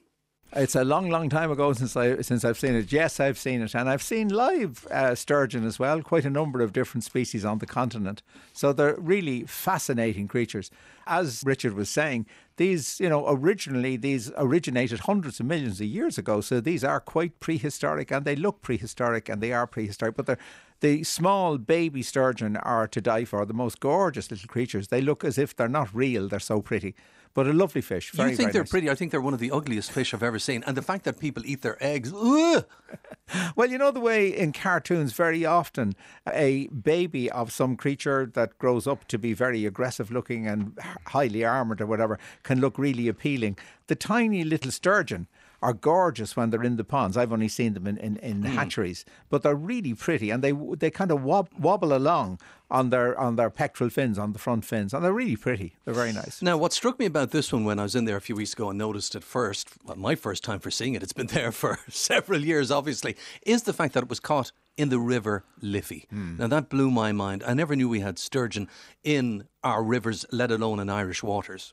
It's 0.57 0.77
a 0.77 0.85
long, 0.85 1.11
long 1.11 1.29
time 1.29 1.51
ago 1.51 1.73
since 1.73 1.97
I 1.97 2.21
since 2.21 2.45
I've 2.45 2.59
seen 2.59 2.77
it. 2.77 2.93
Yes, 2.93 3.19
I've 3.19 3.38
seen 3.38 3.61
it, 3.61 3.75
and 3.75 3.90
I've 3.90 4.05
seen 4.05 4.29
live 4.29 4.87
uh, 4.87 5.17
sturgeon 5.17 5.67
as 5.67 5.81
well. 5.81 6.01
Quite 6.01 6.25
a 6.25 6.31
number 6.31 6.61
of 6.61 6.73
different 6.73 7.03
species 7.03 7.45
on 7.45 7.59
the 7.59 7.67
continent. 7.67 8.23
So 8.53 8.73
they're 8.73 8.95
really 8.97 9.47
fascinating 9.47 10.29
creatures. 10.29 10.71
As 11.09 11.43
Richard 11.45 11.75
was 11.75 11.90
saying, 11.90 12.27
these 12.57 13.01
you 13.01 13.09
know 13.09 13.25
originally 13.27 13.97
these 13.97 14.31
originated 14.37 15.01
hundreds 15.01 15.40
of 15.40 15.47
millions 15.47 15.81
of 15.81 15.87
years 15.88 16.19
ago. 16.19 16.40
So 16.40 16.61
these 16.61 16.85
are 16.85 17.01
quite 17.01 17.40
prehistoric, 17.40 18.12
and 18.12 18.25
they 18.25 18.37
look 18.37 18.62
prehistoric, 18.62 19.29
and 19.29 19.43
they 19.43 19.53
are 19.53 19.67
prehistoric. 19.67 20.14
But 20.14 20.27
they're 20.27 20.38
the 20.79 21.03
small 21.03 21.59
baby 21.59 22.03
sturgeon 22.03 22.59
are 22.59 22.87
to 22.87 23.01
die 23.01 23.25
for. 23.25 23.45
The 23.45 23.55
most 23.55 23.81
gorgeous 23.81 24.31
little 24.31 24.49
creatures. 24.49 24.88
They 24.88 25.01
look 25.01 25.25
as 25.25 25.37
if 25.37 25.57
they're 25.57 25.67
not 25.67 25.93
real. 25.93 26.29
They're 26.29 26.38
so 26.38 26.61
pretty. 26.61 26.95
But 27.35 27.49
a 27.49 27.53
lovely 27.53 27.81
fish. 27.81 28.12
Very, 28.12 28.31
you 28.31 28.37
think 28.37 28.53
they're 28.53 28.62
nice. 28.62 28.70
pretty? 28.70 28.88
I 28.88 28.94
think 28.94 29.11
they're 29.11 29.20
one 29.20 29.35
of 29.35 29.40
the 29.40 29.51
ugliest 29.51 29.90
fish 29.90 30.14
I've 30.14 30.23
ever 30.23 30.38
seen. 30.38 30.62
And 30.66 30.77
the 30.77 30.83
fact 30.83 31.05
that 31.05 31.18
people 31.18 31.44
eat 31.44 31.62
their 31.62 31.77
eggs, 31.83 32.12
Well, 33.57 33.70
you 33.70 33.79
know 33.79 33.90
the 33.90 34.01
way 34.01 34.29
in 34.29 34.53
cartoons, 34.53 35.12
very 35.12 35.44
often 35.44 35.94
a 36.31 36.68
baby 36.68 37.31
of 37.31 37.51
some 37.53 37.77
creature 37.77 38.31
that 38.35 38.59
grows 38.59 38.87
up 38.87 39.09
to 39.09 39.18
be 39.18 39.33
very 39.33 39.66
aggressive 39.66 40.11
looking 40.11 40.47
and 40.47 40.79
highly 41.07 41.44
armoured 41.44 41.81
or 41.81 41.87
whatever 41.87 42.18
can 42.42 42.61
look 42.61 42.79
really 42.79 43.09
appealing. 43.09 43.59
The 43.87 43.97
tiny 43.97 44.44
little 44.44 44.70
sturgeon 44.70 45.27
are 45.62 45.73
gorgeous 45.73 46.37
when 46.37 46.51
they're 46.51 46.62
in 46.62 46.77
the 46.77 46.85
ponds. 46.85 47.16
I've 47.16 47.33
only 47.33 47.49
seen 47.49 47.73
them 47.73 47.87
in, 47.87 47.97
in, 47.97 48.18
in 48.18 48.42
hmm. 48.42 48.49
hatcheries, 48.49 49.07
but 49.31 49.42
they're 49.42 49.55
really 49.55 49.94
pretty 49.94 50.31
and 50.31 50.44
they 50.44 50.53
they 50.53 50.90
kind 50.90 51.11
of 51.11 51.25
wob, 51.25 51.49
wobble 51.59 51.97
along 51.97 52.38
on 52.75 52.91
their 52.91 53.17
on 53.17 53.37
their 53.37 53.51
pectoral 53.51 53.89
fins, 53.89 54.19
on 54.19 54.33
the 54.33 54.39
front 54.39 54.65
fins, 54.65 54.93
and 54.93 55.05
they're 55.05 55.13
really 55.13 55.37
pretty. 55.37 55.77
They're 55.85 55.95
very 55.95 56.13
nice. 56.13 56.43
Now, 56.43 56.57
what 56.57 56.73
struck 56.73 56.99
me 56.99 57.07
about 57.07 57.31
this 57.31 57.53
one 57.53 57.65
when 57.65 57.79
I 57.79 57.85
was 57.85 57.95
in 57.95 58.05
there 58.05 58.17
a 58.17 58.21
few 58.21 58.35
weeks 58.35 58.53
ago 58.53 58.69
and 58.69 58.77
noticed 58.77 59.15
it 59.15 59.23
first, 59.23 59.69
well, 59.85 59.97
my 59.97 60.17
first 60.17 60.43
time 60.43 60.59
for 60.59 60.73
seeing 60.73 60.95
it, 60.95 61.03
it's 61.03 61.13
been 61.13 61.27
there 61.39 61.53
for 61.53 61.79
several 61.89 62.45
years, 62.45 62.73
obviously, 62.73 63.17
is 63.47 63.63
the 63.63 63.73
fact 63.73 63.95
that 63.95 64.03
it 64.03 64.09
was 64.09 64.19
caught 64.19 64.51
in 64.77 64.89
the 64.89 64.99
River 64.99 65.45
Liffey. 65.61 66.07
Now, 66.11 66.49
that 66.49 66.69
blew 66.69 66.91
my 66.91 67.13
mind. 67.13 67.43
I 67.47 67.55
never 67.55 67.77
knew 67.77 67.89
we 67.89 68.01
had 68.01 68.19
sturgeon 68.19 68.69
in 69.03 69.47
our 69.63 69.83
rivers, 69.83 70.27
let 70.33 70.51
alone 70.51 70.81
in 70.81 70.91
Irish 70.91 71.23
waters. 71.23 71.73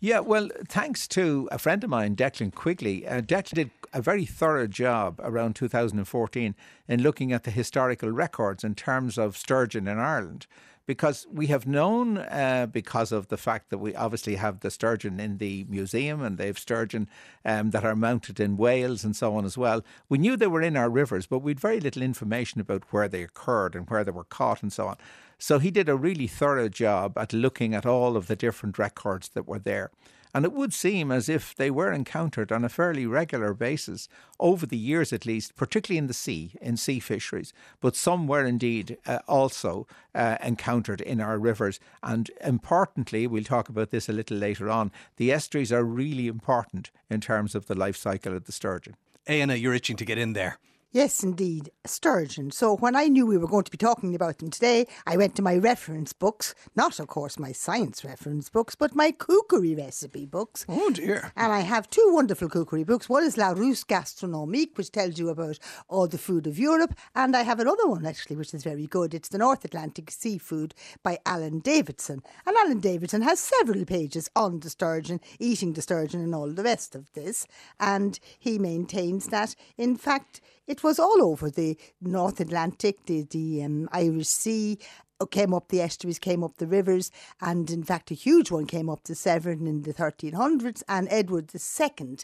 Yeah, 0.00 0.20
well, 0.20 0.48
thanks 0.68 1.08
to 1.08 1.48
a 1.50 1.58
friend 1.58 1.82
of 1.82 1.90
mine, 1.90 2.14
Declan 2.14 2.54
Quigley. 2.54 3.06
Uh, 3.06 3.22
Declan 3.22 3.54
did 3.54 3.70
a 3.94 4.02
very 4.02 4.26
thorough 4.26 4.66
job 4.66 5.20
around 5.22 5.56
2014 5.56 6.54
in 6.88 7.02
looking 7.02 7.32
at 7.32 7.44
the 7.44 7.50
historical 7.50 8.10
records 8.10 8.64
in 8.64 8.74
terms 8.74 9.18
of 9.18 9.36
sturgeon 9.36 9.88
in 9.88 9.98
Ireland. 9.98 10.46
Because 10.92 11.26
we 11.32 11.46
have 11.46 11.66
known, 11.66 12.18
uh, 12.18 12.66
because 12.70 13.12
of 13.12 13.28
the 13.28 13.38
fact 13.38 13.70
that 13.70 13.78
we 13.78 13.94
obviously 13.94 14.34
have 14.36 14.60
the 14.60 14.70
sturgeon 14.70 15.18
in 15.18 15.38
the 15.38 15.64
museum 15.70 16.20
and 16.20 16.36
they 16.36 16.48
have 16.48 16.58
sturgeon 16.58 17.08
um, 17.46 17.70
that 17.70 17.82
are 17.82 17.96
mounted 17.96 18.38
in 18.38 18.58
Wales 18.58 19.02
and 19.02 19.16
so 19.16 19.34
on 19.34 19.46
as 19.46 19.56
well. 19.56 19.82
We 20.10 20.18
knew 20.18 20.36
they 20.36 20.48
were 20.48 20.60
in 20.60 20.76
our 20.76 20.90
rivers, 20.90 21.24
but 21.24 21.38
we 21.38 21.52
had 21.52 21.60
very 21.60 21.80
little 21.80 22.02
information 22.02 22.60
about 22.60 22.84
where 22.90 23.08
they 23.08 23.22
occurred 23.22 23.74
and 23.74 23.88
where 23.88 24.04
they 24.04 24.10
were 24.10 24.24
caught 24.24 24.62
and 24.62 24.70
so 24.70 24.86
on. 24.86 24.98
So 25.38 25.58
he 25.58 25.70
did 25.70 25.88
a 25.88 25.96
really 25.96 26.26
thorough 26.26 26.68
job 26.68 27.16
at 27.16 27.32
looking 27.32 27.74
at 27.74 27.86
all 27.86 28.14
of 28.14 28.26
the 28.26 28.36
different 28.36 28.78
records 28.78 29.30
that 29.30 29.48
were 29.48 29.58
there. 29.58 29.92
And 30.34 30.44
it 30.44 30.52
would 30.52 30.72
seem 30.72 31.12
as 31.12 31.28
if 31.28 31.54
they 31.54 31.70
were 31.70 31.92
encountered 31.92 32.50
on 32.50 32.64
a 32.64 32.70
fairly 32.70 33.06
regular 33.06 33.52
basis 33.52 34.08
over 34.40 34.64
the 34.64 34.78
years, 34.78 35.12
at 35.12 35.26
least, 35.26 35.56
particularly 35.56 35.98
in 35.98 36.06
the 36.06 36.14
sea, 36.14 36.52
in 36.60 36.76
sea 36.76 37.00
fisheries. 37.00 37.52
But 37.80 37.96
some 37.96 38.26
were 38.26 38.44
indeed 38.44 38.96
uh, 39.06 39.18
also 39.28 39.86
uh, 40.14 40.38
encountered 40.42 41.00
in 41.02 41.20
our 41.20 41.38
rivers. 41.38 41.80
And 42.02 42.30
importantly, 42.42 43.26
we'll 43.26 43.44
talk 43.44 43.68
about 43.68 43.90
this 43.90 44.08
a 44.08 44.12
little 44.12 44.38
later 44.38 44.70
on, 44.70 44.90
the 45.16 45.32
estuaries 45.32 45.72
are 45.72 45.84
really 45.84 46.28
important 46.28 46.90
in 47.10 47.20
terms 47.20 47.54
of 47.54 47.66
the 47.66 47.74
life 47.74 47.96
cycle 47.96 48.34
of 48.34 48.44
the 48.44 48.52
sturgeon. 48.52 48.96
Éanna, 49.26 49.60
you're 49.60 49.74
itching 49.74 49.96
to 49.96 50.04
get 50.04 50.18
in 50.18 50.32
there. 50.32 50.58
Yes, 50.94 51.22
indeed, 51.22 51.70
sturgeon. 51.86 52.50
So 52.50 52.76
when 52.76 52.94
I 52.94 53.08
knew 53.08 53.24
we 53.24 53.38
were 53.38 53.46
going 53.46 53.64
to 53.64 53.70
be 53.70 53.78
talking 53.78 54.14
about 54.14 54.36
them 54.36 54.50
today, 54.50 54.86
I 55.06 55.16
went 55.16 55.34
to 55.36 55.42
my 55.42 55.56
reference 55.56 56.12
books, 56.12 56.54
not 56.76 57.00
of 57.00 57.06
course 57.06 57.38
my 57.38 57.50
science 57.50 58.04
reference 58.04 58.50
books, 58.50 58.74
but 58.74 58.94
my 58.94 59.10
cookery 59.10 59.74
recipe 59.74 60.26
books. 60.26 60.66
Oh 60.68 60.90
dear. 60.90 61.32
And 61.34 61.50
I 61.50 61.60
have 61.60 61.88
two 61.88 62.10
wonderful 62.12 62.50
cookery 62.50 62.84
books. 62.84 63.08
One 63.08 63.24
is 63.24 63.36
Larousse 63.36 63.86
Gastronomique, 63.86 64.76
which 64.76 64.92
tells 64.92 65.18
you 65.18 65.30
about 65.30 65.58
all 65.88 66.06
the 66.06 66.18
food 66.18 66.46
of 66.46 66.58
Europe, 66.58 66.94
and 67.14 67.34
I 67.34 67.40
have 67.40 67.58
another 67.58 67.88
one 67.88 68.04
actually, 68.04 68.36
which 68.36 68.52
is 68.52 68.62
very 68.62 68.86
good. 68.86 69.14
It's 69.14 69.30
the 69.30 69.38
North 69.38 69.64
Atlantic 69.64 70.10
Seafood 70.10 70.74
by 71.02 71.20
Alan 71.24 71.60
Davidson. 71.60 72.22
And 72.44 72.54
Alan 72.54 72.80
Davidson 72.80 73.22
has 73.22 73.40
several 73.40 73.86
pages 73.86 74.28
on 74.36 74.60
the 74.60 74.68
sturgeon, 74.68 75.22
eating 75.38 75.72
the 75.72 75.80
sturgeon, 75.80 76.20
and 76.20 76.34
all 76.34 76.50
the 76.50 76.64
rest 76.64 76.94
of 76.94 77.10
this. 77.14 77.46
And 77.80 78.20
he 78.38 78.58
maintains 78.58 79.28
that, 79.28 79.56
in 79.78 79.96
fact, 79.96 80.42
it 80.66 80.82
was 80.82 80.98
all 80.98 81.22
over 81.22 81.50
the 81.50 81.76
North 82.00 82.40
Atlantic, 82.40 83.04
the, 83.06 83.22
the 83.30 83.62
um, 83.64 83.88
Irish 83.92 84.28
Sea, 84.28 84.78
uh, 85.20 85.26
came 85.26 85.54
up 85.54 85.68
the 85.68 85.80
estuaries, 85.80 86.18
came 86.18 86.42
up 86.42 86.56
the 86.56 86.66
rivers, 86.66 87.10
and 87.40 87.70
in 87.70 87.82
fact, 87.82 88.10
a 88.10 88.14
huge 88.14 88.50
one 88.50 88.66
came 88.66 88.88
up 88.88 89.04
the 89.04 89.14
Severn 89.14 89.66
in 89.66 89.82
the 89.82 89.94
1300s. 89.94 90.82
And 90.88 91.08
Edward 91.10 91.52
II 91.54 92.16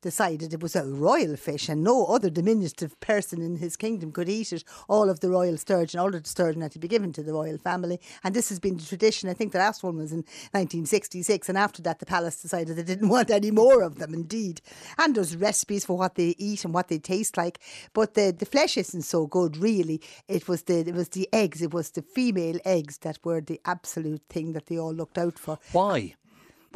decided 0.00 0.52
it 0.52 0.62
was 0.62 0.76
a 0.76 0.84
royal 0.84 1.36
fish, 1.36 1.68
and 1.68 1.82
no 1.82 2.06
other 2.06 2.30
diminutive 2.30 2.98
person 3.00 3.42
in 3.42 3.56
his 3.56 3.76
kingdom 3.76 4.12
could 4.12 4.28
eat 4.28 4.52
it. 4.52 4.64
All 4.88 5.10
of 5.10 5.20
the 5.20 5.30
royal 5.30 5.56
sturgeon, 5.56 6.00
all 6.00 6.14
of 6.14 6.22
the 6.22 6.28
sturgeon 6.28 6.62
had 6.62 6.72
to 6.72 6.78
be 6.78 6.88
given 6.88 7.12
to 7.14 7.22
the 7.22 7.32
royal 7.32 7.58
family, 7.58 8.00
and 8.24 8.34
this 8.34 8.48
has 8.48 8.58
been 8.58 8.76
the 8.76 8.84
tradition. 8.84 9.28
I 9.28 9.34
think 9.34 9.52
the 9.52 9.58
last 9.58 9.82
one 9.82 9.96
was 9.96 10.12
in 10.12 10.18
1966, 10.52 11.48
and 11.48 11.58
after 11.58 11.82
that, 11.82 11.98
the 11.98 12.06
palace 12.06 12.40
decided 12.40 12.76
they 12.76 12.82
didn't 12.82 13.08
want 13.16 13.30
any 13.30 13.50
more 13.50 13.82
of 13.82 13.98
them. 13.98 14.14
Indeed, 14.14 14.60
and 14.98 15.14
there's 15.14 15.36
recipes 15.36 15.84
for 15.84 15.96
what 15.96 16.14
they 16.14 16.34
eat 16.38 16.64
and 16.64 16.74
what 16.74 16.88
they 16.88 16.98
taste 16.98 17.36
like, 17.36 17.60
but 17.92 18.14
the 18.14 18.34
the 18.36 18.46
flesh 18.46 18.76
isn't 18.76 19.02
so 19.02 19.26
good, 19.26 19.56
really. 19.56 20.00
It 20.28 20.48
was 20.48 20.62
the 20.62 20.80
it 20.80 20.94
was 20.94 21.10
the 21.10 21.28
eggs, 21.32 21.62
it 21.62 21.72
was 21.72 21.90
the 21.90 22.02
female 22.02 22.58
eggs 22.64 22.98
that 22.98 23.18
were 23.24 23.40
the 23.40 23.60
absolute 23.64 24.22
thing 24.28 24.52
that 24.52 24.66
they 24.66 24.78
all 24.78 24.94
looked 24.94 25.18
out 25.18 25.38
for. 25.38 25.58
Why? 25.72 26.14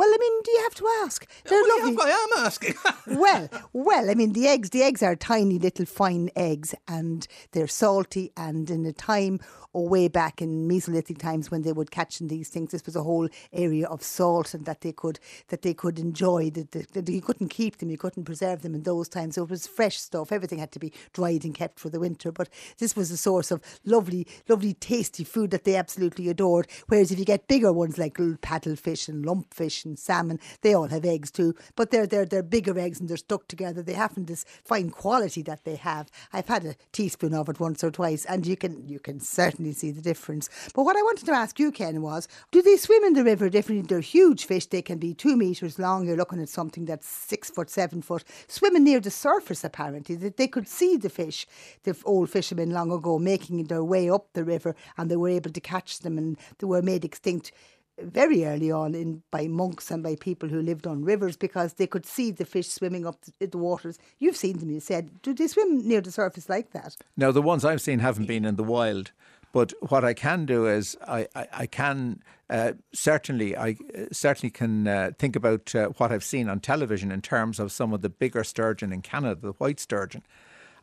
Well, 0.00 0.08
I 0.08 0.16
mean, 0.18 0.42
do 0.44 0.50
you 0.50 0.62
have 0.62 0.74
to 0.76 0.88
ask? 1.04 1.30
They're 1.44 1.60
Well, 1.60 1.78
lovely. 1.78 1.92
yeah, 1.92 2.14
I 2.14 2.38
am 2.38 2.46
asking. 2.46 2.74
well, 3.18 3.50
well, 3.74 4.08
I 4.08 4.14
mean, 4.14 4.32
the 4.32 4.48
eggs, 4.48 4.70
the 4.70 4.82
eggs 4.82 5.02
are 5.02 5.14
tiny 5.14 5.58
little 5.58 5.84
fine 5.84 6.30
eggs 6.34 6.74
and 6.88 7.28
they're 7.52 7.66
salty. 7.66 8.32
And 8.34 8.70
in 8.70 8.86
a 8.86 8.94
time 8.94 9.40
oh, 9.74 9.82
way 9.82 10.08
back 10.08 10.40
in 10.40 10.66
Mesolithic 10.66 11.18
times 11.18 11.50
when 11.50 11.60
they 11.60 11.72
would 11.72 11.90
catch 11.90 12.18
in 12.22 12.28
these 12.28 12.48
things, 12.48 12.70
this 12.70 12.86
was 12.86 12.96
a 12.96 13.02
whole 13.02 13.28
area 13.52 13.86
of 13.88 14.02
salt 14.02 14.54
and 14.54 14.64
that 14.64 14.80
they 14.80 14.92
could 14.92 15.20
that 15.48 15.60
they 15.60 15.74
could 15.74 15.98
enjoy. 15.98 16.48
That, 16.48 16.72
that, 16.72 16.92
that 16.92 17.08
you 17.10 17.20
couldn't 17.20 17.48
keep 17.48 17.76
them, 17.76 17.90
you 17.90 17.98
couldn't 17.98 18.24
preserve 18.24 18.62
them 18.62 18.74
in 18.74 18.84
those 18.84 19.06
times. 19.06 19.34
So 19.34 19.42
it 19.42 19.50
was 19.50 19.66
fresh 19.66 19.98
stuff. 19.98 20.32
Everything 20.32 20.60
had 20.60 20.72
to 20.72 20.78
be 20.78 20.94
dried 21.12 21.44
and 21.44 21.54
kept 21.54 21.78
for 21.78 21.90
the 21.90 22.00
winter. 22.00 22.32
But 22.32 22.48
this 22.78 22.96
was 22.96 23.10
a 23.10 23.18
source 23.18 23.50
of 23.50 23.60
lovely, 23.84 24.26
lovely, 24.48 24.72
tasty 24.72 25.24
food 25.24 25.50
that 25.50 25.64
they 25.64 25.76
absolutely 25.76 26.30
adored. 26.30 26.68
Whereas 26.86 27.12
if 27.12 27.18
you 27.18 27.26
get 27.26 27.48
bigger 27.48 27.70
ones 27.70 27.98
like 27.98 28.18
little 28.18 28.38
paddlefish 28.38 29.06
and 29.06 29.26
lumpfish 29.26 29.84
and 29.84 29.89
salmon, 29.98 30.38
they 30.62 30.74
all 30.74 30.88
have 30.88 31.05
eggs 31.05 31.31
too. 31.31 31.55
But 31.76 31.90
they're 31.90 32.07
they're 32.07 32.26
they're 32.26 32.42
bigger 32.42 32.79
eggs 32.79 33.00
and 33.00 33.09
they're 33.09 33.16
stuck 33.16 33.48
together. 33.48 33.83
They 33.83 33.94
haven't 33.94 34.26
this 34.26 34.44
fine 34.64 34.90
quality 34.90 35.42
that 35.42 35.64
they 35.64 35.76
have. 35.76 36.11
I've 36.33 36.48
had 36.48 36.64
a 36.64 36.76
teaspoon 36.92 37.35
of 37.35 37.48
it 37.48 37.61
once 37.61 37.83
or 37.83 37.90
twice, 37.90 38.24
and 38.24 38.46
you 38.46 38.57
can 38.57 38.87
you 38.87 38.98
can 38.98 39.20
certainly 39.20 39.72
see 39.72 39.90
the 39.90 40.03
difference. 40.03 40.48
But 40.74 40.85
what 40.85 40.96
I 40.96 41.03
wanted 41.03 41.26
to 41.26 41.33
ask 41.33 41.59
you, 41.59 41.72
Ken, 41.72 42.03
was 42.03 42.29
do 42.50 42.62
they 42.62 42.76
swim 42.76 43.05
in 43.05 43.14
the 43.14 43.24
river 43.24 43.48
differently? 43.48 43.87
They're 43.87 44.00
huge 44.00 44.44
fish. 44.46 44.66
They 44.66 44.83
can 44.83 44.98
be 44.98 45.14
two 45.14 45.37
meters 45.37 45.79
long. 45.79 46.07
You're 46.07 46.16
looking 46.16 46.40
at 46.40 46.48
something 46.48 46.85
that's 46.85 47.09
six 47.09 47.50
foot, 47.50 47.70
seven 47.70 48.03
foot, 48.03 48.24
swimming 48.48 48.85
near 48.85 49.00
the 49.00 49.11
surface. 49.11 49.64
Apparently, 49.64 50.14
that 50.16 50.37
they 50.37 50.48
could 50.48 50.68
see 50.68 50.96
the 50.96 51.11
fish. 51.11 51.46
The 51.85 51.96
old 52.05 52.31
fishermen 52.31 52.70
long 52.70 52.92
ago 52.92 53.18
making 53.18 53.64
their 53.64 53.85
way 53.85 54.11
up 54.11 54.29
the 54.33 54.44
river, 54.44 54.74
and 54.96 55.11
they 55.11 55.16
were 55.16 55.29
able 55.29 55.50
to 55.50 55.61
catch 55.61 56.00
them, 56.00 56.18
and 56.18 56.37
they 56.59 56.66
were 56.66 56.83
made 56.83 57.05
extinct 57.05 57.53
very 57.98 58.44
early 58.44 58.70
on 58.70 58.94
in 58.94 59.22
by 59.31 59.46
monks 59.46 59.90
and 59.90 60.03
by 60.03 60.16
people 60.16 60.48
who 60.48 60.62
lived 60.62 60.87
on 60.87 61.05
rivers 61.05 61.37
because 61.37 61.74
they 61.74 61.87
could 61.87 62.07
see 62.07 62.31
the 62.31 62.44
fish 62.44 62.68
swimming 62.68 63.07
up 63.07 63.16
the, 63.38 63.46
the 63.46 63.59
waters. 63.59 63.98
You've 64.18 64.37
seen 64.37 64.59
them, 64.59 64.70
you 64.70 64.81
said. 64.81 65.22
Do 65.22 65.35
they 65.35 65.46
swim 65.46 65.87
near 65.87 66.00
the 66.00 66.12
surface 66.12 66.48
like 66.48 66.72
that? 66.72 66.96
Now, 67.16 67.31
the 67.31 67.42
ones 67.42 67.64
I've 67.64 67.83
seen 67.83 67.98
haven't 67.98 68.26
been 68.26 68.44
in 68.44 68.57
the 68.57 68.64
wild, 68.64 69.12
but 69.53 69.72
what 69.88 70.05
I 70.05 70.14
can 70.14 70.46
do 70.46 70.66
is 70.66 70.96
I, 71.07 71.26
I, 71.35 71.48
I 71.53 71.66
can 71.66 72.22
uh, 72.48 72.72
certainly 72.92 73.57
I 73.57 73.76
uh, 73.96 74.07
certainly 74.12 74.50
can 74.50 74.88
uh, 74.88 75.11
think 75.18 75.37
about 75.37 75.74
uh, 75.74 75.88
what 75.98 76.11
I've 76.11 76.24
seen 76.24 76.48
on 76.48 76.61
television 76.61 77.12
in 77.12 77.22
terms 77.22 77.61
of 77.61 77.70
some 77.70 77.92
of 77.92 78.03
the 78.03 78.09
bigger 78.09 78.42
sturgeon 78.42 78.92
in 78.92 79.03
Canada, 79.03 79.40
the 79.40 79.53
white 79.53 79.79
sturgeon, 79.79 80.22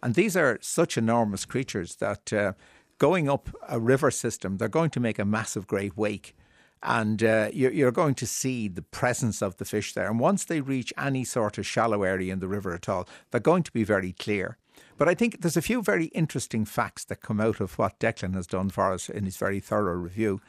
and 0.02 0.16
these 0.16 0.38
are 0.38 0.60
such 0.62 0.98
enormous 0.98 1.44
creatures 1.44 1.96
that 1.96 2.32
uh, 2.32 2.54
going 2.98 3.30
up 3.30 3.50
a 3.68 3.80
river 3.80 4.12
system, 4.12 4.58
they're 4.58 4.70
going 4.70 4.90
to 4.92 5.00
make 5.00 5.20
a 5.20 5.26
massive 5.26 5.68
great 5.68 5.98
wake. 5.98 6.36
And 6.84 7.24
uh, 7.24 7.50
you're, 7.52 7.92
going 7.92 8.16
to 8.16 8.28
see 8.28 8.68
the 8.68 8.84
presence 8.84 9.42
of 9.42 9.58
the 9.58 9.66
fish 9.66 9.94
there. 9.94 10.10
And 10.10 10.20
once 10.20 10.46
they 10.46 10.62
reach 10.62 10.94
any 10.98 11.24
sort 11.24 11.58
of 11.58 11.66
shallow 11.66 12.04
area 12.04 12.32
in 12.32 12.40
the 12.40 12.48
river 12.48 12.74
at 12.74 12.88
all, 12.88 13.08
they're 13.32 13.42
going 13.42 13.64
to 13.64 13.72
be 13.72 13.84
very 13.84 14.14
clear. 14.14 14.58
But 14.98 15.10
I 15.10 15.16
think 15.16 15.42
there's 15.42 15.58
a 15.58 15.62
few 15.62 15.82
very 15.82 16.06
interesting 16.08 16.66
facts 16.66 17.04
that 17.06 17.22
come 17.22 17.42
out 17.42 17.60
of 17.60 17.78
what 17.78 18.00
Declan 18.00 18.36
has 18.36 18.48
done 18.48 18.70
for 18.70 18.92
us 18.92 19.10
in 19.10 19.26
his 19.26 19.38
very 19.38 19.60
thorough 19.60 19.96
review. 19.96 20.42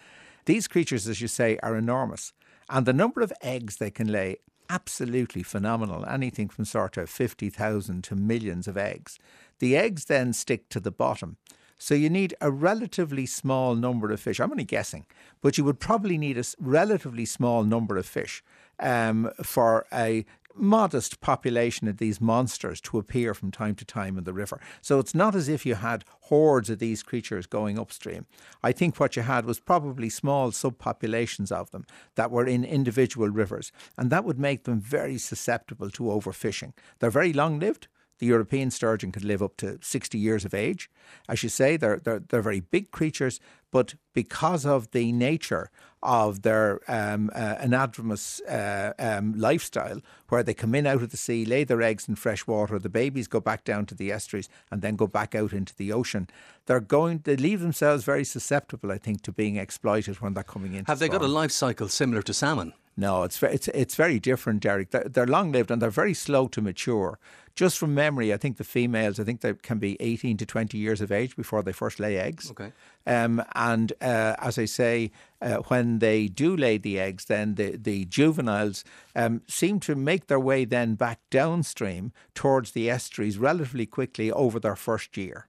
These 0.45 0.69
creatures, 0.69 1.07
as 1.09 1.21
you 1.21 1.29
say, 1.29 1.59
are 1.63 1.77
enormous. 1.77 2.33
And 2.71 2.87
the 2.87 2.93
number 2.93 3.21
of 3.21 3.33
eggs 3.43 3.77
they 3.77 3.91
can 3.91 4.11
lay, 4.11 4.37
absolutely 4.71 5.43
phenomenal. 5.43 6.05
Anything 6.07 6.49
from 6.49 6.65
sort 6.65 6.97
of 6.97 7.11
50,000 7.11 8.05
to 8.05 8.17
millions 8.17 8.69
of 8.69 8.77
eggs. 8.77 9.19
The 9.59 9.77
eggs 9.77 10.07
then 10.07 10.33
stick 10.33 10.69
to 10.71 10.81
the 10.81 10.91
bottom. 10.91 11.37
So 11.79 11.95
you 11.95 12.11
need 12.11 12.35
a 12.41 12.51
relatively 12.51 13.25
small 13.25 13.75
number 13.75 14.11
of 14.11 14.21
fish. 14.21 14.41
I'm 14.41 14.51
only 14.51 14.65
guessing, 14.65 15.07
but 15.41 15.57
you 15.57 15.65
would 15.65 15.79
probably 15.79 16.19
need 16.19 16.37
a 16.37 16.45
relatively 16.59 17.25
small 17.25 17.63
number 17.63 17.97
of 17.97 18.05
fish 18.07 18.43
um, 18.81 19.31
for 19.43 19.87
a 19.93 20.27
modest 20.61 21.21
population 21.21 21.87
of 21.87 21.99
these 21.99 22.21
monsters 22.21 22.81
to 22.81 22.99
appear 22.99 23.33
from 23.33 23.51
time 23.51 23.75
to 23.77 23.85
time 23.85 24.19
in 24.19 24.25
the 24.25 24.33
river. 24.33 24.61
So 24.81 24.99
it's 24.99 25.15
not 25.15 25.35
as 25.35 25.49
if 25.49 25.65
you 25.65 25.77
had 25.77 26.05
hordes 26.23 26.69
of 26.69 26.81
these 26.81 27.03
creatures 27.03 27.47
going 27.47 27.79
upstream. 27.79 28.27
I 28.63 28.73
think 28.73 28.99
what 28.99 29.17
you 29.17 29.23
had 29.23 29.45
was 29.45 29.61
probably 29.61 30.11
small 30.11 30.51
subpopulations 30.51 31.53
of 31.53 31.71
them 31.71 31.87
that 32.17 32.31
were 32.31 32.47
in 32.47 32.65
individual 32.65 33.29
rivers, 33.29 33.73
and 33.97 34.11
that 34.11 34.25
would 34.25 34.39
make 34.39 34.65
them 34.65 34.81
very 34.81 35.19
susceptible 35.19 35.91
to 35.91 36.03
overfishing. 36.05 36.73
They're 36.99 37.11
very 37.11 37.33
long 37.33 37.61
lived. 37.61 37.87
The 38.19 38.27
European 38.27 38.71
sturgeon 38.71 39.13
can 39.13 39.27
live 39.27 39.43
up 39.43 39.57
to 39.59 39.79
60 39.81 40.19
years 40.19 40.45
of 40.45 40.55
age. 40.55 40.91
As 41.29 41.43
you 41.43 41.49
say, 41.49 41.77
they're, 41.77 41.99
they're, 41.99 42.21
they're 42.21 42.43
very 42.43 42.61
big 42.61 42.91
creatures, 42.91 43.41
but 43.71 43.95
because 44.13 44.67
of 44.67 44.91
the 44.91 45.13
nature 45.13 45.71
of 46.03 46.43
their 46.43 46.81
um, 46.89 47.31
uh, 47.35 47.57
anadromous 47.57 48.41
uh, 48.49 48.93
um, 48.99 49.35
lifestyle, 49.37 50.01
where 50.29 50.43
they 50.43 50.55
come 50.55 50.75
in 50.75 50.87
out 50.87 51.03
of 51.03 51.11
the 51.11 51.17
sea, 51.17 51.45
lay 51.45 51.65
their 51.65 51.83
eggs 51.83 52.09
in 52.09 52.15
fresh 52.15 52.47
water, 52.47 52.79
the 52.79 52.89
babies 52.89 53.29
go 53.29 53.41
back 53.41 53.65
down 53.65 53.85
to 53.87 53.95
the 53.95 54.13
estuaries 54.13 54.49
and 54.71 54.81
then 54.81 54.97
go 54.97 55.07
back 55.07 55.35
out 55.35 55.53
into 55.53 55.75
the 55.77 55.93
ocean, 55.93 56.29
they're 56.67 56.81
going, 56.81 57.21
they 57.25 57.37
leave 57.37 57.61
themselves 57.61 58.05
very 58.05 58.25
susceptible, 58.25 58.93
I 58.93 58.99
think, 58.99 59.23
to 59.23 59.33
being 59.33 59.57
exploited 59.57 60.21
when 60.21 60.35
they're 60.35 60.45
coming 60.45 60.75
in. 60.75 60.85
Have 60.87 60.99
they 60.99 61.09
got 61.09 61.23
a 61.23 61.29
life 61.29 61.53
cycle 61.53 61.89
similar 61.89 62.23
to 62.23 62.33
salmon? 62.33 62.73
No, 62.99 63.23
it's 63.23 63.41
it's 63.45 63.69
it's 63.69 63.95
very 63.95 64.19
different, 64.19 64.61
Derek. 64.61 64.91
They're, 64.91 65.09
they're 65.09 65.25
long 65.25 65.53
lived 65.53 65.71
and 65.71 65.81
they're 65.81 65.89
very 65.89 66.15
slow 66.15 66.49
to 66.49 66.61
mature. 66.61 67.21
Just 67.55 67.79
from 67.79 67.95
memory, 67.95 68.35
I 68.35 68.37
think 68.37 68.57
the 68.57 68.65
females, 68.65 69.21
I 69.21 69.25
think 69.25 69.41
they 69.41 69.55
can 69.55 69.79
be 69.79 69.97
18 70.01 70.37
to 70.39 70.47
20 70.47 70.77
years 70.77 71.01
of 71.01 71.13
age 71.13 71.37
before 71.37 71.63
they 71.63 71.73
first 71.73 72.01
lay 72.01 72.17
eggs. 72.17 72.51
Okay. 72.51 72.73
Um, 73.07 73.45
and 73.55 73.93
uh, 74.01 74.35
as 74.39 74.59
I 74.59 74.65
say, 74.65 75.13
uh, 75.41 75.59
when 75.69 76.01
they 76.01 76.27
do 76.27 76.57
lay 76.57 76.77
the 76.77 76.99
eggs, 76.99 77.27
then 77.27 77.55
the, 77.55 77.77
the 77.77 78.05
juveniles 78.05 78.85
um, 79.15 79.43
seem 79.47 79.79
to 79.81 79.95
make 79.95 80.27
their 80.27 80.41
way 80.41 80.65
then 80.65 80.97
back 80.97 81.21
downstream 81.31 82.13
towards 82.35 82.73
the 82.73 82.91
estuaries 82.91 83.39
relatively 83.39 83.87
quickly 83.87 84.33
over 84.33 84.59
their 84.59 84.77
first 84.77 85.17
year. 85.17 85.47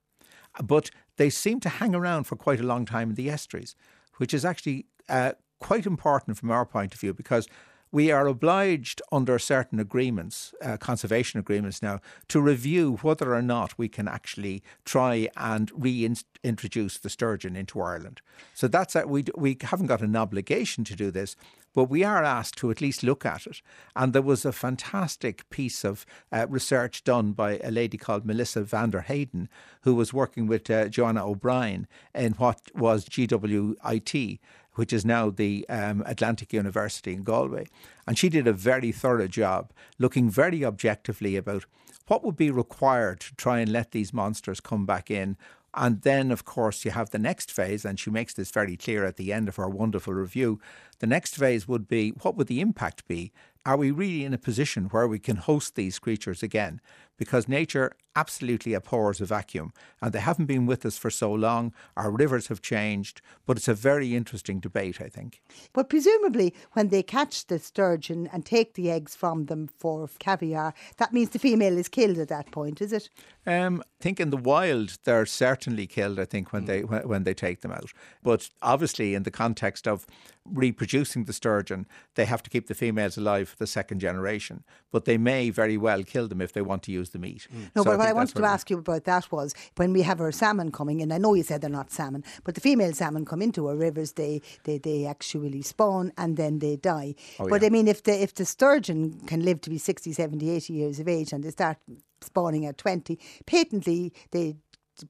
But 0.62 0.90
they 1.16 1.30
seem 1.30 1.58
to 1.60 1.68
hang 1.68 1.96
around 1.96 2.24
for 2.24 2.36
quite 2.36 2.60
a 2.60 2.66
long 2.66 2.86
time 2.86 3.10
in 3.10 3.16
the 3.16 3.30
estuaries, 3.30 3.74
which 4.18 4.34
is 4.34 4.44
actually 4.44 4.86
uh, 5.08 5.32
quite 5.60 5.86
important 5.86 6.36
from 6.36 6.50
our 6.50 6.66
point 6.66 6.94
of 6.94 7.00
view 7.00 7.14
because 7.14 7.46
we 7.92 8.10
are 8.10 8.26
obliged 8.26 9.02
under 9.10 9.38
certain 9.38 9.80
agreements, 9.80 10.54
uh, 10.62 10.76
conservation 10.76 11.40
agreements 11.40 11.82
now, 11.82 12.00
to 12.28 12.40
review 12.40 12.98
whether 13.02 13.34
or 13.34 13.42
not 13.42 13.76
we 13.76 13.88
can 13.88 14.06
actually 14.06 14.62
try 14.84 15.28
and 15.36 15.72
reintroduce 15.74 16.98
the 16.98 17.10
sturgeon 17.10 17.56
into 17.56 17.80
Ireland. 17.80 18.20
So 18.54 18.68
that's 18.68 18.94
a, 18.94 19.06
we 19.06 19.24
we 19.36 19.56
haven't 19.60 19.88
got 19.88 20.02
an 20.02 20.14
obligation 20.14 20.84
to 20.84 20.94
do 20.94 21.10
this, 21.10 21.34
but 21.74 21.84
we 21.84 22.04
are 22.04 22.22
asked 22.22 22.56
to 22.58 22.70
at 22.70 22.80
least 22.80 23.02
look 23.02 23.26
at 23.26 23.46
it. 23.46 23.60
And 23.96 24.12
there 24.12 24.22
was 24.22 24.44
a 24.44 24.52
fantastic 24.52 25.48
piece 25.50 25.84
of 25.84 26.06
uh, 26.32 26.46
research 26.48 27.02
done 27.04 27.32
by 27.32 27.58
a 27.58 27.70
lady 27.70 27.98
called 27.98 28.24
Melissa 28.24 28.62
van 28.62 28.90
der 28.90 29.00
Hayden, 29.00 29.48
who 29.82 29.94
was 29.94 30.12
working 30.12 30.46
with 30.46 30.70
uh, 30.70 30.88
Joanna 30.88 31.26
O'Brien 31.26 31.86
in 32.14 32.32
what 32.34 32.60
was 32.74 33.04
GMIT 33.04 34.38
which 34.74 34.92
is 34.92 35.04
now 35.04 35.30
the 35.30 35.68
um, 35.68 36.02
Atlantic 36.06 36.52
University 36.52 37.12
in 37.12 37.22
Galway. 37.22 37.66
And 38.06 38.18
she 38.18 38.28
did 38.28 38.46
a 38.46 38.52
very 38.52 38.92
thorough 38.92 39.28
job 39.28 39.72
looking 39.98 40.30
very 40.30 40.64
objectively 40.64 41.36
about 41.36 41.64
what 42.06 42.24
would 42.24 42.36
be 42.36 42.50
required 42.50 43.20
to 43.20 43.34
try 43.36 43.60
and 43.60 43.70
let 43.70 43.92
these 43.92 44.12
monsters 44.12 44.60
come 44.60 44.86
back 44.86 45.10
in. 45.10 45.36
And 45.74 46.02
then, 46.02 46.32
of 46.32 46.44
course, 46.44 46.84
you 46.84 46.90
have 46.90 47.10
the 47.10 47.18
next 47.18 47.52
phase, 47.52 47.84
and 47.84 47.98
she 47.98 48.10
makes 48.10 48.34
this 48.34 48.50
very 48.50 48.76
clear 48.76 49.04
at 49.04 49.16
the 49.16 49.32
end 49.32 49.46
of 49.46 49.56
her 49.56 49.68
wonderful 49.68 50.12
review. 50.12 50.60
The 50.98 51.06
next 51.06 51.36
phase 51.36 51.68
would 51.68 51.86
be 51.86 52.10
what 52.22 52.36
would 52.36 52.48
the 52.48 52.60
impact 52.60 53.06
be? 53.06 53.32
Are 53.66 53.76
we 53.76 53.90
really 53.90 54.24
in 54.24 54.32
a 54.32 54.38
position 54.38 54.86
where 54.86 55.06
we 55.06 55.18
can 55.18 55.36
host 55.36 55.74
these 55.74 55.98
creatures 55.98 56.42
again? 56.42 56.80
Because 57.18 57.46
nature 57.46 57.92
absolutely 58.16 58.72
abhors 58.72 59.20
a 59.20 59.26
vacuum, 59.26 59.72
and 60.00 60.12
they 60.12 60.20
haven't 60.20 60.46
been 60.46 60.64
with 60.64 60.86
us 60.86 60.96
for 60.96 61.10
so 61.10 61.30
long. 61.30 61.72
Our 61.96 62.10
rivers 62.10 62.48
have 62.48 62.62
changed, 62.62 63.20
but 63.44 63.58
it's 63.58 63.68
a 63.68 63.74
very 63.74 64.16
interesting 64.16 64.60
debate, 64.60 65.00
I 65.00 65.08
think. 65.08 65.42
But 65.74 65.90
presumably, 65.90 66.54
when 66.72 66.88
they 66.88 67.02
catch 67.02 67.46
the 67.46 67.58
sturgeon 67.58 68.28
and 68.32 68.46
take 68.46 68.74
the 68.74 68.90
eggs 68.90 69.14
from 69.14 69.46
them 69.46 69.68
for 69.78 70.08
caviar, 70.18 70.72
that 70.96 71.12
means 71.12 71.30
the 71.30 71.38
female 71.38 71.76
is 71.76 71.88
killed 71.88 72.18
at 72.18 72.28
that 72.28 72.50
point, 72.50 72.80
is 72.80 72.92
it? 72.92 73.10
Um, 73.46 73.82
I 74.00 74.02
think 74.02 74.20
in 74.20 74.30
the 74.30 74.36
wild 74.36 74.98
they're 75.04 75.26
certainly 75.26 75.86
killed. 75.86 76.18
I 76.18 76.24
think 76.24 76.52
when 76.52 76.64
they 76.64 76.84
when, 76.84 77.06
when 77.06 77.24
they 77.24 77.34
take 77.34 77.60
them 77.60 77.72
out, 77.72 77.92
but 78.22 78.48
obviously 78.62 79.14
in 79.14 79.22
the 79.22 79.30
context 79.30 79.86
of 79.86 80.06
reproducing 80.44 81.24
the 81.24 81.32
sturgeon, 81.32 81.86
they 82.14 82.24
have 82.24 82.42
to 82.42 82.50
keep 82.50 82.66
the 82.66 82.74
females 82.74 83.16
alive 83.16 83.49
the 83.58 83.66
second 83.66 84.00
generation. 84.00 84.64
But 84.90 85.04
they 85.04 85.18
may 85.18 85.50
very 85.50 85.76
well 85.76 86.02
kill 86.02 86.28
them 86.28 86.40
if 86.40 86.52
they 86.52 86.62
want 86.62 86.82
to 86.84 86.92
use 86.92 87.10
the 87.10 87.18
meat. 87.18 87.46
Mm. 87.54 87.70
No, 87.76 87.82
So 87.82 87.90
but 87.90 87.98
what 87.98 88.08
I 88.08 88.12
wanted 88.12 88.36
to 88.36 88.44
ask 88.44 88.70
you 88.70 88.78
about 88.78 89.04
that 89.04 89.30
was 89.30 89.54
when 89.76 89.92
we 89.92 90.02
have 90.02 90.20
our 90.20 90.32
salmon 90.32 90.72
coming 90.72 91.00
in, 91.00 91.12
I 91.12 91.18
know 91.18 91.34
you 91.34 91.42
said 91.42 91.60
they're 91.60 91.70
not 91.70 91.90
salmon, 91.90 92.24
but 92.44 92.54
the 92.54 92.60
female 92.60 92.92
salmon 92.92 93.24
come 93.24 93.42
into 93.42 93.68
our 93.68 93.76
rivers, 93.76 94.12
they, 94.12 94.42
they, 94.64 94.78
they 94.78 95.06
actually 95.06 95.62
spawn 95.62 96.12
and 96.16 96.36
then 96.36 96.58
they 96.58 96.76
die. 96.76 97.14
Oh, 97.38 97.48
but 97.48 97.62
yeah. 97.62 97.66
I 97.66 97.70
mean, 97.70 97.88
if 97.88 98.02
the, 98.02 98.22
if 98.22 98.34
the 98.34 98.44
sturgeon 98.44 99.20
can 99.26 99.44
live 99.44 99.60
to 99.62 99.70
be 99.70 99.78
60, 99.78 100.12
70, 100.12 100.50
80 100.50 100.72
years 100.72 101.00
of 101.00 101.08
age 101.08 101.32
and 101.32 101.44
they 101.44 101.50
start 101.50 101.78
spawning 102.20 102.66
at 102.66 102.78
20, 102.78 103.18
patently 103.46 104.12
they 104.30 104.56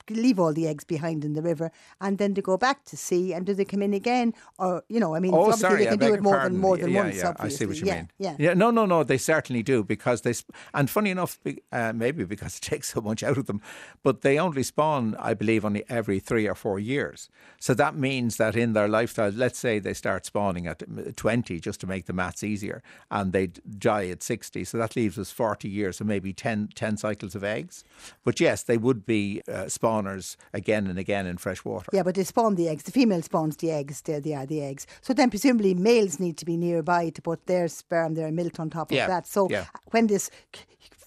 leave 0.08 0.38
all 0.38 0.52
the 0.52 0.66
eggs 0.66 0.84
behind 0.84 1.24
in 1.24 1.32
the 1.34 1.42
river 1.42 1.70
and 2.00 2.18
then 2.18 2.34
they 2.34 2.42
go 2.42 2.56
back 2.56 2.84
to 2.84 2.96
sea 2.96 3.32
and 3.34 3.46
do 3.46 3.54
they 3.54 3.64
come 3.64 3.82
in 3.82 3.94
again 3.94 4.32
or 4.58 4.82
you 4.88 5.00
know 5.00 5.14
i 5.14 5.20
mean 5.20 5.32
Oh, 5.34 5.40
obviously 5.42 5.60
sorry, 5.60 5.84
they 5.84 5.90
can 5.90 5.98
do 5.98 6.14
it 6.14 6.22
more 6.22 6.34
pardon. 6.34 6.52
than 6.52 6.60
more 6.60 6.76
than 6.76 6.90
yeah, 6.90 7.02
once 7.02 7.16
yeah, 7.16 7.32
I 7.38 7.48
see 7.48 7.64
what 7.66 7.72
obviously. 7.72 7.78
you 7.78 7.86
yeah, 7.86 7.94
mean. 7.96 8.08
yeah 8.18 8.36
yeah, 8.38 8.54
no, 8.54 8.70
no, 8.70 8.86
no. 8.86 9.04
They 9.04 9.18
certainly 9.18 9.62
do 9.62 9.84
because 9.84 10.22
they, 10.22 10.32
sp- 10.34 10.50
and 10.74 10.88
funny 10.90 11.10
enough, 11.10 11.38
uh, 11.72 11.92
maybe 11.92 12.24
because 12.24 12.56
it 12.56 12.62
takes 12.72 12.88
so 12.92 13.00
much 13.00 13.22
out 13.22 13.38
of 13.38 13.46
them, 13.46 13.60
but 14.02 14.22
they 14.22 14.38
only 14.38 14.62
spawn, 14.62 15.14
I 15.18 15.34
believe, 15.34 15.64
only 15.64 15.84
every 15.88 16.20
three 16.20 16.48
or 16.48 16.54
four 16.54 16.78
years. 16.78 17.28
So 17.60 17.74
that 17.74 17.94
means 17.96 18.36
that 18.36 18.56
in 18.56 18.72
their 18.72 18.88
lifestyle, 18.88 19.30
let's 19.30 19.58
say 19.58 19.78
they 19.78 19.94
start 19.94 20.26
spawning 20.26 20.66
at 20.66 20.82
twenty, 21.16 21.60
just 21.60 21.80
to 21.80 21.86
make 21.86 22.06
the 22.06 22.12
maths 22.12 22.42
easier, 22.42 22.82
and 23.10 23.32
they 23.32 23.48
die 23.48 24.08
at 24.08 24.22
sixty. 24.22 24.64
So 24.64 24.78
that 24.78 24.96
leaves 24.96 25.18
us 25.18 25.30
forty 25.30 25.68
years, 25.68 25.98
so 25.98 26.04
maybe 26.04 26.32
10, 26.32 26.70
10 26.74 26.96
cycles 26.96 27.34
of 27.34 27.44
eggs. 27.44 27.84
But 28.24 28.40
yes, 28.40 28.62
they 28.62 28.78
would 28.78 29.04
be 29.06 29.42
uh, 29.48 29.68
spawners 29.80 30.36
again 30.52 30.86
and 30.86 30.98
again 30.98 31.26
in 31.26 31.36
fresh 31.38 31.64
water. 31.64 31.86
Yeah, 31.92 32.02
but 32.02 32.14
they 32.14 32.24
spawn 32.24 32.54
the 32.54 32.68
eggs. 32.68 32.82
The 32.84 32.92
female 32.92 33.22
spawns 33.22 33.56
the 33.56 33.70
eggs. 33.70 34.02
They, 34.02 34.20
they 34.20 34.34
are 34.34 34.46
the 34.46 34.62
eggs. 34.62 34.86
So 35.00 35.12
then 35.12 35.30
presumably 35.30 35.74
males 35.74 36.20
need 36.20 36.36
to 36.38 36.44
be 36.44 36.56
nearby 36.56 37.10
to 37.10 37.22
put 37.22 37.46
their 37.46 37.68
sperm, 37.68 38.14
their 38.14 38.30
milk 38.30 38.60
on 38.60 38.70
top 38.70 38.92
Yeah, 38.92 39.04
of 39.04 39.08
that. 39.10 39.26
So 39.26 39.48
yeah. 39.50 39.64
when 39.86 40.06
this 40.06 40.30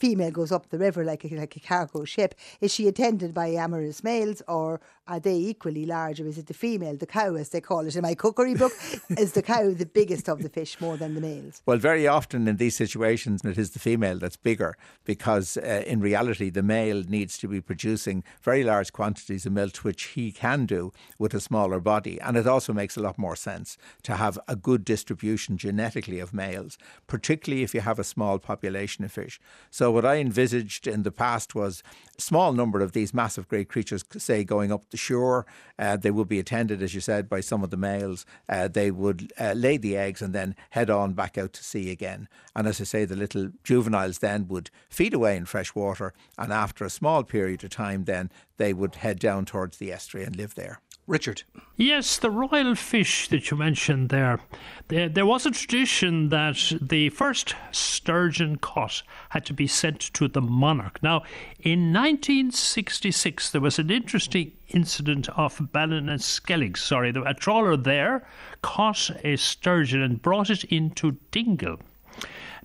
female 0.04 0.32
goes 0.32 0.52
up 0.52 0.68
the 0.68 0.78
river 0.78 1.06
like 1.06 1.24
a, 1.24 1.34
like 1.34 1.56
a 1.56 1.62
cargo 1.62 2.04
ship, 2.04 2.36
is 2.60 2.74
she 2.74 2.90
attended 2.90 3.34
by 3.34 3.48
amorous 3.48 4.04
males 4.04 4.42
or 4.50 4.82
are 5.08 5.20
they 5.20 5.36
equally 5.36 5.86
large 5.86 6.20
or 6.20 6.28
is 6.28 6.38
it 6.38 6.48
the 6.48 6.54
female, 6.54 6.98
the 6.98 7.06
cow 7.06 7.36
as 7.36 7.50
they 7.50 7.62
call 7.62 7.86
it 7.86 7.96
in 7.96 8.02
my 8.02 8.14
cookery 8.14 8.54
book, 8.54 8.74
is 9.18 9.32
the 9.32 9.42
cow 9.42 9.72
the 9.72 9.86
biggest 9.86 10.28
of 10.28 10.42
the 10.42 10.50
fish 10.50 10.80
more 10.82 10.98
than 10.98 11.16
the 11.16 11.22
males? 11.22 11.62
Well, 11.66 11.78
very 11.78 12.06
often 12.06 12.50
in 12.50 12.58
these 12.58 12.76
situations, 12.76 13.46
it 13.46 13.58
is 13.58 13.72
the 13.72 13.80
female 13.80 14.20
that's 14.20 14.36
bigger 14.36 14.76
because, 15.06 15.56
uh, 15.56 15.84
in 15.88 16.02
reality, 16.02 16.50
the 16.50 16.64
male 16.64 17.04
needs 17.08 17.38
to 17.38 17.48
be 17.48 17.62
producing 17.62 18.26
very 18.42 18.66
large 18.66 18.92
quantities 18.92 19.46
of 19.46 19.54
milk, 19.54 19.78
which 19.78 20.04
he 20.16 20.34
can 20.34 20.66
do 20.66 20.92
with 21.18 21.34
a 21.34 21.40
smaller 21.40 21.80
body. 21.80 22.20
And 22.20 22.36
it 22.36 22.46
also 22.46 22.74
makes 22.74 22.98
a 22.98 23.02
lot 23.02 23.18
more 23.18 23.38
sense 23.38 23.78
to 24.04 24.16
have 24.16 24.38
a 24.50 24.58
good 24.58 24.84
distribution 24.84 25.58
genetically 25.58 26.20
of 26.20 26.34
males, 26.34 26.78
particularly 27.08 27.64
if 27.64 27.74
you 27.74 27.80
have 27.82 28.00
a 28.00 28.04
small 28.04 28.38
population 28.38 29.06
of 29.06 29.14
fish. 29.14 29.40
So, 29.70 29.93
what 29.94 30.06
I 30.06 30.16
envisaged 30.16 30.88
in 30.88 31.04
the 31.04 31.12
past 31.12 31.56
was 31.56 31.84
a 32.18 32.22
small 32.22 32.52
number 32.52 32.82
of 32.82 32.92
these 32.92 33.14
massive 33.14 33.48
great 33.48 33.70
creatures, 33.70 34.04
say, 34.18 34.44
going 34.44 34.72
up 34.72 34.90
the 34.90 34.98
shore. 34.98 35.46
Uh, 35.80 35.98
they 35.98 36.12
would 36.12 36.28
be 36.28 36.40
attended, 36.40 36.82
as 36.82 36.94
you 36.94 37.02
said, 37.02 37.30
by 37.30 37.40
some 37.40 37.64
of 37.64 37.70
the 37.70 37.78
males. 37.78 38.26
Uh, 38.50 38.68
they 38.68 38.92
would 38.92 39.32
uh, 39.40 39.54
lay 39.54 39.78
the 39.78 39.96
eggs 39.96 40.22
and 40.22 40.34
then 40.34 40.56
head 40.72 40.90
on 40.90 41.14
back 41.14 41.38
out 41.38 41.54
to 41.54 41.64
sea 41.64 41.92
again. 41.92 42.28
And 42.56 42.68
as 42.68 42.82
I 42.82 42.84
say, 42.84 43.06
the 43.06 43.16
little 43.16 43.52
juveniles 43.64 44.20
then 44.20 44.48
would 44.48 44.70
feed 44.90 45.14
away 45.14 45.38
in 45.38 45.46
fresh 45.46 45.74
water. 45.76 46.14
And 46.38 46.52
after 46.52 46.84
a 46.84 46.90
small 46.90 47.24
period 47.24 47.64
of 47.64 47.70
time, 47.70 48.06
then 48.06 48.32
they 48.58 48.74
would 48.74 48.96
head 48.96 49.20
down 49.20 49.46
towards 49.46 49.78
the 49.78 49.92
estuary 49.92 50.26
and 50.26 50.36
live 50.36 50.56
there. 50.56 50.80
Richard. 51.06 51.44
Yes, 51.76 52.18
the 52.18 52.32
royal 52.32 52.76
fish 52.76 53.28
that 53.28 53.52
you 53.52 53.58
mentioned 53.58 54.10
there. 54.10 54.40
There, 54.88 55.10
there 55.10 55.26
was 55.26 55.46
a 55.46 55.52
tradition 55.52 56.30
that 56.30 56.72
the 56.82 57.10
first 57.10 57.56
sturgeon 57.72 58.58
caught 58.58 59.04
had 59.30 59.46
to 59.48 59.54
be 59.54 59.68
sent 59.68 60.00
to 60.14 60.28
the 60.30 60.42
monarch. 60.42 61.04
Now, 61.04 61.24
in 61.60 61.92
1966, 61.92 63.52
there 63.52 63.60
was 63.60 63.80
an 63.80 63.90
interesting 63.90 64.54
incident 64.70 65.30
off 65.38 65.58
Ballinskelligs. 65.58 66.78
Sorry, 66.78 67.10
a 67.10 67.34
trawler 67.34 67.76
there 67.76 68.26
caught 68.62 69.10
a 69.24 69.36
sturgeon 69.36 70.02
and 70.02 70.22
brought 70.22 70.50
it 70.50 70.64
into 70.66 71.18
Dingle. 71.32 71.80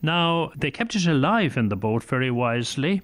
Now, 0.01 0.53
they 0.57 0.71
kept 0.71 0.95
it 0.95 1.07
alive 1.07 1.57
in 1.57 1.69
the 1.69 1.77
boat 1.77 2.05
very 2.05 2.31
wisely, 2.31 3.03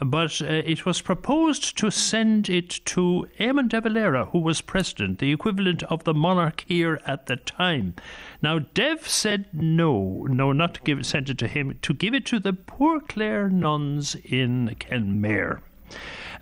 but 0.00 0.40
uh, 0.40 0.46
it 0.46 0.86
was 0.86 1.02
proposed 1.02 1.76
to 1.78 1.90
send 1.90 2.48
it 2.48 2.70
to 2.86 3.28
Eamon 3.38 3.68
de 3.68 3.80
Valera, 3.80 4.24
who 4.26 4.38
was 4.38 4.62
president, 4.62 5.18
the 5.18 5.32
equivalent 5.32 5.82
of 5.84 6.04
the 6.04 6.14
monarch 6.14 6.64
here 6.66 7.00
at 7.06 7.26
the 7.26 7.36
time. 7.36 7.94
Now, 8.40 8.60
Dev 8.60 9.06
said 9.06 9.46
no, 9.52 10.26
no, 10.30 10.52
not 10.52 10.74
to 10.74 10.80
give 10.80 11.04
send 11.04 11.28
it 11.28 11.38
to 11.38 11.48
him, 11.48 11.78
to 11.82 11.92
give 11.92 12.14
it 12.14 12.24
to 12.26 12.38
the 12.38 12.54
Poor 12.54 13.00
Clare 13.00 13.50
nuns 13.50 14.14
in 14.24 14.74
Kenmare. 14.78 15.60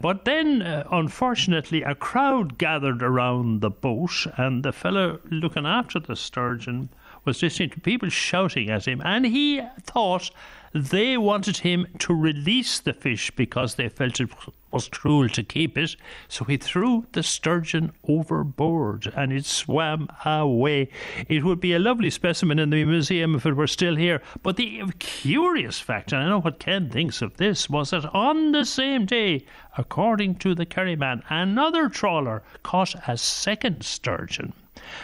But 0.01 0.25
then, 0.25 0.63
uh, 0.63 0.87
unfortunately, 0.93 1.83
a 1.83 1.97
crowd 1.97 2.57
gathered 2.57 3.03
around 3.03 3.61
the 3.61 3.71
boat, 3.71 4.29
and 4.37 4.63
the 4.63 4.73
fellow 4.73 5.19
looking 5.29 5.67
after 5.67 5.99
the 5.99 6.15
sturgeon 6.15 6.91
was 7.29 7.43
listening 7.43 7.69
to 7.69 7.81
people 7.81 8.09
shouting 8.09 8.71
at 8.71 8.89
him, 8.89 9.03
and 9.05 9.27
he 9.27 9.61
thought 9.83 10.31
they 10.73 11.19
wanted 11.19 11.59
him 11.59 11.87
to 11.99 12.15
release 12.15 12.81
the 12.81 12.95
fish 12.95 13.31
because 13.33 13.75
they 13.75 13.91
felt 13.91 14.19
it 14.19 14.31
was 14.71 14.89
cruel 14.89 15.29
to 15.29 15.43
keep 15.43 15.77
it. 15.77 15.95
So 16.27 16.47
he 16.47 16.57
threw 16.57 17.07
the 17.13 17.23
sturgeon 17.23 17.93
overboard 18.09 19.13
and 19.15 19.31
it 19.31 19.45
swam 19.45 20.09
away. 20.25 20.89
It 21.29 21.45
would 21.45 21.61
be 21.61 21.75
a 21.75 21.79
lovely 21.79 22.09
specimen 22.09 22.59
in 22.59 22.71
the 22.71 22.85
museum 22.87 23.35
if 23.35 23.45
it 23.45 23.55
were 23.55 23.67
still 23.67 23.97
here. 23.97 24.23
But 24.43 24.57
the 24.57 24.85
curious 24.99 25.81
fact, 25.81 26.13
and 26.13 26.23
I 26.23 26.29
know 26.29 26.41
what 26.41 26.59
Ken 26.59 26.89
thinks 26.89 27.21
of 27.21 27.37
this, 27.37 27.69
was 27.69 27.91
that 27.91 28.07
on 28.15 28.53
the 28.53 28.65
same 28.65 29.05
day, 29.05 29.45
according 29.77 30.37
to 30.37 30.55
the 30.55 30.67
Kerryman, 30.67 31.23
another 31.29 31.91
trawler 31.91 32.43
caught 32.63 32.95
a 33.07 33.19
second 33.19 33.85
sturgeon. 33.85 34.55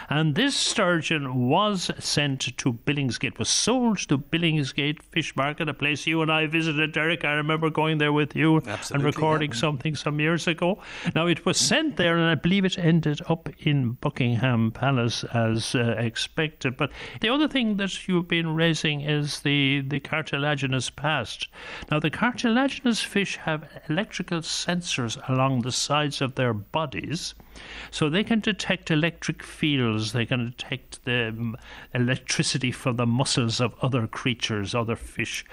And 0.09 0.35
this 0.35 0.55
sturgeon 0.55 1.49
was 1.49 1.91
sent 1.99 2.41
to 2.57 2.73
Billingsgate, 2.73 3.39
was 3.39 3.49
sold 3.49 3.97
to 4.09 4.17
Billingsgate 4.17 5.01
Fish 5.03 5.35
Market, 5.35 5.69
a 5.69 5.73
place 5.73 6.07
you 6.07 6.21
and 6.21 6.31
I 6.31 6.47
visited, 6.47 6.91
Derek. 6.91 7.25
I 7.25 7.33
remember 7.33 7.69
going 7.69 7.97
there 7.97 8.13
with 8.13 8.35
you 8.35 8.57
Absolutely, 8.57 8.95
and 8.95 9.03
recording 9.03 9.51
yeah. 9.51 9.57
something 9.57 9.95
some 9.95 10.19
years 10.19 10.47
ago. 10.47 10.79
Now, 11.13 11.27
it 11.27 11.45
was 11.45 11.57
sent 11.57 11.97
there, 11.97 12.17
and 12.17 12.25
I 12.25 12.35
believe 12.35 12.65
it 12.65 12.77
ended 12.77 13.21
up 13.27 13.49
in 13.59 13.93
Buckingham 13.93 14.71
Palace 14.71 15.23
as 15.25 15.75
uh, 15.75 15.95
expected. 15.97 16.77
But 16.77 16.91
the 17.21 17.29
other 17.29 17.47
thing 17.47 17.77
that 17.77 18.07
you've 18.07 18.27
been 18.27 18.55
raising 18.55 19.01
is 19.01 19.41
the, 19.41 19.81
the 19.81 19.99
cartilaginous 19.99 20.89
past. 20.89 21.47
Now, 21.91 21.99
the 21.99 22.09
cartilaginous 22.09 23.01
fish 23.01 23.37
have 23.37 23.67
electrical 23.89 24.41
sensors 24.41 25.17
along 25.29 25.61
the 25.61 25.71
sides 25.71 26.21
of 26.21 26.35
their 26.35 26.53
bodies, 26.53 27.35
so 27.91 28.09
they 28.09 28.23
can 28.23 28.39
detect 28.39 28.91
electric 28.91 29.43
fields, 29.43 30.13
they 30.13 30.25
can 30.25 30.45
detect 30.45 31.03
the 31.05 31.29
um, 31.29 31.57
electricity 31.93 32.71
from 32.71 32.97
the 32.97 33.05
muscles 33.05 33.59
of 33.61 33.73
other 33.81 34.07
creatures, 34.07 34.75
other 34.75 34.95
fish. 34.95 35.45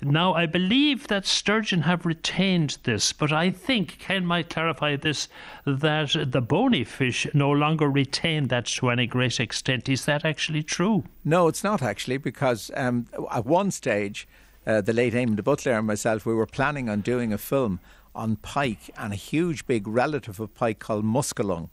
Now, 0.00 0.34
I 0.34 0.46
believe 0.46 1.08
that 1.08 1.24
sturgeon 1.24 1.82
have 1.82 2.04
retained 2.04 2.78
this, 2.82 3.12
but 3.12 3.32
I 3.32 3.50
think 3.50 3.98
Ken 3.98 4.26
might 4.26 4.50
clarify 4.50 4.96
this 4.96 5.28
that 5.64 6.14
the 6.30 6.42
bony 6.42 6.84
fish 6.84 7.26
no 7.32 7.50
longer 7.50 7.88
retain 7.88 8.48
that 8.48 8.66
to 8.66 8.90
any 8.90 9.06
great 9.06 9.40
extent. 9.40 9.88
Is 9.88 10.04
that 10.04 10.24
actually 10.24 10.62
true? 10.62 11.04
No, 11.24 11.48
it's 11.48 11.64
not 11.64 11.82
actually, 11.82 12.18
because 12.18 12.70
um, 12.74 13.06
at 13.30 13.46
one 13.46 13.70
stage, 13.70 14.28
uh, 14.66 14.80
the 14.80 14.92
late 14.92 15.14
Eamon 15.14 15.36
de 15.36 15.42
Buitléar 15.42 15.78
and 15.78 15.86
myself, 15.86 16.26
we 16.26 16.34
were 16.34 16.46
planning 16.46 16.88
on 16.88 17.00
doing 17.00 17.32
a 17.32 17.38
film 17.38 17.80
on 18.14 18.36
pike 18.36 18.90
and 18.96 19.12
a 19.12 19.16
huge 19.16 19.66
big 19.66 19.86
relative 19.86 20.40
of 20.40 20.54
pike 20.54 20.78
called 20.78 21.04
muskellunge. 21.04 21.70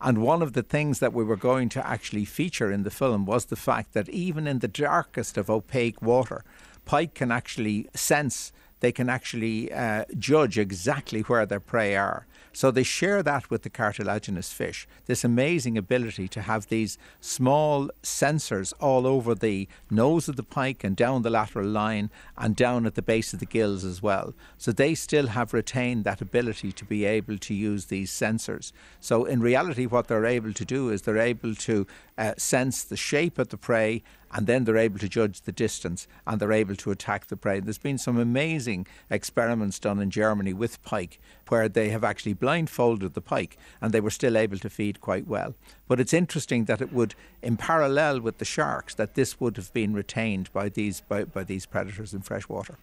And 0.00 0.18
one 0.18 0.42
of 0.42 0.52
the 0.52 0.62
things 0.62 0.98
that 0.98 1.12
we 1.12 1.24
were 1.24 1.36
going 1.36 1.68
to 1.70 1.86
actually 1.86 2.24
feature 2.24 2.70
in 2.70 2.82
the 2.82 2.90
film 2.90 3.24
was 3.24 3.46
the 3.46 3.56
fact 3.56 3.94
that 3.94 4.08
even 4.08 4.46
in 4.46 4.58
the 4.58 4.68
darkest 4.68 5.38
of 5.38 5.48
opaque 5.48 6.02
water, 6.02 6.44
pike 6.84 7.14
can 7.14 7.30
actually 7.30 7.88
sense, 7.94 8.52
they 8.80 8.92
can 8.92 9.08
actually 9.08 9.72
uh, 9.72 10.04
judge 10.18 10.58
exactly 10.58 11.20
where 11.22 11.46
their 11.46 11.60
prey 11.60 11.96
are. 11.96 12.26
So 12.54 12.70
they 12.70 12.84
share 12.84 13.22
that 13.24 13.50
with 13.50 13.62
the 13.62 13.70
cartilaginous 13.70 14.52
fish, 14.52 14.86
this 15.06 15.24
amazing 15.24 15.76
ability 15.76 16.28
to 16.28 16.42
have 16.42 16.68
these 16.68 16.96
small 17.20 17.90
sensors 18.02 18.72
all 18.78 19.08
over 19.08 19.34
the 19.34 19.66
nose 19.90 20.28
of 20.28 20.36
the 20.36 20.44
pike 20.44 20.84
and 20.84 20.94
down 20.94 21.22
the 21.22 21.30
lateral 21.30 21.66
line 21.66 22.10
and 22.38 22.54
down 22.54 22.86
at 22.86 22.94
the 22.94 23.02
base 23.02 23.32
of 23.32 23.40
the 23.40 23.46
gills 23.46 23.84
as 23.84 24.00
well. 24.00 24.34
So 24.56 24.70
they 24.70 24.94
still 24.94 25.28
have 25.28 25.52
retained 25.52 26.04
that 26.04 26.20
ability 26.20 26.70
to 26.72 26.84
be 26.84 27.04
able 27.04 27.38
to 27.38 27.54
use 27.54 27.86
these 27.86 28.12
sensors. 28.12 28.70
So 29.00 29.24
in 29.24 29.40
reality, 29.40 29.86
what 29.86 30.06
they're 30.06 30.24
able 30.24 30.52
to 30.52 30.64
do 30.64 30.90
is 30.90 31.02
they're 31.02 31.18
able 31.18 31.56
to 31.56 31.88
uh, 32.16 32.34
sense 32.38 32.84
the 32.84 32.96
shape 32.96 33.36
of 33.38 33.48
the 33.48 33.56
prey 33.58 34.04
and 34.34 34.48
then 34.48 34.64
they're 34.64 34.76
able 34.76 34.98
to 34.98 35.08
judge 35.08 35.42
the 35.42 35.52
distance 35.52 36.08
and 36.26 36.40
they're 36.40 36.52
able 36.52 36.74
to 36.74 36.90
attack 36.90 37.28
the 37.28 37.36
prey. 37.36 37.60
There's 37.60 37.78
been 37.78 37.98
some 37.98 38.18
amazing 38.18 38.86
experiments 39.08 39.78
done 39.78 40.00
in 40.00 40.10
Germany 40.10 40.52
with 40.52 40.82
pike 40.82 41.20
where 41.48 41.68
they 41.68 41.90
have 41.90 42.02
actually 42.02 42.34
blindfolded 42.34 43.14
the 43.14 43.20
pike 43.20 43.56
and 43.80 43.92
they 43.92 44.00
were 44.00 44.10
still 44.10 44.36
able 44.36 44.58
to 44.58 44.68
feed 44.68 45.00
quite 45.00 45.28
well. 45.28 45.54
But 45.86 46.00
it's 46.00 46.12
interesting 46.12 46.64
that 46.64 46.80
it 46.80 46.92
would, 46.92 47.14
in 47.42 47.56
parallel 47.56 48.20
with 48.20 48.38
the 48.38 48.44
sharks, 48.44 48.94
that 48.96 49.14
this 49.14 49.40
would 49.40 49.56
have 49.56 49.72
been 49.72 49.94
retained 49.94 50.52
by 50.52 50.68
these 50.68 51.00
by, 51.00 51.24
by 51.24 51.44
these 51.44 51.64
predators 51.64 52.12
in 52.12 52.22
freshwater. 52.22 52.76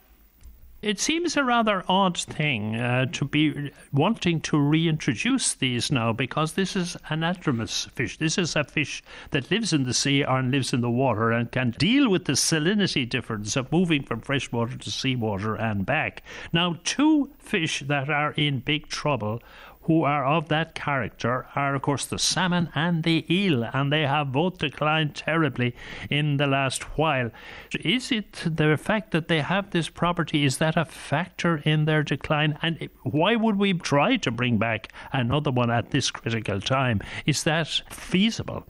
It 0.82 1.00
seems 1.00 1.38
a 1.38 1.44
rather 1.44 1.84
odd 1.88 2.18
thing 2.18 2.76
uh, 2.76 3.06
to 3.12 3.26
be 3.26 3.72
wanting 3.94 4.42
to 4.42 4.58
reintroduce 4.58 5.54
these 5.54 5.92
now 5.92 6.12
because 6.12 6.54
this 6.54 6.76
is 6.76 6.98
anadromous 7.12 7.88
fish. 7.92 8.18
This 8.18 8.40
is 8.40 8.56
a 8.56 8.64
fish 8.64 9.04
that 9.30 9.52
lives 9.52 9.74
in 9.74 9.84
the 9.84 9.94
sea 9.94 10.24
and 10.24 10.50
lives 10.50 10.74
in 10.74 10.82
the 10.82 10.90
water 10.90 11.32
and 11.32 11.52
can 11.52 11.76
deal 11.78 12.10
with 12.10 12.26
the 12.26 12.34
salinity 12.34 13.08
difference 13.08 13.56
of 13.56 13.72
moving 13.72 14.02
from 14.02 14.22
freshwater 14.22 14.76
to 14.76 14.90
seawater 14.90 15.54
and 15.54 15.86
back. 15.86 16.24
Now, 16.52 16.80
two 16.84 17.30
fish 17.38 17.84
that 17.86 18.10
are 18.10 18.32
in 18.32 18.62
big 18.62 18.88
trouble 18.88 19.44
who 19.84 20.04
are 20.04 20.26
of 20.26 20.50
that 20.50 20.76
character 20.76 21.48
are, 21.56 21.76
of 21.76 21.82
course, 21.82 22.06
the 22.06 22.20
salmon 22.20 22.70
and 22.76 23.04
the 23.04 23.26
eel, 23.34 23.64
and 23.74 23.92
they 23.92 24.04
have 24.04 24.32
both 24.32 24.60
declined 24.60 25.16
terribly 25.16 25.76
in 26.10 26.38
the 26.38 26.48
last 26.48 26.84
while. 26.98 27.32
Is 27.80 28.12
it 28.12 28.44
the 28.46 28.78
fact 28.78 29.12
that 29.12 29.28
they 29.28 29.42
have 29.42 29.72
this 29.72 29.90
property, 29.90 30.46
is 30.46 30.58
that 30.60 30.78
a 30.78 30.86
factor 30.86 31.58
in 31.66 31.86
their 31.86 32.04
decline? 32.04 32.60
And 32.62 32.90
why 33.04 33.36
would 33.36 33.58
we 33.58 33.74
try 33.74 34.18
to 34.18 34.32
bring 34.32 34.58
back 34.58 34.94
another 35.12 35.52
one 35.52 35.72
at 35.72 35.92
this 35.92 36.12
critical 36.12 36.62
time? 36.62 37.02
Is 37.26 37.44
that 37.44 37.68
feasible? 37.90 38.66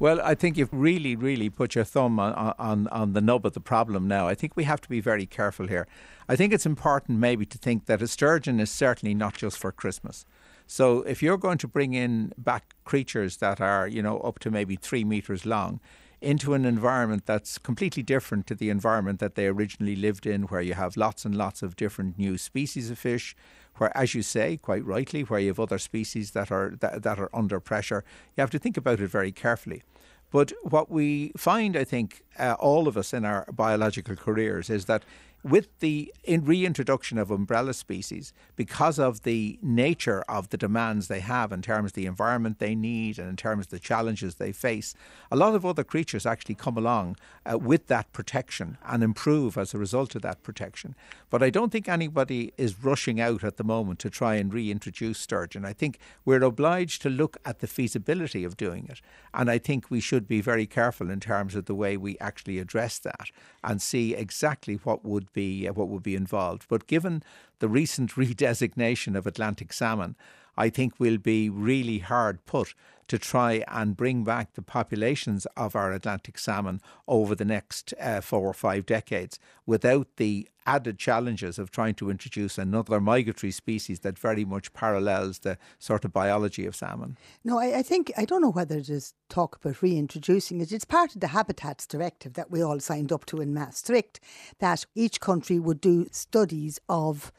Well, 0.00 0.20
I 0.22 0.36
think 0.36 0.56
you've 0.56 0.72
really, 0.72 1.16
really 1.16 1.50
put 1.50 1.74
your 1.74 1.82
thumb 1.84 2.20
on, 2.20 2.54
on, 2.58 2.86
on 2.88 3.14
the 3.14 3.20
nub 3.20 3.44
of 3.44 3.54
the 3.54 3.60
problem 3.60 4.06
now. 4.06 4.28
I 4.28 4.34
think 4.34 4.52
we 4.54 4.62
have 4.62 4.80
to 4.82 4.88
be 4.88 5.00
very 5.00 5.26
careful 5.26 5.66
here. 5.66 5.88
I 6.28 6.36
think 6.36 6.52
it's 6.52 6.66
important 6.66 7.18
maybe 7.18 7.44
to 7.46 7.58
think 7.58 7.86
that 7.86 8.00
a 8.00 8.06
sturgeon 8.06 8.60
is 8.60 8.70
certainly 8.70 9.14
not 9.14 9.34
just 9.34 9.58
for 9.58 9.72
Christmas. 9.72 10.24
So 10.70 11.00
if 11.02 11.22
you're 11.22 11.38
going 11.38 11.56
to 11.58 11.66
bring 11.66 11.94
in 11.94 12.34
back 12.36 12.74
creatures 12.84 13.38
that 13.38 13.58
are, 13.58 13.88
you 13.88 14.02
know, 14.02 14.18
up 14.18 14.38
to 14.40 14.50
maybe 14.50 14.76
three 14.76 15.02
meters 15.02 15.46
long 15.46 15.80
into 16.20 16.52
an 16.52 16.66
environment 16.66 17.24
that's 17.24 17.56
completely 17.56 18.02
different 18.02 18.46
to 18.48 18.54
the 18.54 18.68
environment 18.68 19.18
that 19.18 19.34
they 19.34 19.46
originally 19.46 19.96
lived 19.96 20.26
in, 20.26 20.42
where 20.42 20.60
you 20.60 20.74
have 20.74 20.94
lots 20.96 21.24
and 21.24 21.34
lots 21.34 21.62
of 21.62 21.74
different 21.74 22.18
new 22.18 22.36
species 22.36 22.90
of 22.90 22.98
fish, 22.98 23.34
where, 23.76 23.96
as 23.96 24.14
you 24.14 24.20
say, 24.22 24.58
quite 24.58 24.84
rightly, 24.84 25.22
where 25.22 25.40
you 25.40 25.48
have 25.48 25.60
other 25.60 25.78
species 25.78 26.32
that 26.32 26.52
are 26.52 26.74
that, 26.80 27.02
that 27.02 27.18
are 27.18 27.30
under 27.32 27.60
pressure, 27.60 28.04
you 28.36 28.42
have 28.42 28.50
to 28.50 28.58
think 28.58 28.76
about 28.76 29.00
it 29.00 29.08
very 29.08 29.32
carefully. 29.32 29.82
But 30.30 30.52
what 30.62 30.90
we 30.90 31.32
find, 31.36 31.76
I 31.76 31.84
think, 31.84 32.22
uh, 32.38 32.56
all 32.58 32.86
of 32.86 32.98
us 32.98 33.14
in 33.14 33.24
our 33.24 33.46
biological 33.50 34.16
careers 34.16 34.68
is 34.68 34.84
that 34.84 35.02
with 35.44 35.68
the 35.78 36.12
reintroduction 36.26 37.16
of 37.16 37.30
umbrella 37.30 37.72
species, 37.72 38.32
because 38.56 38.98
of 38.98 39.22
the 39.22 39.58
nature 39.62 40.22
of 40.28 40.48
the 40.50 40.56
demands 40.56 41.08
they 41.08 41.20
have 41.20 41.52
in 41.52 41.62
terms 41.62 41.90
of 41.90 41.94
the 41.94 42.06
environment 42.06 42.58
they 42.58 42.74
need 42.74 43.18
and 43.18 43.28
in 43.28 43.36
terms 43.36 43.66
of 43.66 43.70
the 43.70 43.78
challenges 43.78 44.34
they 44.34 44.52
face, 44.52 44.94
a 45.30 45.36
lot 45.36 45.54
of 45.54 45.64
other 45.64 45.84
creatures 45.84 46.26
actually 46.26 46.54
come 46.54 46.76
along 46.76 47.16
uh, 47.50 47.56
with 47.56 47.86
that 47.86 48.12
protection 48.12 48.76
and 48.84 49.02
improve 49.02 49.56
as 49.56 49.72
a 49.72 49.78
result 49.78 50.14
of 50.14 50.22
that 50.22 50.42
protection. 50.42 50.94
But 51.30 51.42
I 51.42 51.50
don't 51.50 51.70
think 51.70 51.88
anybody 51.88 52.52
is 52.56 52.82
rushing 52.82 53.20
out 53.20 53.44
at 53.44 53.56
the 53.56 53.64
moment 53.64 54.00
to 54.00 54.10
try 54.10 54.34
and 54.34 54.52
reintroduce 54.52 55.18
sturgeon. 55.18 55.64
I 55.64 55.72
think 55.72 55.98
we're 56.24 56.42
obliged 56.42 57.00
to 57.02 57.10
look 57.10 57.36
at 57.44 57.60
the 57.60 57.66
feasibility 57.66 58.44
of 58.44 58.56
doing 58.56 58.86
it. 58.88 59.00
And 59.32 59.50
I 59.50 59.58
think 59.58 59.90
we 59.90 60.00
should 60.00 60.26
be 60.26 60.40
very 60.40 60.66
careful 60.66 61.10
in 61.10 61.20
terms 61.20 61.54
of 61.54 61.66
the 61.66 61.74
way 61.74 61.96
we 61.96 62.18
actually 62.18 62.58
address 62.58 62.98
that 63.00 63.30
and 63.62 63.80
see 63.80 64.14
exactly 64.14 64.74
what 64.84 65.04
would 65.04 65.27
be 65.32 65.68
uh, 65.68 65.72
what 65.72 65.88
would 65.88 66.02
be 66.02 66.14
involved. 66.14 66.66
But 66.68 66.86
given 66.86 67.22
the 67.58 67.68
recent 67.68 68.10
redesignation 68.16 69.16
of 69.16 69.26
Atlantic 69.26 69.72
salmon, 69.72 70.16
I 70.56 70.70
think 70.70 70.94
we'll 70.98 71.18
be 71.18 71.48
really 71.48 71.98
hard 71.98 72.44
put 72.46 72.74
to 73.08 73.18
try 73.18 73.64
and 73.68 73.96
bring 73.96 74.22
back 74.22 74.54
the 74.54 74.62
populations 74.62 75.46
of 75.56 75.74
our 75.74 75.92
Atlantic 75.92 76.38
salmon 76.38 76.80
over 77.06 77.34
the 77.34 77.44
next 77.44 77.92
uh, 78.00 78.20
four 78.20 78.46
or 78.46 78.54
five 78.54 78.86
decades 78.86 79.38
without 79.66 80.06
the 80.16 80.48
added 80.66 80.98
challenges 80.98 81.58
of 81.58 81.70
trying 81.70 81.94
to 81.94 82.10
introduce 82.10 82.58
another 82.58 83.00
migratory 83.00 83.50
species 83.50 84.00
that 84.00 84.18
very 84.18 84.44
much 84.44 84.72
parallels 84.74 85.38
the 85.38 85.56
sort 85.78 86.04
of 86.04 86.12
biology 86.12 86.66
of 86.66 86.76
salmon. 86.76 87.16
No, 87.42 87.58
I, 87.58 87.78
I 87.78 87.82
think, 87.82 88.12
I 88.18 88.26
don't 88.26 88.42
know 88.42 88.50
whether 88.50 88.80
there's 88.80 89.14
talk 89.30 89.56
about 89.56 89.80
reintroducing 89.80 90.60
it. 90.60 90.70
It's 90.70 90.84
part 90.84 91.14
of 91.14 91.22
the 91.22 91.28
Habitats 91.28 91.86
Directive 91.86 92.34
that 92.34 92.50
we 92.50 92.62
all 92.62 92.80
signed 92.80 93.12
up 93.12 93.24
to 93.26 93.40
in 93.40 93.54
Maastricht, 93.54 94.20
that 94.58 94.84
each 94.94 95.20
country 95.20 95.58
would 95.58 95.80
do 95.80 96.06
studies 96.12 96.78
of 96.86 97.32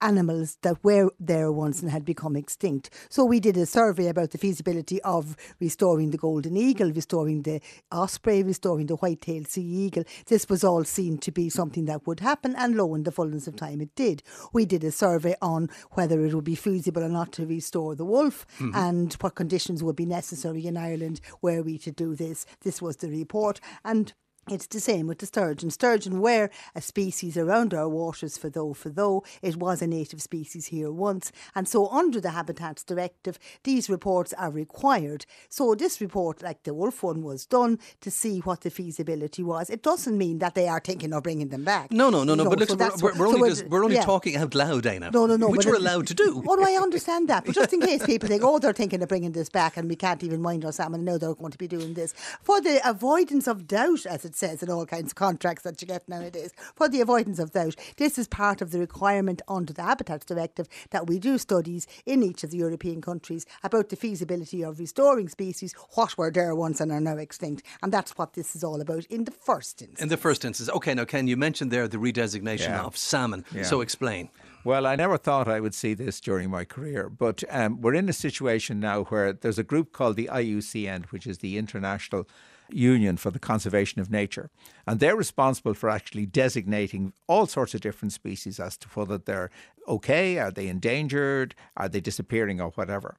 animals 0.00 0.58
that 0.62 0.82
were 0.82 1.10
there 1.18 1.50
once 1.52 1.82
and 1.82 1.90
had 1.90 2.04
become 2.04 2.36
extinct. 2.36 2.90
So 3.08 3.24
we 3.24 3.40
did 3.40 3.56
a 3.56 3.66
survey 3.66 4.08
about 4.08 4.30
the 4.30 4.38
feasibility 4.38 5.00
of 5.02 5.36
restoring 5.60 6.10
the 6.10 6.18
golden 6.18 6.56
eagle, 6.56 6.92
restoring 6.92 7.42
the 7.42 7.60
osprey, 7.90 8.42
restoring 8.42 8.86
the 8.86 8.96
white-tailed 8.96 9.48
sea 9.48 9.62
eagle. 9.62 10.04
This 10.26 10.48
was 10.48 10.64
all 10.64 10.84
seen 10.84 11.18
to 11.18 11.30
be 11.30 11.48
something 11.48 11.86
that 11.86 12.06
would 12.06 12.20
happen, 12.20 12.54
and 12.56 12.76
lo, 12.76 12.94
in 12.94 13.02
the 13.02 13.12
fullness 13.12 13.46
of 13.46 13.56
time, 13.56 13.80
it 13.80 13.94
did. 13.94 14.22
We 14.52 14.64
did 14.64 14.84
a 14.84 14.92
survey 14.92 15.34
on 15.42 15.70
whether 15.92 16.24
it 16.24 16.34
would 16.34 16.44
be 16.44 16.54
feasible 16.54 17.02
or 17.02 17.08
not 17.08 17.32
to 17.32 17.46
restore 17.46 17.94
the 17.94 18.04
wolf 18.04 18.46
mm-hmm. 18.58 18.74
and 18.74 19.12
what 19.14 19.34
conditions 19.34 19.82
would 19.82 19.96
be 19.96 20.06
necessary 20.06 20.66
in 20.66 20.76
Ireland 20.76 21.20
were 21.42 21.62
we 21.62 21.78
to 21.78 21.90
do 21.90 22.14
this. 22.14 22.46
This 22.62 22.80
was 22.82 22.96
the 22.96 23.08
report, 23.08 23.60
and 23.84 24.12
It's 24.50 24.66
the 24.66 24.80
same 24.80 25.06
with 25.06 25.18
the 25.18 25.26
sturgeon. 25.26 25.70
Sturgeon 25.70 26.20
were 26.20 26.50
a 26.74 26.80
species 26.80 27.36
around 27.36 27.74
our 27.74 27.88
waters 27.88 28.38
for 28.38 28.48
though 28.50 28.72
for 28.72 28.88
though 28.88 29.24
it 29.42 29.56
was 29.56 29.82
a 29.82 29.86
native 29.86 30.22
species 30.22 30.66
here 30.66 30.90
once. 30.90 31.32
And 31.54 31.68
so 31.68 31.88
under 31.88 32.20
the 32.20 32.30
Habitats 32.30 32.84
Directive, 32.84 33.38
these 33.64 33.90
reports 33.90 34.32
are 34.34 34.50
required. 34.50 35.26
So 35.48 35.74
this 35.74 36.00
report, 36.00 36.42
like 36.42 36.62
the 36.62 36.74
wolf 36.74 37.02
one, 37.02 37.22
was 37.22 37.46
done 37.46 37.78
to 38.00 38.10
see 38.10 38.40
what 38.40 38.62
the 38.62 38.70
feasibility 38.70 39.42
was. 39.42 39.70
It 39.70 39.82
doesn't 39.82 40.16
mean 40.16 40.38
that 40.38 40.54
they 40.54 40.68
are 40.68 40.80
thinking 40.80 41.12
of 41.12 41.22
bringing 41.22 41.48
them 41.48 41.64
back. 41.64 41.92
No, 41.92 42.10
no, 42.10 42.24
no, 42.24 42.34
no. 42.34 42.48
But 42.48 42.60
look, 42.60 42.78
we're, 42.78 43.12
we're, 43.12 43.18
we're 43.18 43.26
only, 43.26 43.40
we're- 43.40 43.50
just, 43.50 43.66
we're 43.66 43.84
only 43.84 43.96
yeah. 43.96 44.04
talking 44.04 44.36
out 44.36 44.54
loud, 44.54 44.84
Éanna. 44.84 45.12
No, 45.12 45.26
no, 45.26 45.36
no. 45.36 45.48
Which 45.48 45.66
we're 45.66 45.76
allowed 45.76 46.06
to 46.08 46.14
do. 46.14 46.42
Oh, 46.46 46.54
no, 46.54 46.64
I 46.64 46.80
understand 46.80 47.28
that. 47.28 47.44
But 47.44 47.54
just 47.54 47.72
in 47.72 47.80
case 47.88 48.04
people 48.04 48.28
think, 48.28 48.42
oh, 48.44 48.58
they're 48.58 48.72
thinking 48.72 49.02
of 49.02 49.08
bringing 49.08 49.32
this 49.32 49.48
back 49.48 49.76
and 49.76 49.88
we 49.88 49.96
can't 49.96 50.22
even 50.22 50.40
mind 50.40 50.64
our 50.64 50.72
salmon, 50.72 51.04
no, 51.04 51.18
they're 51.18 51.34
going 51.34 51.52
to 51.52 51.58
be 51.58 51.68
doing 51.68 51.94
this. 51.94 52.14
For 52.42 52.60
the 52.60 52.80
avoidance 52.88 53.46
of 53.46 53.66
doubt, 53.66 54.06
as 54.06 54.24
it 54.24 54.36
says 54.38 54.62
in 54.62 54.70
all 54.70 54.86
kinds 54.86 55.12
of 55.12 55.16
contracts 55.16 55.64
that 55.64 55.80
you 55.82 55.88
get 55.88 56.08
nowadays, 56.08 56.52
for 56.74 56.88
the 56.88 57.00
avoidance 57.00 57.38
of 57.38 57.52
doubt, 57.52 57.74
this 57.96 58.18
is 58.18 58.28
part 58.28 58.62
of 58.62 58.70
the 58.70 58.78
requirement 58.78 59.42
under 59.48 59.72
the 59.72 59.82
Habitats 59.82 60.24
Directive 60.24 60.68
that 60.90 61.06
we 61.06 61.18
do 61.18 61.36
studies 61.38 61.86
in 62.06 62.22
each 62.22 62.44
of 62.44 62.50
the 62.50 62.56
European 62.58 63.00
countries 63.00 63.44
about 63.62 63.88
the 63.88 63.96
feasibility 63.96 64.62
of 64.62 64.78
restoring 64.78 65.28
species 65.28 65.74
what 65.94 66.16
were 66.16 66.30
there 66.30 66.54
once 66.54 66.80
and 66.80 66.92
are 66.92 67.00
now 67.00 67.16
extinct. 67.16 67.64
And 67.82 67.92
that's 67.92 68.16
what 68.16 68.34
this 68.34 68.54
is 68.54 68.62
all 68.64 68.80
about 68.80 69.04
in 69.06 69.24
the 69.24 69.30
first 69.32 69.82
instance. 69.82 70.00
In 70.00 70.08
the 70.08 70.16
first 70.16 70.44
instance. 70.44 70.70
Okay, 70.70 70.94
now, 70.94 71.04
Ken, 71.04 71.26
you 71.26 71.36
mentioned 71.36 71.70
there 71.70 71.88
the 71.88 71.98
redesignation 71.98 72.68
Yeah. 72.68 72.84
of 72.84 72.96
salmon. 72.96 73.44
Yeah. 73.52 73.64
So 73.64 73.80
explain. 73.80 74.30
Well, 74.64 74.86
I 74.86 74.96
never 74.96 75.16
thought 75.16 75.48
I 75.48 75.60
would 75.60 75.74
see 75.74 75.94
this 75.94 76.20
during 76.20 76.50
my 76.50 76.64
career, 76.64 77.08
but 77.08 77.42
um, 77.48 77.80
we're 77.80 77.94
in 77.94 78.08
a 78.08 78.12
situation 78.12 78.80
now 78.80 79.04
where 79.04 79.32
there's 79.32 79.58
a 79.58 79.62
group 79.62 79.92
called 79.92 80.16
the 80.16 80.28
IUCN, 80.30 81.06
which 81.06 81.26
is 81.26 81.38
the 81.38 81.56
International 81.58 82.28
Union 82.70 83.16
for 83.16 83.30
the 83.30 83.38
Conservation 83.38 84.00
of 84.00 84.10
Nature, 84.10 84.50
and 84.86 85.00
they're 85.00 85.16
responsible 85.16 85.74
for 85.74 85.88
actually 85.88 86.26
designating 86.26 87.12
all 87.26 87.46
sorts 87.46 87.74
of 87.74 87.80
different 87.80 88.12
species 88.12 88.60
as 88.60 88.76
to 88.78 88.88
whether 88.88 89.18
they're 89.18 89.50
okay, 89.86 90.38
are 90.38 90.50
they 90.50 90.68
endangered, 90.68 91.54
are 91.76 91.88
they 91.88 92.00
disappearing, 92.00 92.60
or 92.60 92.70
whatever. 92.70 93.16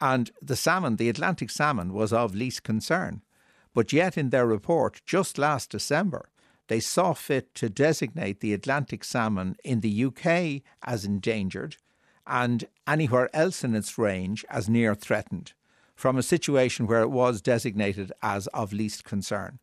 And 0.00 0.30
the 0.42 0.56
salmon, 0.56 0.96
the 0.96 1.08
Atlantic 1.08 1.50
salmon, 1.50 1.92
was 1.92 2.12
of 2.12 2.34
least 2.34 2.62
concern. 2.62 3.22
But 3.74 3.92
yet, 3.92 4.18
in 4.18 4.30
their 4.30 4.46
report 4.46 5.00
just 5.06 5.38
last 5.38 5.70
December, 5.70 6.28
they 6.68 6.80
saw 6.80 7.12
fit 7.12 7.54
to 7.56 7.68
designate 7.68 8.40
the 8.40 8.52
Atlantic 8.52 9.04
salmon 9.04 9.56
in 9.64 9.80
the 9.80 10.04
UK 10.04 10.62
as 10.82 11.04
endangered 11.04 11.76
and 12.26 12.64
anywhere 12.86 13.28
else 13.34 13.64
in 13.64 13.74
its 13.74 13.98
range 13.98 14.44
as 14.48 14.68
near 14.68 14.94
threatened, 14.94 15.52
from 16.02 16.18
a 16.18 16.22
situation 16.34 16.88
where 16.88 17.02
it 17.02 17.12
was 17.12 17.40
designated 17.40 18.10
as 18.22 18.48
of 18.48 18.72
least 18.72 19.04
concern. 19.04 19.60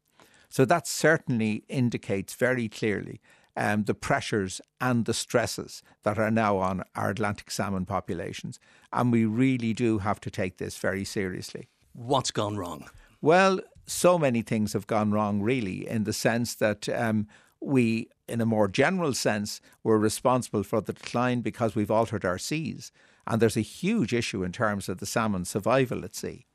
So 0.48 0.64
that 0.64 0.88
certainly 0.88 1.66
indicates 1.68 2.34
very 2.34 2.70
clearly 2.70 3.20
um, 3.58 3.84
the 3.84 3.94
pressures 3.94 4.62
and 4.80 5.04
the 5.04 5.14
stresses 5.14 5.84
that 6.04 6.18
are 6.18 6.32
now 6.32 6.56
on 6.56 6.86
our 6.96 7.10
Atlantic 7.10 7.52
salmon 7.52 7.86
populations. 7.86 8.58
And 8.94 9.12
we 9.12 9.26
really 9.26 9.74
do 9.74 9.98
have 9.98 10.22
to 10.22 10.32
take 10.32 10.60
this 10.60 10.78
very 10.78 11.04
seriously. 11.04 11.68
What's 11.92 12.32
gone 12.32 12.56
wrong? 12.56 12.86
Well, 13.20 13.60
so 13.86 14.18
many 14.18 14.42
things 14.42 14.72
have 14.72 14.88
gone 14.88 15.12
wrong, 15.12 15.42
really, 15.42 15.86
in 15.90 16.06
the 16.06 16.14
sense 16.14 16.56
that 16.56 16.88
um, 16.88 17.28
we, 17.60 18.08
in 18.30 18.40
a 18.40 18.46
more 18.46 18.70
general 18.70 19.14
sense, 19.14 19.60
were 19.84 20.00
responsible 20.00 20.64
for 20.64 20.80
the 20.80 20.94
decline 20.94 21.42
because 21.42 21.76
we've 21.76 21.92
altered 21.92 22.24
our 22.24 22.38
seas. 22.38 22.94
And 23.30 23.42
there's 23.42 23.56
a 23.56 23.62
huge 23.62 24.14
issue 24.14 24.44
in 24.44 24.52
terms 24.52 24.90
of 24.90 24.98
the 24.98 25.06
salmon 25.06 25.46
survival 25.46 26.04
at 26.04 26.16
sea. 26.16 26.48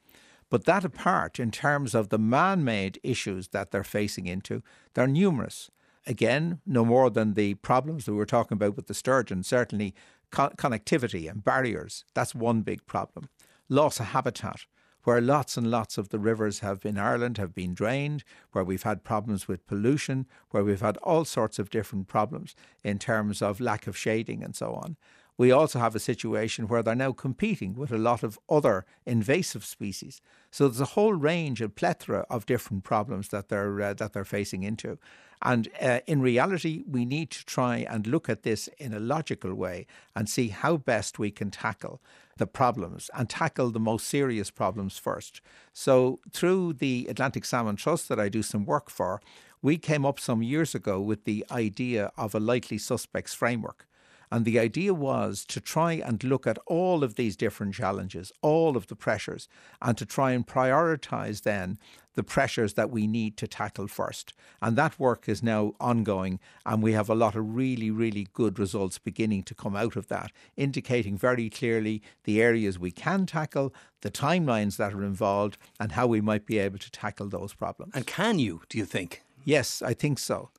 But 0.51 0.65
that 0.65 0.85
apart, 0.85 1.41
in 1.41 1.51
terms 1.51 1.95
of 1.95 2.09
the 2.11 2.19
man 2.19 2.65
made 2.65 3.01
issues 3.03 3.49
that 3.49 3.71
they're 3.71 3.85
facing 3.85 4.27
into, 4.27 4.63
they're 4.93 5.07
numerous. 5.07 5.71
Again, 6.07 6.61
no 6.67 6.85
more 6.85 7.09
than 7.09 7.33
the 7.33 7.55
problems 7.55 8.05
that 8.05 8.13
we 8.13 8.19
were 8.19 8.27
talking 8.27 8.57
about 8.57 8.77
with 8.77 8.89
the 8.89 8.95
sturgeon, 8.95 9.43
certainly 9.43 9.95
co- 10.31 10.51
connectivity 10.51 11.31
and 11.31 11.43
barriers. 11.43 12.05
That's 12.13 12.35
one 12.35 12.61
big 12.61 12.85
problem. 12.87 13.31
Loss 13.71 14.01
of 14.01 14.07
habitat 14.07 14.67
where 15.05 15.21
lots 15.21 15.57
and 15.57 15.71
lots 15.71 15.97
of 15.97 16.09
the 16.09 16.19
rivers 16.19 16.61
have 16.61 16.85
in 16.85 16.99
Ireland 16.99 17.39
have 17.39 17.55
been 17.55 17.75
drained, 17.75 18.25
where 18.53 18.65
we've 18.65 18.83
had 18.83 19.05
problems 19.05 19.47
with 19.47 19.67
pollution, 19.67 20.27
where 20.51 20.65
we've 20.65 20.81
had 20.81 20.97
all 20.99 21.25
sorts 21.25 21.59
of 21.59 21.71
different 21.71 22.09
problems 22.09 22.55
in 22.83 22.99
terms 22.99 23.41
of 23.41 23.61
lack 23.61 23.87
of 23.87 23.97
shading 23.97 24.43
and 24.43 24.57
so 24.57 24.73
on. 24.73 24.97
We 25.37 25.51
also 25.51 25.81
have 25.81 25.97
a 25.97 26.01
situation 26.01 26.69
where 26.69 26.83
they're 26.83 26.95
now 26.95 27.13
competing 27.13 27.75
with 27.75 27.91
a 27.91 27.99
lot 27.99 28.23
of 28.23 28.39
other 28.49 28.87
invasive 29.05 29.65
species. 29.65 30.21
So 30.51 30.69
there's 30.69 30.81
a 30.81 30.95
whole 30.95 31.15
range, 31.15 31.61
a 31.61 31.69
plethora 31.69 32.25
of 32.31 32.47
different 32.47 32.85
problems 32.85 33.29
that 33.29 33.49
they're 33.49 33.81
uh, 33.81 33.95
that 33.95 34.13
they're 34.13 34.25
facing 34.25 34.63
into. 34.63 34.99
And 35.43 35.69
uh, 35.81 36.01
in 36.07 36.23
reality, 36.23 36.85
we 36.89 37.05
need 37.05 37.31
to 37.31 37.45
try 37.45 37.79
and 37.79 38.07
look 38.07 38.29
at 38.29 38.45
this 38.45 38.69
in 38.79 38.95
a 38.95 38.99
logical 38.99 39.55
way 39.55 39.87
and 40.15 40.29
see 40.29 40.49
how 40.49 40.77
best 40.77 41.19
we 41.19 41.31
can 41.31 41.51
tackle 41.51 42.01
the 42.39 42.47
problems 42.47 43.11
and 43.15 43.29
tackle 43.29 43.71
the 43.71 43.81
most 43.81 44.07
serious 44.09 44.51
problems 44.51 44.99
first. 44.99 45.41
So, 45.73 46.21
through 46.33 46.75
the 46.75 47.07
Atlantic 47.11 47.45
Salmon 47.45 47.77
Trust 47.77 48.09
that 48.09 48.21
I 48.21 48.29
do 48.29 48.43
some 48.43 48.65
work 48.65 48.89
for, 48.89 49.21
we 49.61 49.79
came 49.79 50.07
up 50.07 50.19
some 50.21 50.43
years 50.43 50.75
ago 50.75 51.01
with 51.01 51.25
the 51.25 51.45
idea 51.51 52.13
of 52.17 52.35
a 52.35 52.41
likely 52.41 52.79
suspects 52.79 53.35
framework. 53.35 53.87
And 54.35 54.45
the 54.45 54.59
idea 54.59 54.93
was 54.93 55.45
to 55.45 55.61
try 55.61 55.93
and 55.93 56.25
look 56.25 56.45
at 56.45 56.59
all 56.67 57.05
of 57.05 57.15
these 57.15 57.37
different 57.37 57.73
challenges, 57.73 58.33
all 58.43 58.77
of 58.77 58.89
the 58.89 58.97
pressures, 58.97 59.47
and 59.81 59.97
to 59.97 60.05
try 60.05 60.33
and 60.33 60.45
prioritize 60.45 61.43
then 61.43 61.79
the 62.17 62.25
pressures 62.25 62.75
that 62.75 62.91
we 62.91 63.07
need 63.07 63.37
to 63.37 63.47
tackle 63.47 63.87
first. 63.87 64.35
And 64.61 64.77
that 64.77 64.99
work 64.99 65.29
is 65.29 65.41
now 65.41 65.75
ongoing, 65.79 66.41
and 66.67 66.83
we 66.83 66.95
have 66.95 67.09
a 67.09 67.15
lot 67.15 67.37
of 67.37 67.55
really, 67.55 67.93
really 67.93 68.27
good 68.33 68.59
results 68.59 68.99
beginning 68.99 69.45
to 69.45 69.55
come 69.55 69.77
out 69.77 69.95
of 69.95 70.09
that, 70.09 70.33
indicating 70.57 71.17
very 71.17 71.49
clearly 71.49 72.03
the 72.25 72.43
areas 72.43 72.77
we 72.77 72.91
can 72.91 73.27
tackle, 73.27 73.73
the 74.01 74.11
timelines 74.11 74.79
that 74.79 74.95
are 74.95 75.05
involved, 75.05 75.59
and 75.79 75.93
how 75.93 76.09
we 76.09 76.21
might 76.21 76.45
be 76.45 76.59
able 76.59 76.79
to 76.79 76.91
tackle 76.91 77.29
those 77.29 77.55
problems. 77.55 77.93
And 77.95 78.05
can 78.05 78.41
you, 78.41 78.63
do 78.69 78.79
you 78.79 78.85
think? 78.85 79.23
Yes, 79.45 79.81
I 79.81 79.95
think 79.95 80.19
so. 80.19 80.51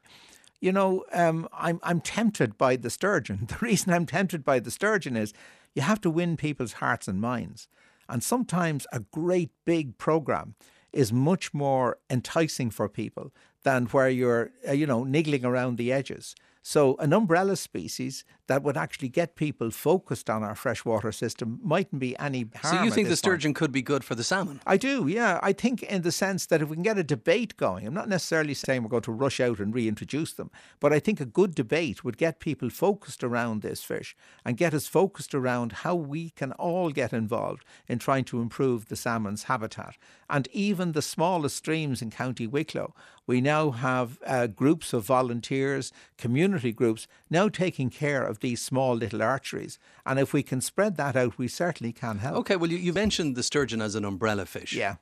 You 0.61 0.71
know, 0.71 1.03
um, 1.13 1.47
I'm 1.53 1.79
I'm 1.83 2.01
tempted 2.01 2.57
by 2.57 2.75
the 2.75 2.89
sturgeon. 2.89 3.47
The 3.47 3.57
reason 3.61 3.93
I'm 3.93 4.05
tempted 4.05 4.43
by 4.43 4.59
the 4.59 4.71
sturgeon 4.71 5.15
is 5.15 5.33
you 5.73 5.81
have 5.81 6.01
to 6.01 6.09
win 6.09 6.37
people's 6.37 6.73
hearts 6.73 7.07
and 7.07 7.19
minds, 7.19 7.67
and 8.07 8.23
sometimes 8.23 8.87
a 8.91 8.99
great 8.99 9.51
big 9.65 9.97
program 9.97 10.55
is 10.93 11.11
much 11.11 11.53
more 11.53 11.97
enticing 12.09 12.71
for 12.71 12.87
people 12.87 13.33
than 13.63 13.85
where 13.87 14.09
you're, 14.09 14.51
uh, 14.67 14.71
you 14.71 14.87
know, 14.87 15.03
niggling 15.03 15.43
around 15.43 15.77
the 15.77 15.91
edges. 15.91 16.35
So, 16.67 16.95
an 16.97 17.13
umbrella 17.13 17.57
species 17.57 18.25
that 18.47 18.63
would 18.63 18.75
actually 18.75 19.09
get 19.09 19.35
people 19.35 19.69
focused 19.69 20.31
on 20.31 20.41
our 20.41 20.55
freshwater 20.55 21.11
system 21.11 21.59
mightn't 21.63 21.99
be 21.99 22.17
any 22.17 22.49
harm. 22.55 22.77
So 22.77 22.83
you 22.83 22.89
think 22.89 23.05
the 23.05 23.11
this 23.11 23.21
point. 23.21 23.33
sturgeon 23.33 23.53
could 23.53 23.71
be 23.71 23.83
good 23.83 24.03
for 24.03 24.15
the 24.15 24.23
salmon? 24.23 24.59
I 24.65 24.77
do, 24.77 25.07
yeah. 25.07 25.39
I 25.43 25.53
think 25.53 25.83
in 25.83 26.01
the 26.01 26.11
sense 26.11 26.47
that 26.47 26.63
if 26.63 26.69
we 26.69 26.75
can 26.75 26.81
get 26.81 26.97
a 26.97 27.03
debate 27.03 27.55
going, 27.57 27.85
I'm 27.85 27.93
not 27.93 28.09
necessarily 28.09 28.55
saying 28.55 28.81
we're 28.81 28.89
going 28.89 29.03
to 29.03 29.11
rush 29.11 29.39
out 29.39 29.59
and 29.59 29.75
reintroduce 29.75 30.33
them, 30.33 30.49
but 30.79 30.91
I 30.91 30.97
think 30.99 31.19
a 31.19 31.25
good 31.25 31.53
debate 31.53 32.03
would 32.03 32.17
get 32.17 32.39
people 32.39 32.71
focused 32.71 33.23
around 33.23 33.61
this 33.61 33.83
fish 33.83 34.15
and 34.43 34.57
get 34.57 34.73
us 34.73 34.87
focused 34.87 35.35
around 35.35 35.71
how 35.71 35.93
we 35.93 36.31
can 36.31 36.51
all 36.53 36.89
get 36.89 37.13
involved 37.13 37.63
in 37.87 37.99
trying 37.99 38.25
to 38.25 38.41
improve 38.41 38.87
the 38.87 38.95
salmon's 38.95 39.43
habitat. 39.43 39.97
And 40.31 40.47
even 40.51 40.93
the 40.93 41.03
smallest 41.03 41.57
streams 41.57 42.01
in 42.01 42.09
County 42.09 42.47
Wicklow, 42.47 42.95
we 43.27 43.41
now 43.41 43.71
have 43.71 44.19
uh, 44.25 44.47
groups 44.47 44.93
of 44.93 45.05
volunteers, 45.05 45.91
community 46.17 46.71
groups, 46.71 47.07
now 47.29 47.49
taking 47.49 47.89
care 47.89 48.23
of 48.23 48.39
these 48.39 48.61
small 48.61 48.95
little 48.95 49.19
archeries. 49.19 49.77
And 50.05 50.19
if 50.19 50.33
we 50.33 50.43
can 50.43 50.61
spread 50.61 50.97
that 50.97 51.15
out, 51.15 51.37
we 51.37 51.47
certainly 51.47 51.91
can 51.93 52.19
help. 52.19 52.35
Okay, 52.37 52.55
well, 52.55 52.71
you, 52.71 52.77
you 52.77 52.93
mentioned 52.93 53.35
the 53.35 53.43
sturgeon 53.43 53.81
as 53.81 53.95
an 53.95 54.05
umbrella 54.05 54.45
fish. 54.45 54.73
Yeah. 54.73 54.95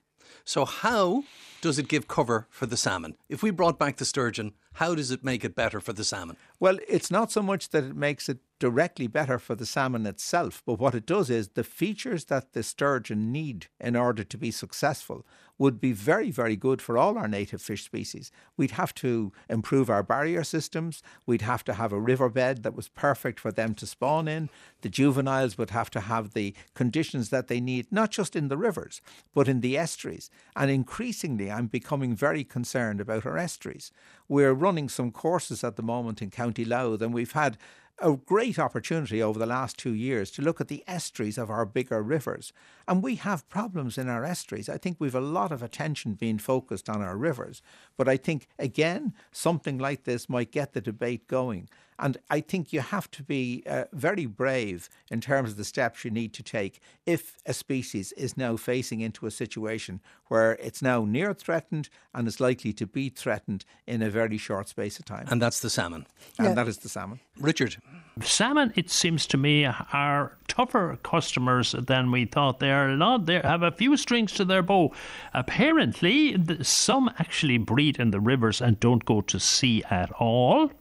So, 0.46 0.66
how 0.66 1.24
does 1.64 1.80
it 1.80 1.88
give 1.88 2.10
cover 2.10 2.46
for 2.50 2.66
the 2.66 2.76
salmon? 2.76 3.16
If 3.30 3.42
we 3.42 3.50
brought 3.50 3.80
back 3.80 3.96
the 3.96 4.04
sturgeon, 4.04 4.52
how 4.74 4.96
does 4.96 5.12
it 5.12 5.24
make 5.24 5.46
it 5.46 5.56
better 5.56 5.80
for 5.80 5.94
the 5.94 6.04
salmon? 6.04 6.36
Well, 6.60 6.78
it's 6.90 7.10
not 7.10 7.32
so 7.32 7.42
much 7.42 7.70
that 7.70 7.86
it 7.86 7.96
makes 7.96 8.28
it 8.28 8.40
directly 8.60 9.08
better 9.08 9.40
for 9.40 9.56
the 9.56 9.66
salmon 9.66 10.06
itself, 10.06 10.62
but 10.66 10.80
what 10.80 10.96
it 10.96 11.06
does 11.06 11.30
is 11.30 11.50
the 11.50 11.64
features 11.64 12.26
that 12.26 12.54
the 12.54 12.64
sturgeon 12.64 13.32
need 13.32 13.68
in 13.80 13.96
order 13.96 14.24
to 14.24 14.38
be 14.38 14.52
successful 14.52 15.26
would 15.58 15.80
be 15.80 15.92
very, 15.92 16.32
very 16.32 16.56
good 16.56 16.82
for 16.82 16.98
all 16.98 17.18
our 17.18 17.28
native 17.28 17.62
fish 17.62 17.84
species. 17.84 18.32
We'd 18.58 18.72
have 18.72 18.94
to 18.96 19.32
improve 19.50 19.90
our 19.90 20.02
barrier 20.02 20.44
systems. 20.44 21.04
We'd 21.26 21.42
have 21.44 21.64
to 21.66 21.74
have 21.74 21.92
a 21.92 22.00
riverbed 22.00 22.64
that 22.64 22.76
was 22.76 22.88
perfect 22.88 23.40
for 23.40 23.52
them 23.52 23.76
to 23.76 23.86
spawn 23.86 24.28
in. 24.28 24.50
The 24.82 24.90
juveniles 24.90 25.58
would 25.58 25.70
have 25.70 25.92
to 25.92 26.00
have 26.02 26.34
the 26.34 26.56
conditions 26.74 27.30
that 27.30 27.48
they 27.50 27.60
need, 27.60 27.92
not 27.92 28.10
just 28.10 28.36
in 28.36 28.48
the 28.48 28.58
rivers, 28.58 29.02
but 29.36 29.48
in 29.48 29.62
the 29.62 29.78
estuaries. 29.78 30.32
And 30.56 30.72
increasingly, 30.72 31.52
I'm 31.54 31.68
becoming 31.68 32.16
very 32.16 32.44
concerned 32.44 33.00
about 33.00 33.26
our 33.26 33.38
estuaries. 33.38 33.92
We're 34.28 34.54
running 34.54 34.90
some 34.90 35.12
courses 35.12 35.64
at 35.64 35.76
the 35.76 35.84
moment 35.84 36.22
in 36.22 36.32
County 36.32 36.66
Louth, 36.66 37.02
and 37.02 37.14
we've 37.14 37.32
had 37.32 37.58
a 38.00 38.16
great 38.16 38.58
opportunity 38.58 39.22
over 39.22 39.38
the 39.38 39.46
last 39.46 39.78
two 39.78 39.94
years 39.94 40.32
to 40.32 40.42
look 40.42 40.60
at 40.60 40.68
the 40.68 40.84
estuaries 40.88 41.38
of 41.38 41.50
our 41.50 41.66
bigger 41.66 42.02
rivers. 42.02 42.52
And 42.88 43.04
we 43.04 43.16
have 43.16 43.48
problems 43.50 43.98
in 43.98 44.10
our 44.10 44.26
estuaries. 44.26 44.68
I 44.68 44.78
think 44.78 44.98
we've 45.00 45.16
a 45.16 45.22
lot 45.22 45.52
of 45.52 45.62
attention 45.62 46.14
being 46.14 46.40
focused 46.40 46.90
on 46.90 47.02
our 47.02 47.16
rivers. 47.16 47.62
But 47.96 48.10
I 48.10 48.18
think, 48.18 48.48
again, 48.58 49.14
something 49.32 49.78
like 49.78 50.04
this 50.04 50.28
might 50.28 50.52
get 50.52 50.74
the 50.74 50.82
debate 50.82 51.28
going. 51.28 51.70
And 52.00 52.18
I 52.30 52.42
think 52.42 52.74
you 52.74 52.82
have 52.82 53.10
to 53.12 53.24
be 53.24 53.64
uh, 53.68 53.86
very 53.94 54.26
brave 54.26 54.90
in 55.12 55.22
terms 55.22 55.52
of 55.52 55.58
the 55.58 55.64
steps 55.64 56.04
you 56.04 56.12
need 56.12 56.34
to 56.34 56.44
take 56.44 56.80
if 57.06 57.38
a 57.46 57.54
species 57.54 58.12
is 58.14 58.38
now 58.38 58.56
facing 58.58 59.02
into 59.02 59.26
a 59.26 59.32
situation 59.32 60.02
where 60.28 60.54
it's 60.54 60.82
now 60.82 61.06
near 61.06 61.34
threatened 61.34 61.90
and 62.14 62.28
is 62.28 62.40
likely 62.40 62.74
to 62.74 62.88
be 62.88 63.10
threatened 63.10 63.66
in 63.86 64.02
a 64.02 64.10
very 64.10 64.38
short 64.38 64.68
space 64.70 64.98
of 65.00 65.06
time. 65.06 65.28
And 65.30 65.42
that's 65.42 65.60
the 65.60 65.70
salmon. 65.70 66.08
And 66.38 66.48
Yeah. 66.50 66.54
that 66.56 66.68
is 66.68 66.78
the 66.80 66.90
salmon. 66.90 67.20
Richard. 67.40 67.78
Salmon, 68.22 68.72
it 68.76 68.90
seems 68.92 69.26
to 69.28 69.38
me, 69.38 69.66
are 69.66 70.38
tougher 70.48 71.00
customers 71.04 71.74
than 71.78 72.12
we 72.12 72.26
thought. 72.26 72.60
They 72.60 72.72
are 72.72 72.90
a 72.90 72.96
lot. 72.96 73.26
They 73.26 73.40
have 73.40 73.64
a 73.64 73.72
few 73.72 73.98
strings 73.98 74.32
to 74.34 74.46
their 74.46 74.62
bow. 74.62 74.94
Apparently, 75.34 76.38
some 76.64 77.10
actually 77.20 77.58
breed 77.58 77.98
in 78.00 78.12
the 78.12 78.20
rivers 78.20 78.62
and 78.62 78.80
don't 78.80 79.06
go 79.06 79.22
to 79.22 79.40
sea 79.40 79.84
at 79.90 80.12
all. 80.14 80.72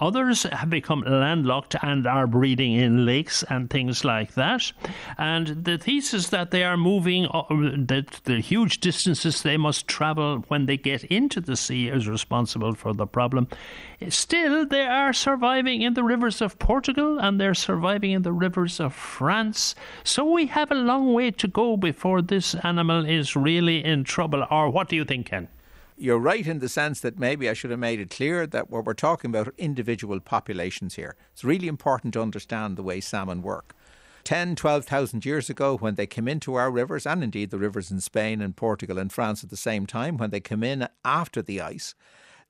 Others 0.00 0.43
have 0.52 0.70
become 0.70 1.00
landlocked 1.00 1.76
and 1.82 2.06
are 2.06 2.26
breeding 2.26 2.72
in 2.72 3.04
lakes 3.04 3.42
and 3.48 3.68
things 3.70 4.04
like 4.04 4.34
that. 4.34 4.72
And 5.18 5.64
the 5.64 5.78
thesis 5.78 6.28
that 6.28 6.50
they 6.50 6.64
are 6.64 6.76
moving, 6.76 7.26
uh, 7.26 7.44
that 7.50 8.20
the 8.24 8.40
huge 8.40 8.80
distances 8.80 9.42
they 9.42 9.56
must 9.56 9.88
travel 9.88 10.44
when 10.48 10.66
they 10.66 10.76
get 10.76 11.04
into 11.04 11.40
the 11.40 11.56
sea 11.56 11.88
is 11.88 12.08
responsible 12.08 12.74
for 12.74 12.92
the 12.92 13.06
problem. 13.06 13.48
Still, 14.08 14.66
they 14.66 14.86
are 14.86 15.12
surviving 15.12 15.82
in 15.82 15.94
the 15.94 16.04
rivers 16.04 16.40
of 16.40 16.58
Portugal 16.58 17.18
and 17.18 17.40
they're 17.40 17.54
surviving 17.54 18.12
in 18.12 18.22
the 18.22 18.32
rivers 18.32 18.80
of 18.80 18.94
France. 18.94 19.74
So 20.02 20.24
we 20.24 20.46
have 20.46 20.70
a 20.70 20.74
long 20.74 21.12
way 21.12 21.30
to 21.30 21.48
go 21.48 21.76
before 21.76 22.22
this 22.22 22.54
animal 22.56 23.04
is 23.06 23.36
really 23.36 23.84
in 23.84 24.04
trouble. 24.04 24.46
Or 24.50 24.70
what 24.70 24.88
do 24.88 24.96
you 24.96 25.04
think, 25.04 25.26
Ken? 25.26 25.48
You're 25.96 26.18
right 26.18 26.44
in 26.44 26.58
the 26.58 26.68
sense 26.68 27.00
that 27.00 27.20
maybe 27.20 27.48
I 27.48 27.52
should 27.52 27.70
have 27.70 27.78
made 27.78 28.00
it 28.00 28.10
clear 28.10 28.48
that 28.48 28.68
what 28.68 28.84
we're 28.84 28.94
talking 28.94 29.30
about 29.30 29.46
are 29.46 29.54
individual 29.56 30.18
populations 30.18 30.96
here. 30.96 31.14
It's 31.32 31.44
really 31.44 31.68
important 31.68 32.14
to 32.14 32.22
understand 32.22 32.76
the 32.76 32.82
way 32.82 33.00
salmon 33.00 33.42
work. 33.42 33.76
10, 34.24 34.56
12,000 34.56 35.24
years 35.24 35.48
ago, 35.48 35.76
when 35.76 35.94
they 35.94 36.06
came 36.06 36.26
into 36.26 36.54
our 36.54 36.70
rivers, 36.70 37.06
and 37.06 37.22
indeed 37.22 37.50
the 37.50 37.58
rivers 37.58 37.92
in 37.92 38.00
Spain 38.00 38.40
and 38.40 38.56
Portugal 38.56 38.98
and 38.98 39.12
France 39.12 39.44
at 39.44 39.50
the 39.50 39.56
same 39.56 39.86
time, 39.86 40.16
when 40.16 40.30
they 40.30 40.40
came 40.40 40.64
in 40.64 40.88
after 41.04 41.42
the 41.42 41.60
ice, 41.60 41.94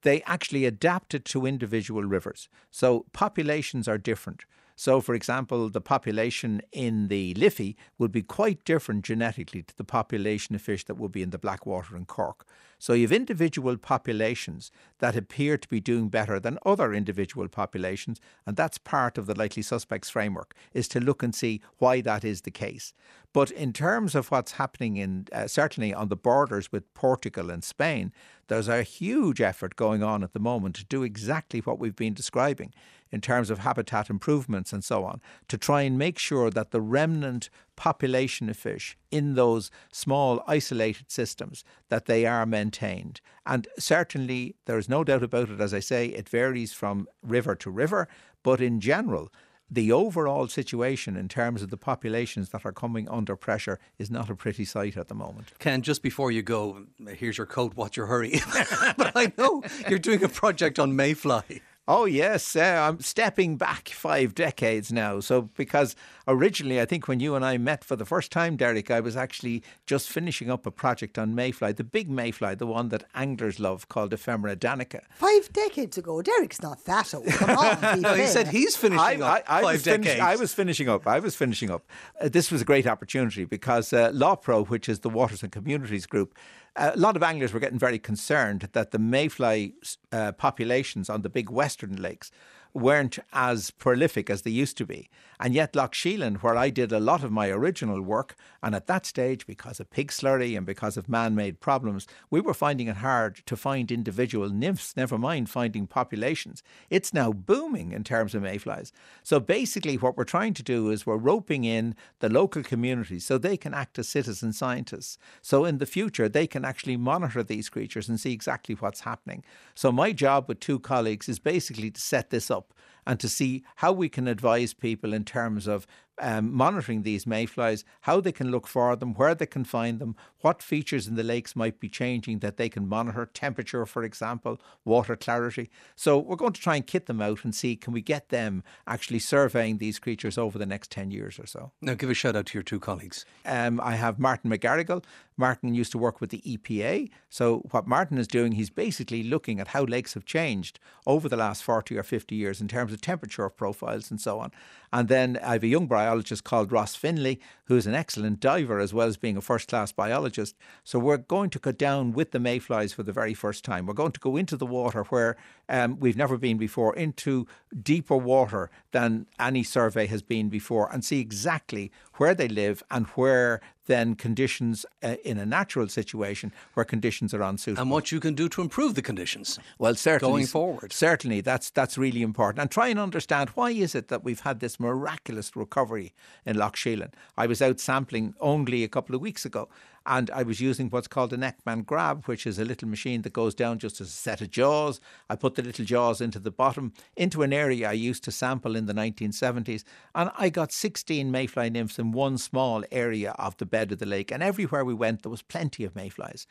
they 0.03 0.22
actually 0.22 0.64
adapted 0.64 1.26
to 1.26 1.45
individual 1.45 2.05
rivers. 2.05 2.49
So 2.70 3.05
populations 3.12 3.86
are 3.88 3.99
different. 3.99 4.45
So, 4.77 5.01
for 5.01 5.14
example, 5.14 5.68
the 5.68 5.81
population 5.81 6.61
in 6.72 7.07
the 7.09 7.33
Liffey 7.35 7.77
would 7.97 8.11
be 8.11 8.22
quite 8.22 8.64
different 8.64 9.05
genetically 9.05 9.62
to 9.62 9.77
the 9.77 9.85
population 9.85 10.55
of 10.55 10.62
fish 10.62 10.85
that 10.85 10.97
would 10.97 11.12
be 11.12 11.22
in 11.22 11.31
the 11.31 11.39
Blackwater 11.39 11.95
and 11.95 12.09
Cork. 12.09 12.45
So, 12.81 12.93
you 12.93 13.03
have 13.03 13.12
individual 13.12 13.77
populations 13.77 14.72
that 14.99 15.16
appear 15.16 15.57
to 15.57 15.68
be 15.68 15.81
doing 15.81 16.09
better 16.09 16.41
than 16.41 16.59
other 16.66 16.93
individual 16.93 17.47
populations, 17.49 18.20
and 18.47 18.57
that's 18.57 18.79
part 18.79 19.16
of 19.16 19.27
the 19.27 19.39
likely 19.39 19.62
suspects 19.62 20.11
framework, 20.11 20.55
is 20.72 20.89
to 20.89 21.01
look 21.01 21.22
and 21.22 21.35
see 21.35 21.61
why 21.79 22.01
that 22.01 22.25
is 22.25 22.41
the 22.41 22.51
case. 22.51 22.93
But 23.33 23.51
in 23.53 23.72
terms 23.72 24.14
of 24.14 24.31
what's 24.31 24.53
happening 24.53 24.97
in 24.97 25.27
uh, 25.33 25.47
certainly 25.47 25.95
on 25.95 26.09
the 26.09 26.16
borders 26.16 26.72
with 26.72 26.93
Portugal 26.95 27.51
and 27.51 27.62
Spain, 27.62 28.12
there's 28.49 28.68
a 28.68 28.83
huge 28.83 29.41
effort 29.41 29.77
going 29.77 30.03
on 30.03 30.22
at 30.22 30.33
the 30.33 30.39
moment 30.39 30.77
to 30.77 30.85
do 30.85 31.03
exactly 31.03 31.61
what 31.61 31.79
we've 31.79 31.97
been 31.97 32.14
describing 32.14 32.72
in 33.15 33.21
terms 33.21 33.49
of 33.49 33.61
habitat 33.61 34.11
improvements 34.11 34.73
and 34.73 34.83
so 34.83 35.05
on, 35.05 35.21
to 35.47 35.57
try 35.57 35.83
and 35.83 35.97
make 35.97 36.19
sure 36.19 36.51
that 36.51 36.73
the 36.73 36.81
remnant 36.81 37.49
population 37.77 38.49
of 38.49 38.57
fish 38.57 38.97
in 39.12 39.35
those 39.35 39.71
small 39.93 40.43
isolated 40.49 41.11
systems 41.11 41.62
that 41.89 42.07
they 42.07 42.27
are 42.27 42.45
maintained. 42.45 43.21
And 43.47 43.69
certainly 43.79 44.57
there's 44.67 44.89
no 44.89 45.05
doubt 45.05 45.23
about 45.23 45.49
it, 45.49 45.61
as 45.61 45.73
I 45.73 45.81
say, 45.81 46.07
it 46.07 46.29
varies 46.29 46.73
from 46.73 47.07
river 47.23 47.55
to 47.55 47.71
river, 47.71 48.09
but 48.43 48.61
in 48.61 48.81
general, 48.81 49.31
the 49.71 49.93
overall 49.93 50.47
situation 50.47 51.17
in 51.17 51.29
terms 51.29 51.62
of 51.62 51.71
the 51.71 51.77
populations 51.77 52.51
that 52.51 52.67
are 52.67 52.73
coming 52.73 53.09
under 53.09 53.35
pressure 53.35 53.79
is 53.99 54.11
not 54.11 54.29
a 54.29 54.35
pretty 54.35 54.65
sight 54.65 54.97
at 54.97 55.09
the 55.09 55.15
moment. 55.15 55.53
Ken, 55.59 55.83
just 55.83 56.03
before 56.03 56.31
you 56.31 56.43
go, 56.43 56.85
here's 57.17 57.39
your 57.39 57.47
coat, 57.47 57.75
watch 57.75 57.97
your 57.97 58.07
hurry. 58.07 58.41
but 58.97 59.12
I 59.15 59.33
know 59.39 59.62
you're 59.89 59.99
doing 59.99 60.23
a 60.23 60.29
project 60.29 60.79
on 60.79 60.95
mayfly. 60.95 61.62
Oh, 61.87 62.07
yes. 62.07 62.57
Uh, 62.57 62.87
I'm 62.89 63.01
stepping 63.01 63.57
back 63.59 63.91
five 63.91 64.35
decades 64.35 64.91
now. 64.91 65.20
So, 65.20 65.43
because 65.55 65.95
originally, 66.26 66.80
I 66.80 66.87
think 66.87 67.09
when 67.09 67.20
you 67.20 67.35
and 67.35 67.45
I 67.45 67.59
met 67.59 67.85
for 67.85 67.95
the 67.95 68.07
first 68.07 68.32
time, 68.32 68.57
Derek, 68.57 68.91
I 68.91 69.01
was 69.01 69.18
actually 69.18 69.62
just 69.87 70.09
finishing 70.09 70.51
up 70.51 70.64
a 70.64 70.70
project 70.70 71.18
on 71.18 71.35
mayfly, 71.35 71.72
the 71.72 71.85
big 71.85 72.09
mayfly, 72.09 72.55
the 72.55 72.66
one 72.66 72.89
that 72.89 73.05
anglers 73.14 73.61
love 73.61 73.91
called 73.91 74.14
Ephemera 74.14 74.57
danica. 74.57 75.01
Five 75.16 75.53
decades 75.53 75.99
ago. 75.99 76.22
Derek's 76.22 76.62
not 76.62 76.82
that 76.87 77.12
old. 77.12 77.26
Come 77.26 77.51
on. 77.51 78.01
No, 78.05 78.14
he 78.14 78.26
said 78.26 78.49
he's 78.49 78.76
finishing 78.76 79.22
I, 79.22 79.39
up 79.39 79.45
I, 79.47 79.59
I 79.59 79.62
five 79.62 79.72
was 79.74 79.82
finish- 79.82 80.07
decades. 80.07 80.20
I 80.22 80.37
was 80.37 80.55
finishing 80.55 80.89
up. 80.89 81.07
I 81.07 81.18
was 81.18 81.37
finishing 81.37 81.70
up. 81.70 81.87
Uh, 82.20 82.28
this 82.30 82.51
was 82.51 82.62
a 82.62 82.64
great 82.64 82.87
opportunity 82.87 83.45
because 83.45 83.93
uh, 83.93 84.11
LawPro, 84.11 84.66
which 84.68 84.89
is 84.89 85.01
the 85.01 85.11
Waters 85.11 85.43
and 85.43 85.53
Communities 85.53 86.07
Group, 86.07 86.35
a 86.77 86.97
lot 86.97 87.16
of 87.16 87.22
anglers 87.22 87.53
were 87.53 87.61
getting 87.61 87.79
very 87.79 87.99
concerned 87.99 88.68
that 88.72 88.91
the 88.91 88.99
mayfly 88.99 89.75
uh, 90.12 90.33
populations 90.33 91.09
on 91.09 91.22
the 91.22 91.29
big 91.29 91.51
western 91.51 91.97
lakes 91.97 92.31
weren't 92.72 93.18
as 93.33 93.70
prolific 93.70 94.29
as 94.29 94.43
they 94.43 94.51
used 94.51 94.77
to 94.77 94.85
be. 94.85 95.09
And 95.41 95.55
yet, 95.55 95.74
Lough 95.74 95.89
Sheelin, 95.89 96.43
where 96.43 96.57
I 96.57 96.70
did 96.70 96.93
a 96.93 97.01
lot 97.01 97.24
of 97.24 97.32
my 97.32 97.49
original 97.49 98.01
work, 98.01 98.37
and 98.62 98.74
at 98.74 98.87
that 98.87 99.07
stage, 99.07 99.47
because 99.47 99.80
of 99.80 99.91
pig 99.91 100.11
slurry 100.11 100.57
and 100.57 100.64
because 100.64 100.97
of 100.97 101.09
man 101.09 101.35
made 101.35 101.61
problems, 101.61 102.07
we 102.30 102.41
were 102.41 102.55
finding 102.55 102.89
it 102.89 102.97
hard 102.97 103.37
to 103.47 103.57
find 103.57 103.91
individual 103.91 104.49
nymphs, 104.49 104.97
never 104.97 105.18
mind 105.18 105.51
finding 105.51 105.87
populations. 105.87 106.62
It's 106.91 107.12
now 107.12 107.32
booming 107.32 107.93
in 107.93 108.05
terms 108.05 108.35
of 108.35 108.43
mayflies. 108.43 108.93
So 109.22 109.41
basically, 109.41 109.97
what 109.97 110.16
we're 110.16 110.24
trying 110.24 110.55
to 110.55 110.62
do 110.62 110.91
is 110.91 111.07
we're 111.07 111.16
roping 111.16 111.64
in 111.64 111.95
the 112.20 112.28
local 112.28 112.62
communities 112.62 113.24
so 113.24 113.39
they 113.39 113.57
can 113.57 113.74
act 113.74 113.99
as 113.99 114.09
citizen 114.09 114.53
scientists. 114.53 115.18
So 115.43 115.64
in 115.64 115.78
the 115.78 115.87
future, 115.87 116.28
they 116.28 116.47
can 116.47 116.64
actually 116.64 116.97
monitor 116.97 117.43
these 117.43 117.68
creatures 117.68 118.09
and 118.09 118.20
see 118.20 118.32
exactly 118.32 118.74
what's 118.74 119.01
happening. 119.01 119.45
So 119.74 119.91
my 119.91 120.12
job 120.12 120.47
with 120.49 120.61
two 120.61 120.78
colleagues 120.78 121.28
is 121.28 121.39
basically 121.39 121.91
to 121.91 122.01
set 122.01 122.30
this 122.30 122.51
up 122.51 122.72
and 123.07 123.20
to 123.20 123.28
see 123.28 123.62
how 123.76 123.92
we 123.92 124.09
can 124.09 124.28
advise 124.28 124.74
people 124.74 125.12
in 125.12 125.24
terms 125.24 125.66
of 125.66 125.86
um, 126.21 126.53
monitoring 126.53 127.03
these 127.03 127.27
mayflies, 127.27 127.85
how 128.03 128.21
they 128.21 128.33
can 128.33 128.51
look 128.51 128.67
for 128.67 128.95
them, 128.97 129.15
where 129.15 129.35
they 129.35 129.47
can 129.47 129.65
find 129.65 129.99
them, 129.99 130.17
what 130.41 130.62
features 130.62 131.07
in 131.09 131.17
the 131.17 131.23
lakes 131.23 131.57
might 131.57 131.81
be 131.81 131.89
changing 131.89 132.39
that 132.41 132.57
they 132.57 132.69
can 132.69 132.89
monitor, 132.89 133.27
temperature, 133.27 133.85
for 133.87 134.03
example, 134.05 134.61
water 134.85 135.17
clarity. 135.17 135.71
So 135.97 136.19
we're 136.19 136.37
going 136.37 136.53
to 136.53 136.61
try 136.61 136.77
and 136.77 136.87
kit 136.87 137.07
them 137.07 137.21
out 137.21 137.45
and 137.45 137.55
see 137.55 137.77
can 137.77 137.93
we 137.93 138.03
get 138.03 138.29
them 138.29 138.62
actually 138.87 139.19
surveying 139.19 139.79
these 139.79 139.99
creatures 139.99 140.39
over 140.39 140.59
the 140.59 140.67
next 140.67 140.91
10 140.91 141.11
years 141.11 141.39
or 141.39 141.47
so. 141.47 141.73
Now, 141.81 141.95
give 141.95 142.11
a 142.11 142.15
shout 142.15 142.37
out 142.37 142.47
to 142.47 142.59
your 142.59 142.62
two 142.62 142.81
colleagues. 142.81 143.25
Um, 143.45 143.81
I 143.81 143.97
have 143.97 144.19
Martin 144.19 144.51
McGarrigle. 144.51 145.05
Martin 145.37 145.75
used 145.75 145.93
to 145.93 145.99
work 145.99 146.21
with 146.21 146.31
the 146.31 146.43
EPA. 146.43 147.11
So, 147.29 147.67
what 147.71 147.87
Martin 147.87 148.19
is 148.19 148.29
doing, 148.29 148.53
he's 148.53 148.71
basically 148.71 149.23
looking 149.23 149.59
at 149.59 149.69
how 149.69 149.83
lakes 149.85 150.15
have 150.15 150.25
changed 150.25 150.79
over 151.07 151.29
the 151.29 151.37
last 151.37 151.65
40 151.65 151.99
or 151.99 152.03
50 152.03 152.35
years 152.35 152.61
in 152.61 152.69
terms 152.69 152.93
of 152.93 153.01
temperature 153.01 153.49
profiles 153.49 154.11
and 154.11 154.21
so 154.21 154.39
on. 154.39 154.53
And 154.93 155.09
then 155.09 155.39
I 155.43 155.55
have 155.55 155.65
a 155.65 155.69
young 155.69 155.89
biologist 156.05 156.44
called 156.44 156.70
Ross 156.70 156.94
Finley, 156.94 157.40
who's 157.64 157.86
an 157.86 157.94
excellent 157.94 158.38
diver 158.38 158.78
as 158.78 158.92
well 158.92 159.09
as 159.09 159.16
being 159.16 159.38
a 159.38 159.40
first 159.40 159.68
class 159.68 159.90
biologist. 159.90 160.55
So, 160.82 160.98
we're 160.98 161.16
going 161.16 161.50
to 161.50 161.59
go 161.59 161.72
down 161.72 162.12
with 162.12 162.30
the 162.32 162.38
mayflies 162.38 162.92
for 162.92 163.02
the 163.02 163.12
very 163.20 163.34
first 163.34 163.64
time. 163.64 163.86
We're 163.86 163.94
going 163.94 164.12
to 164.12 164.20
go 164.20 164.36
into 164.36 164.57
the 164.57 164.66
water 164.66 165.05
where 165.05 165.36
um, 165.68 165.98
we've 165.98 166.16
never 166.16 166.36
been 166.36 166.59
before, 166.59 166.94
into 166.94 167.46
deeper 167.82 168.16
water 168.16 168.70
than 168.92 169.26
any 169.40 169.62
survey 169.62 170.07
has 170.07 170.22
been 170.22 170.48
before, 170.50 170.92
and 170.92 171.02
see 171.02 171.20
exactly 171.20 171.90
where 172.14 172.34
they 172.34 172.48
live 172.48 172.82
and 172.90 173.07
where 173.16 173.61
then 173.87 174.14
conditions 174.14 174.87
uh, 175.03 175.16
in 175.24 175.39
a 175.39 175.47
natural 175.47 175.89
situation 175.89 176.53
where 176.74 176.85
conditions 176.85 177.35
are 177.35 177.43
unsuitable. 177.43 177.82
And 177.82 177.91
what 177.91 178.11
you 178.12 178.20
can 178.20 178.35
do 178.35 178.49
to 178.51 178.62
improve 178.62 178.95
the 178.95 179.03
conditions. 179.03 179.59
Well, 179.78 179.95
certainly 179.95 180.32
Going 180.32 180.47
forward. 180.47 180.93
certainly 180.93 181.41
that's 181.41 181.70
that's 181.70 181.99
really 181.99 182.22
important. 182.22 182.61
And 182.61 182.70
try 182.70 182.89
and 182.89 182.99
understand 182.99 183.51
why 183.51 183.70
is 183.70 183.95
it 183.95 184.09
that 184.09 184.24
we've 184.24 184.41
had 184.41 184.61
this 184.61 184.80
miraculous 184.80 185.55
recovery 185.55 186.12
in 186.47 186.57
Lough 186.57 186.70
Sheelin. 186.70 187.12
I 187.37 187.47
was 187.47 187.61
out 187.62 187.80
sampling 187.80 188.35
only 188.41 188.85
a 188.85 188.89
couple 188.89 189.14
of 189.14 189.20
weeks 189.20 189.45
ago, 189.45 189.68
and 190.07 190.30
I 190.30 190.42
was 190.42 190.61
using 190.61 190.90
what's 190.90 191.09
called 191.09 191.32
an 191.32 191.40
Ekman 191.40 191.86
grab, 191.86 192.26
which 192.26 192.46
is 192.46 192.59
a 192.59 192.64
little 192.64 192.88
machine 192.88 193.22
that 193.22 193.32
goes 193.32 193.55
down 193.55 193.78
just 193.78 194.00
as 194.00 194.09
a 194.09 194.12
set 194.12 194.40
of 194.40 194.50
jaws. 194.50 195.00
I 195.30 195.36
put 195.36 195.55
the 195.55 195.62
little 195.62 195.84
jaws 195.84 196.20
into 196.20 196.38
the 196.38 196.50
bottom, 196.50 196.92
into 197.16 197.42
an 197.42 197.52
area 197.52 197.88
I 197.88 197.92
used 197.92 198.24
to 198.24 198.32
sample 198.32 198.76
in 198.76 198.86
the 198.86 198.94
1970s, 198.94 199.84
and 200.14 200.30
I 200.36 200.50
got 200.50 200.72
16 200.72 201.30
mayfly 201.30 201.70
nymphs 201.70 201.98
in 201.98 202.12
one 202.12 202.38
small 202.38 202.84
area 202.92 203.32
of 203.32 203.57
the 203.57 203.66
bed 203.66 203.92
of 203.92 203.98
the 203.98 204.07
lake. 204.07 204.30
And 204.30 204.42
everywhere 204.42 204.84
we 204.84 204.94
went, 204.94 205.22
there 205.22 205.30
was 205.30 205.42
plenty 205.42 205.84
of 205.84 205.96
mayflies. 205.96 206.46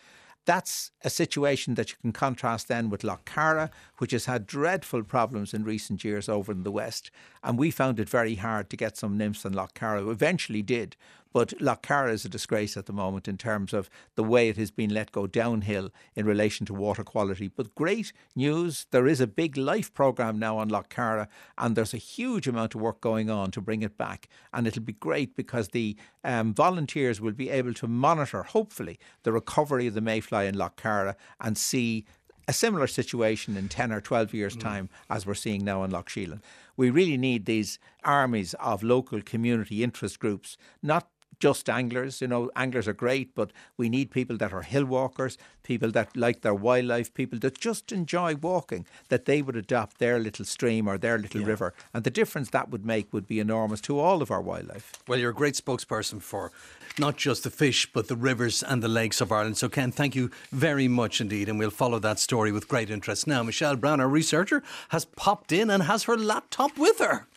That's 0.45 0.91
a 1.03 1.09
situation 1.09 1.75
that 1.75 1.91
you 1.91 1.95
can 2.01 2.11
contrast 2.11 2.67
then 2.67 2.89
with 2.89 3.03
Lough 3.03 3.19
Carra, 3.23 3.71
which 3.99 4.11
has 4.11 4.25
had 4.25 4.45
dreadful 4.45 5.03
problems 5.03 5.53
in 5.53 5.63
recent 5.63 6.03
years 6.03 6.27
over 6.27 6.51
in 6.51 6.63
the 6.63 6.71
west. 6.71 7.11
And 7.43 7.57
we 7.57 7.71
found 7.71 7.99
it 7.99 8.09
very 8.09 8.35
hard 8.35 8.69
to 8.69 8.77
get 8.77 8.97
some 8.97 9.17
nymphs 9.17 9.43
in. 9.43 9.53
We 9.53 10.11
eventually 10.11 10.61
did, 10.61 10.95
but 11.33 11.59
Lough 11.59 11.75
Carra 11.75 12.13
is 12.13 12.23
a 12.23 12.29
disgrace 12.29 12.77
at 12.77 12.85
the 12.85 12.93
moment 12.93 13.27
in 13.27 13.37
terms 13.37 13.73
of 13.73 13.89
the 14.15 14.23
way 14.23 14.49
it 14.49 14.57
has 14.57 14.69
been 14.69 14.93
let 14.93 15.11
go 15.11 15.25
downhill 15.25 15.89
in 16.15 16.27
relation 16.27 16.65
to 16.67 16.73
water 16.75 17.03
quality. 17.03 17.47
But 17.47 17.73
great 17.73 18.13
news 18.35 18.85
there 18.91 19.07
is 19.07 19.19
a 19.19 19.27
big 19.27 19.57
life 19.57 19.91
programme 19.93 20.37
now 20.37 20.59
on 20.59 20.69
Lough 20.69 20.83
Carra, 20.83 21.27
and 21.57 21.75
there's 21.75 21.93
a 21.93 21.97
huge 21.97 22.47
amount 22.47 22.75
of 22.75 22.81
work 22.81 23.01
going 23.01 23.31
on 23.31 23.49
to 23.51 23.61
bring 23.61 23.81
it 23.81 23.97
back. 23.97 24.29
And 24.53 24.67
it'll 24.67 24.83
be 24.83 24.93
great 24.93 25.35
because 25.35 25.69
the 25.69 25.97
um, 26.23 26.53
volunteers 26.53 27.19
will 27.19 27.33
be 27.33 27.49
able 27.49 27.73
to 27.73 27.87
monitor, 27.87 28.43
hopefully, 28.43 28.99
the 29.23 29.31
recovery 29.33 29.87
of 29.87 29.95
the 29.95 30.01
mayfly 30.01 30.45
in 30.45 30.55
Lough 30.55 30.69
Carra 30.77 31.15
and 31.41 31.57
see 31.57 32.05
a 32.47 32.53
similar 32.53 32.87
situation 32.87 33.55
in 33.55 33.69
10 33.69 33.91
or 33.91 34.01
12 34.01 34.33
years' 34.33 34.55
mm. 34.55 34.61
time 34.61 34.89
as 35.09 35.25
we're 35.25 35.33
seeing 35.33 35.63
now 35.63 35.83
in 35.83 35.91
Lough 35.91 36.03
Sheelin. 36.03 36.41
We 36.75 36.89
really 36.89 37.17
need 37.17 37.45
these 37.45 37.79
armies 38.03 38.53
of 38.55 38.83
local 38.83 39.21
community 39.21 39.83
interest 39.83 40.19
groups, 40.19 40.57
not 40.81 41.07
just 41.43 41.69
anglers. 41.69 42.21
You 42.21 42.29
know, 42.29 42.49
anglers 42.55 42.87
are 42.87 42.93
great, 42.93 43.35
but 43.35 43.51
we 43.75 43.89
need 43.89 44.11
people 44.11 44.37
that 44.37 44.53
are 44.53 44.61
hill 44.61 44.85
walkers, 44.85 45.37
people 45.61 45.91
that 45.91 46.15
like 46.15 46.39
their 46.39 46.53
wildlife, 46.53 47.13
people 47.13 47.37
that 47.39 47.57
just 47.59 47.91
enjoy 47.91 48.35
walking, 48.35 48.85
that 49.09 49.25
they 49.25 49.41
would 49.41 49.57
adopt 49.57 49.97
their 49.97 50.19
little 50.19 50.45
stream 50.45 50.87
or 50.87 50.97
their 50.97 51.17
little 51.17 51.43
river. 51.43 51.73
And 51.93 52.05
the 52.05 52.09
difference 52.09 52.51
that 52.51 52.69
would 52.69 52.85
make 52.85 53.11
would 53.11 53.27
be 53.27 53.41
enormous 53.41 53.81
to 53.81 53.99
all 53.99 54.21
of 54.21 54.31
our 54.31 54.41
wildlife. 54.41 54.93
Well, 55.05 55.19
you're 55.19 55.31
a 55.31 55.41
great 55.41 55.55
spokesperson 55.55 56.21
for 56.21 56.53
not 56.97 57.17
just 57.17 57.43
the 57.43 57.49
fish, 57.49 57.91
but 57.91 58.07
the 58.07 58.15
rivers 58.15 58.63
and 58.63 58.81
the 58.81 58.87
lakes 58.87 59.19
of 59.19 59.29
Ireland. 59.29 59.57
So, 59.57 59.67
Ken, 59.67 59.91
thank 59.91 60.15
you 60.15 60.31
very 60.53 60.87
much 60.87 61.19
indeed. 61.19 61.49
And 61.49 61.59
we'll 61.59 61.71
follow 61.71 61.99
that 61.99 62.19
story 62.19 62.53
with 62.53 62.69
great 62.69 62.89
interest. 62.89 63.27
Now, 63.27 63.43
Michelle 63.43 63.75
Brown, 63.75 63.99
our 63.99 64.07
researcher, 64.07 64.63
has 64.89 65.03
popped 65.03 65.51
in 65.51 65.69
and 65.69 65.83
has 65.83 66.03
her 66.03 66.15
laptop 66.17 66.77
with 66.77 66.99
her. 66.99 67.27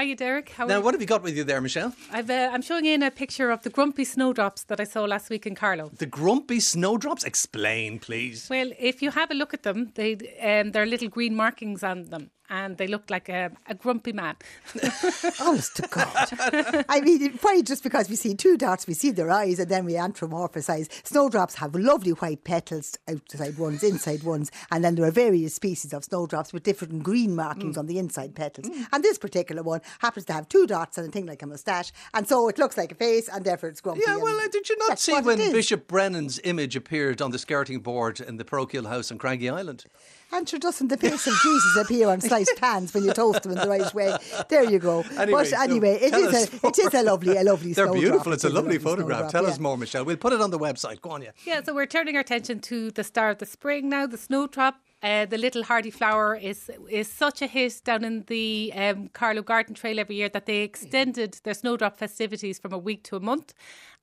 Hiya, 0.00 0.16
Derek. 0.16 0.48
How 0.50 0.64
are 0.64 0.68
Now, 0.68 0.80
what 0.80 0.94
have 0.94 1.00
you 1.02 1.06
got 1.06 1.22
with 1.22 1.36
you 1.36 1.44
there, 1.44 1.60
Michelle? 1.60 1.92
I've, 2.10 2.30
uh, 2.30 2.50
I'm 2.52 2.62
showing 2.62 2.86
in 2.86 3.02
a 3.02 3.10
picture 3.10 3.50
of 3.50 3.62
the 3.64 3.70
grumpy 3.70 4.04
snowdrops 4.04 4.64
that 4.64 4.80
I 4.80 4.84
saw 4.84 5.04
last 5.04 5.28
week 5.28 5.46
in 5.46 5.54
Carlow. 5.54 5.90
The 5.98 6.06
grumpy 6.06 6.60
snowdrops? 6.60 7.22
Explain, 7.24 7.98
please. 7.98 8.48
Well, 8.48 8.70
if 8.78 9.02
you 9.02 9.10
have 9.10 9.30
a 9.30 9.34
look 9.34 9.52
at 9.52 9.62
them, 9.62 9.92
they 9.96 10.12
um, 10.40 10.72
there 10.72 10.82
are 10.82 10.86
little 10.86 11.08
green 11.08 11.34
markings 11.34 11.82
on 11.82 12.04
them, 12.04 12.30
and 12.50 12.76
they 12.76 12.86
look 12.86 13.08
like 13.08 13.28
a, 13.28 13.50
a 13.66 13.74
grumpy 13.74 14.12
man. 14.12 14.36
Honest 15.40 15.76
to 15.76 15.88
God. 15.90 16.84
I 16.88 17.00
mean, 17.00 17.38
why 17.40 17.62
just 17.62 17.82
because 17.82 18.08
we 18.10 18.16
see 18.16 18.34
two 18.34 18.56
dots, 18.56 18.86
we 18.86 18.94
see 18.94 19.10
their 19.10 19.30
eyes, 19.30 19.58
and 19.58 19.70
then 19.70 19.84
we 19.84 19.92
anthropomorphise. 19.94 20.88
Snowdrops 21.06 21.54
have 21.56 21.74
lovely 21.74 22.12
white 22.12 22.44
petals, 22.44 22.98
outside 23.08 23.56
ones, 23.58 23.82
inside 23.82 24.22
ones, 24.22 24.50
and 24.70 24.84
then 24.84 24.94
there 24.96 25.04
are 25.06 25.10
various 25.10 25.54
species 25.54 25.92
of 25.92 26.04
snowdrops 26.04 26.52
with 26.52 26.62
different 26.62 27.02
green 27.02 27.34
markings 27.34 27.76
Mm. 27.76 27.78
on 27.80 27.86
the 27.86 27.98
inside 27.98 28.34
petals. 28.34 28.68
And 28.92 29.04
this 29.04 29.18
particular 29.18 29.62
one 29.62 29.80
happens 30.00 30.26
to 30.26 30.32
have 30.32 30.48
two 30.48 30.66
dots 30.66 30.98
and 30.98 31.08
a 31.08 31.10
thing 31.10 31.26
like 31.26 31.42
a 31.42 31.46
moustache, 31.46 31.92
and 32.14 32.26
so 32.26 32.48
it 32.48 32.58
looks 32.58 32.76
like 32.76 32.90
a 32.92 32.94
face, 32.96 33.28
and 33.28 33.44
therefore 33.44 33.68
it's 33.68 33.80
grumpy. 33.80 34.02
Yeah, 34.06 34.16
well, 34.16 34.38
uh, 34.38 34.48
did 34.50 34.68
you 34.68 34.76
not 34.78 34.88
that's 34.90 35.02
see 35.02 35.12
when. 35.20 35.38
Bishop 35.52 35.86
Brennan's 35.86 36.40
image 36.44 36.74
appeared 36.76 37.20
on 37.22 37.30
the 37.30 37.38
skirting 37.38 37.80
board 37.80 38.20
in 38.20 38.36
the 38.36 38.44
parochial 38.44 38.86
house 38.88 39.10
on 39.12 39.18
Craggy 39.18 39.48
Island? 39.48 39.84
And 40.32 40.48
sure, 40.48 40.58
doesn't 40.60 40.88
the 40.88 40.96
face 40.96 41.26
of 41.26 41.34
Jesus 41.42 41.76
appear 41.76 42.08
on 42.08 42.20
sliced 42.20 42.56
pans 42.60 42.94
when 42.94 43.04
you 43.04 43.12
toast 43.12 43.42
them 43.42 43.52
in 43.52 43.58
the 43.58 43.68
right 43.68 43.92
way? 43.94 44.16
There 44.48 44.62
you 44.64 44.78
go. 44.78 45.04
Anyway, 45.18 45.32
but 45.50 45.52
anyway, 45.52 45.94
it 46.00 46.10
tell 46.10 46.20
is 46.22 46.34
us 46.52 46.62
a 46.62 46.66
it 46.68 46.78
is 46.78 46.94
a 46.94 47.02
lovely 47.02 47.36
a 47.36 47.42
lovely. 47.42 47.72
They're 47.72 47.86
snowdrop. 47.86 48.00
beautiful. 48.00 48.32
It's 48.32 48.44
It 48.44 48.48
a 48.48 48.50
is 48.50 48.54
lovely 48.54 48.78
lovely 48.78 48.84
photograph. 48.90 49.32
Tell 49.32 49.42
yeah. 49.44 49.50
us 49.50 49.58
more, 49.58 49.76
Michelle. 49.76 50.04
We'll 50.04 50.16
put 50.16 50.32
it 50.32 50.40
on 50.40 50.50
the 50.50 50.58
website. 50.58 51.00
Go 51.00 51.10
on, 51.10 51.22
yeah. 51.22 51.30
yeah, 51.44 51.62
so 51.62 51.74
we're 51.74 51.86
turning 51.86 52.14
our 52.14 52.20
attention 52.20 52.60
to 52.60 52.90
the 52.92 53.02
start 53.04 53.32
of 53.32 53.38
the 53.38 53.46
spring 53.46 53.88
now. 53.88 54.06
The 54.06 54.16
snowdrop, 54.18 54.80
uh, 55.02 55.24
the 55.26 55.38
little 55.38 55.62
hardy 55.64 55.90
flower, 55.90 56.34
is 56.36 56.70
is 56.90 57.08
such 57.08 57.42
a 57.42 57.46
hit 57.46 57.80
down 57.84 58.04
in 58.04 58.24
the 58.26 58.72
um, 58.74 59.08
Carlow 59.08 59.42
Garden 59.42 59.74
Trail 59.74 59.98
every 59.98 60.16
year 60.16 60.28
that 60.28 60.46
they 60.46 60.60
extended 60.62 61.40
their 61.44 61.54
snowdrop 61.54 61.96
festivities 61.96 62.58
from 62.58 62.72
a 62.72 62.78
week 62.78 63.02
to 63.04 63.16
a 63.16 63.20
month. 63.20 63.54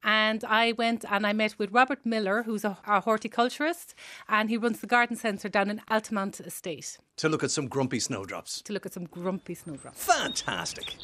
And 0.03 0.43
I 0.43 0.73
went 0.73 1.05
and 1.09 1.25
I 1.25 1.33
met 1.33 1.57
with 1.59 1.71
Robert 1.71 2.05
Miller, 2.05 2.43
who's 2.43 2.63
a, 2.65 2.77
a 2.87 3.01
horticulturist, 3.01 3.95
and 4.27 4.49
he 4.49 4.57
runs 4.57 4.79
the 4.79 4.87
garden 4.87 5.15
centre 5.15 5.49
down 5.49 5.69
in 5.69 5.81
Altamont 5.89 6.39
Estate 6.39 6.97
To 7.17 7.29
look 7.29 7.43
at 7.43 7.51
some 7.51 7.67
grumpy 7.67 7.99
snowdrops. 7.99 8.61
to 8.63 8.73
look 8.73 8.85
at 8.85 8.93
some 8.93 9.05
grumpy 9.05 9.55
snowdrops. 9.55 10.03
Fantastic. 10.03 10.95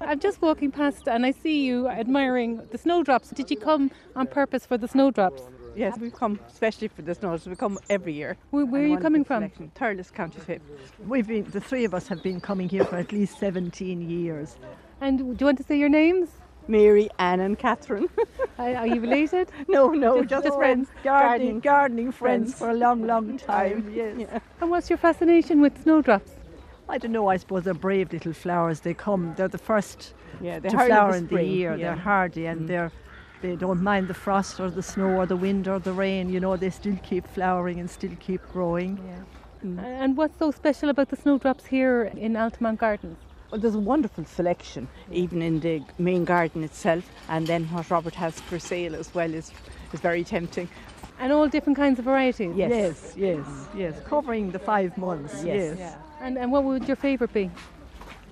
I'm 0.00 0.20
just 0.20 0.42
walking 0.42 0.70
past 0.70 1.08
and 1.08 1.24
I 1.24 1.30
see 1.32 1.64
you 1.64 1.88
admiring 1.88 2.60
the 2.70 2.78
snowdrops. 2.78 3.30
Did 3.30 3.50
you 3.50 3.56
come 3.56 3.90
on 4.14 4.26
purpose 4.26 4.66
for 4.66 4.76
the 4.78 4.88
snowdrops? 4.88 5.42
Yes, 5.76 5.98
we've 5.98 6.14
come 6.14 6.40
especially 6.48 6.88
for 6.88 7.02
the 7.02 7.14
snows. 7.14 7.46
We 7.46 7.54
come 7.56 7.78
every 7.90 8.12
year. 8.14 8.36
Where, 8.50 8.64
where 8.66 8.82
are 8.82 8.86
you 8.86 8.98
coming 8.98 9.24
from? 9.24 9.42
selection. 9.42 9.70
Thurles 9.74 10.12
County 10.12 10.40
Tip. 10.46 10.62
We've 11.06 11.26
been 11.26 11.44
the 11.50 11.60
three 11.60 11.84
of 11.84 11.94
us 11.94 12.08
have 12.08 12.22
been 12.22 12.40
coming 12.40 12.68
here 12.68 12.84
for 12.84 12.96
at 12.96 13.12
least 13.12 13.38
17 13.38 14.08
years. 14.08 14.56
And 15.00 15.18
do 15.18 15.36
you 15.38 15.46
want 15.46 15.58
to 15.58 15.64
say 15.64 15.78
your 15.78 15.88
names? 15.90 16.30
Mary, 16.68 17.08
Anne, 17.18 17.40
and 17.40 17.56
Catherine. 17.58 18.08
Are, 18.58 18.74
are 18.74 18.86
you 18.86 19.00
related? 19.00 19.50
no, 19.68 19.90
no, 19.90 20.16
Just- 20.22 20.30
just, 20.30 20.44
just 20.46 20.56
friends. 20.56 20.88
friends. 20.88 21.04
Gardening, 21.04 21.60
gardening 21.60 22.10
friends 22.10 22.54
friends. 22.54 22.58
for 22.58 22.70
a 22.70 22.74
long, 22.74 23.06
long 23.06 23.38
time. 23.52 23.92
Yes. 23.94 24.16
Yes. 24.18 24.40
And 24.60 24.70
what's 24.70 24.90
your 24.90 24.96
fascination 24.96 25.60
with 25.60 25.80
snowdrops? 25.82 26.32
I 26.88 26.98
don't 26.98 27.12
know. 27.12 27.28
I 27.28 27.36
suppose 27.36 27.64
they're 27.64 27.74
brave 27.74 28.12
little 28.12 28.32
flowers. 28.32 28.80
They 28.80 28.94
come. 28.94 29.34
They're 29.36 29.46
the 29.48 29.58
first 29.58 30.14
Yeah, 30.40 30.58
they 30.58 30.70
to 30.70 30.76
hardy 30.76 30.90
in 30.90 30.96
flower 30.96 31.12
the 31.12 31.18
in 31.18 31.26
the 31.28 31.44
year. 31.44 31.70
yeah. 31.76 31.84
They're 31.94 31.96
hardy 32.02 32.46
and 32.46 32.62
mm. 32.62 32.66
they're 32.68 32.92
they 33.46 33.56
don't 33.56 33.82
mind 33.82 34.08
the 34.08 34.14
frost 34.14 34.58
or 34.58 34.70
the 34.70 34.82
snow 34.82 35.10
or 35.20 35.26
the 35.26 35.36
wind 35.36 35.68
or 35.68 35.78
the 35.78 35.92
rain. 35.92 36.28
You 36.30 36.40
know, 36.40 36.56
they 36.56 36.70
still 36.70 36.98
keep 37.02 37.26
flowering 37.26 37.78
and 37.78 37.88
still 37.88 38.16
keep 38.18 38.42
growing. 38.52 38.98
Mm. 39.64 39.82
And 39.82 40.16
what's 40.16 40.38
so 40.38 40.50
special 40.50 40.88
about 40.90 41.08
the 41.10 41.16
snowdrops 41.16 41.66
here 41.66 42.10
in 42.16 42.36
Altamont 42.36 42.80
Gardens? 42.80 43.18
Well, 43.50 43.60
there's 43.60 43.76
a 43.76 43.78
wonderful 43.78 44.24
selection, 44.24 44.88
even 45.12 45.40
in 45.40 45.60
the 45.60 45.80
main 45.98 46.24
garden 46.24 46.64
itself, 46.64 47.08
and 47.28 47.46
then 47.46 47.64
what 47.66 47.88
Robert 47.90 48.14
has 48.16 48.40
for 48.40 48.58
sale 48.58 48.96
as 48.96 49.14
well 49.14 49.32
is, 49.32 49.52
is 49.92 50.00
very 50.00 50.24
tempting. 50.24 50.68
And 51.20 51.32
all 51.32 51.48
different 51.48 51.76
kinds 51.78 52.00
of 52.00 52.04
varieties? 52.04 52.54
Yes. 52.56 52.70
Yes, 52.70 53.14
yes, 53.16 53.46
yes. 53.76 53.94
Covering 54.04 54.50
the 54.50 54.58
five 54.58 54.98
months. 54.98 55.44
Yes. 55.44 55.78
Yes. 55.78 55.96
And, 56.20 56.36
and 56.36 56.50
what 56.50 56.64
would 56.64 56.88
your 56.88 56.96
favourite 56.96 57.32
be? 57.32 57.50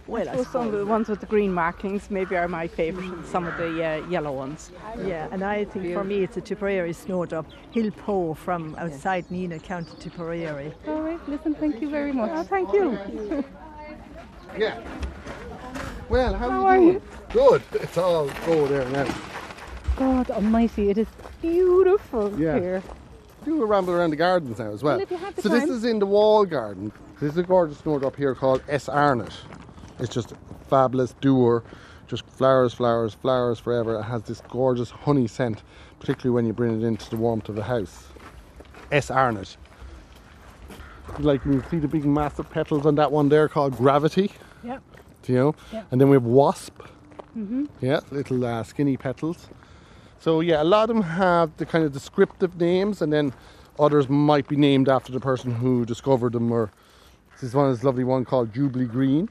Well, 0.06 0.28
I 0.28 0.36
So 0.36 0.44
some 0.44 0.66
of 0.66 0.72
the 0.72 0.84
ones 0.84 1.08
with 1.08 1.20
the 1.20 1.26
green 1.26 1.52
markings 1.52 2.10
maybe 2.10 2.36
are 2.36 2.46
my 2.46 2.68
favourite, 2.68 3.10
and 3.10 3.24
some 3.26 3.46
of 3.46 3.56
the 3.56 3.82
uh, 3.84 4.06
yellow 4.08 4.32
ones. 4.32 4.70
Yeah, 5.02 5.28
and 5.30 5.42
I 5.42 5.64
think 5.64 5.94
for 5.94 6.04
me 6.04 6.22
it's 6.22 6.36
a 6.36 6.42
Tipperary 6.42 6.92
snowdrop, 6.92 7.46
Hill 7.70 7.90
Poe 7.90 8.34
from 8.34 8.74
outside 8.76 9.24
Nenagh, 9.30 9.62
County 9.62 9.96
Tipperary. 9.98 10.74
All 10.86 11.00
right, 11.00 11.28
listen, 11.28 11.54
thank 11.54 11.80
you 11.80 11.88
very 11.88 12.12
much. 12.12 12.30
Oh, 12.34 12.42
thank 12.42 12.72
you. 12.72 13.44
Yeah. 14.56 14.80
Well, 16.08 16.32
how, 16.34 16.48
How 16.48 16.60
you 16.60 16.66
are 16.66 16.76
doing? 16.76 16.88
you? 16.94 17.02
Good. 17.30 17.62
It's 17.72 17.98
all 17.98 18.28
go 18.46 18.68
there 18.68 18.88
now. 18.90 19.12
God 19.96 20.30
almighty, 20.30 20.90
it 20.90 20.98
is 20.98 21.08
beautiful 21.42 22.38
Yeah. 22.38 22.60
here. 22.60 22.82
Do 23.44 23.60
a 23.62 23.66
ramble 23.66 23.94
around 23.94 24.10
the 24.10 24.16
gardens 24.16 24.60
now 24.60 24.70
as 24.70 24.82
well. 24.84 24.94
Well, 24.96 25.02
if 25.02 25.10
you 25.10 25.16
have 25.16 25.34
the 25.34 25.42
so 25.42 25.48
this 25.48 25.68
is 25.68 25.84
in 25.84 25.98
the 25.98 26.06
wall 26.06 26.44
garden. 26.44 26.92
This 27.20 27.32
is 27.32 27.38
a 27.38 27.42
gorgeous 27.42 27.78
snowdrop 27.78 28.14
here 28.14 28.34
called 28.36 28.62
S. 28.68 28.88
Arnott. 28.88 29.32
It's 29.98 30.12
just 30.12 30.32
fabulous 30.68 31.14
doer, 31.20 31.62
just 32.08 32.26
flowers, 32.26 32.74
flowers, 32.74 33.14
flowers 33.14 33.58
forever. 33.58 33.96
It 33.98 34.02
has 34.04 34.22
this 34.22 34.40
gorgeous 34.48 34.90
honey 34.90 35.26
scent, 35.26 35.62
particularly 36.00 36.34
when 36.34 36.46
you 36.46 36.52
bring 36.52 36.80
it 36.82 36.86
into 36.86 37.08
the 37.10 37.16
warmth 37.16 37.48
of 37.48 37.54
the 37.54 37.62
house. 37.62 38.04
S. 38.92 39.10
Arnott. 39.10 39.56
Like 41.18 41.44
you 41.44 41.60
can 41.60 41.70
see 41.70 41.78
the 41.78 41.88
big 41.88 42.04
massive 42.04 42.50
petals 42.50 42.86
on 42.86 42.94
that 42.96 43.12
one 43.12 43.28
there 43.28 43.48
called 43.48 43.76
Gravity. 43.76 44.32
Yep. 44.64 44.82
you 45.26 45.34
know. 45.36 45.54
And 45.90 46.00
then 46.00 46.08
we 46.08 46.16
have 46.16 46.24
wasp. 46.24 46.80
Mhm. 47.36 47.68
Yeah, 47.80 48.00
little 48.10 48.44
uh, 48.44 48.62
skinny 48.62 48.96
petals. 48.96 49.48
So 50.20 50.40
yeah, 50.40 50.62
a 50.62 50.64
lot 50.64 50.88
of 50.88 50.94
them 50.96 51.02
have 51.04 51.56
the 51.56 51.66
kind 51.66 51.84
of 51.84 51.92
descriptive 51.92 52.58
names, 52.60 53.02
and 53.02 53.12
then 53.12 53.32
others 53.78 54.08
might 54.08 54.48
be 54.48 54.56
named 54.56 54.88
after 54.88 55.12
the 55.12 55.20
person 55.20 55.52
who 55.52 55.84
discovered 55.84 56.32
them. 56.32 56.50
Or 56.50 56.70
this 57.32 57.42
is 57.42 57.54
one, 57.54 57.70
this 57.72 57.84
lovely 57.84 58.04
one 58.04 58.24
called 58.24 58.52
Jubilee 58.54 58.86
Green. 58.86 59.28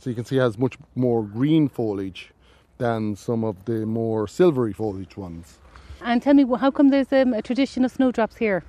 So 0.00 0.08
you 0.08 0.16
can 0.16 0.24
see 0.24 0.38
it 0.38 0.40
has 0.40 0.56
much 0.56 0.78
more 0.94 1.22
green 1.22 1.68
foliage 1.68 2.32
than 2.78 3.14
some 3.16 3.44
of 3.44 3.66
the 3.66 3.84
more 3.84 4.26
silvery 4.26 4.72
foliage 4.72 5.14
ones. 5.14 5.58
And 6.00 6.22
tell 6.22 6.32
me, 6.32 6.46
how 6.58 6.70
come 6.70 6.88
there's 6.88 7.12
um, 7.12 7.34
a 7.34 7.42
tradition 7.42 7.84
of 7.84 7.92
snowdrops 7.92 8.38
here? 8.38 8.64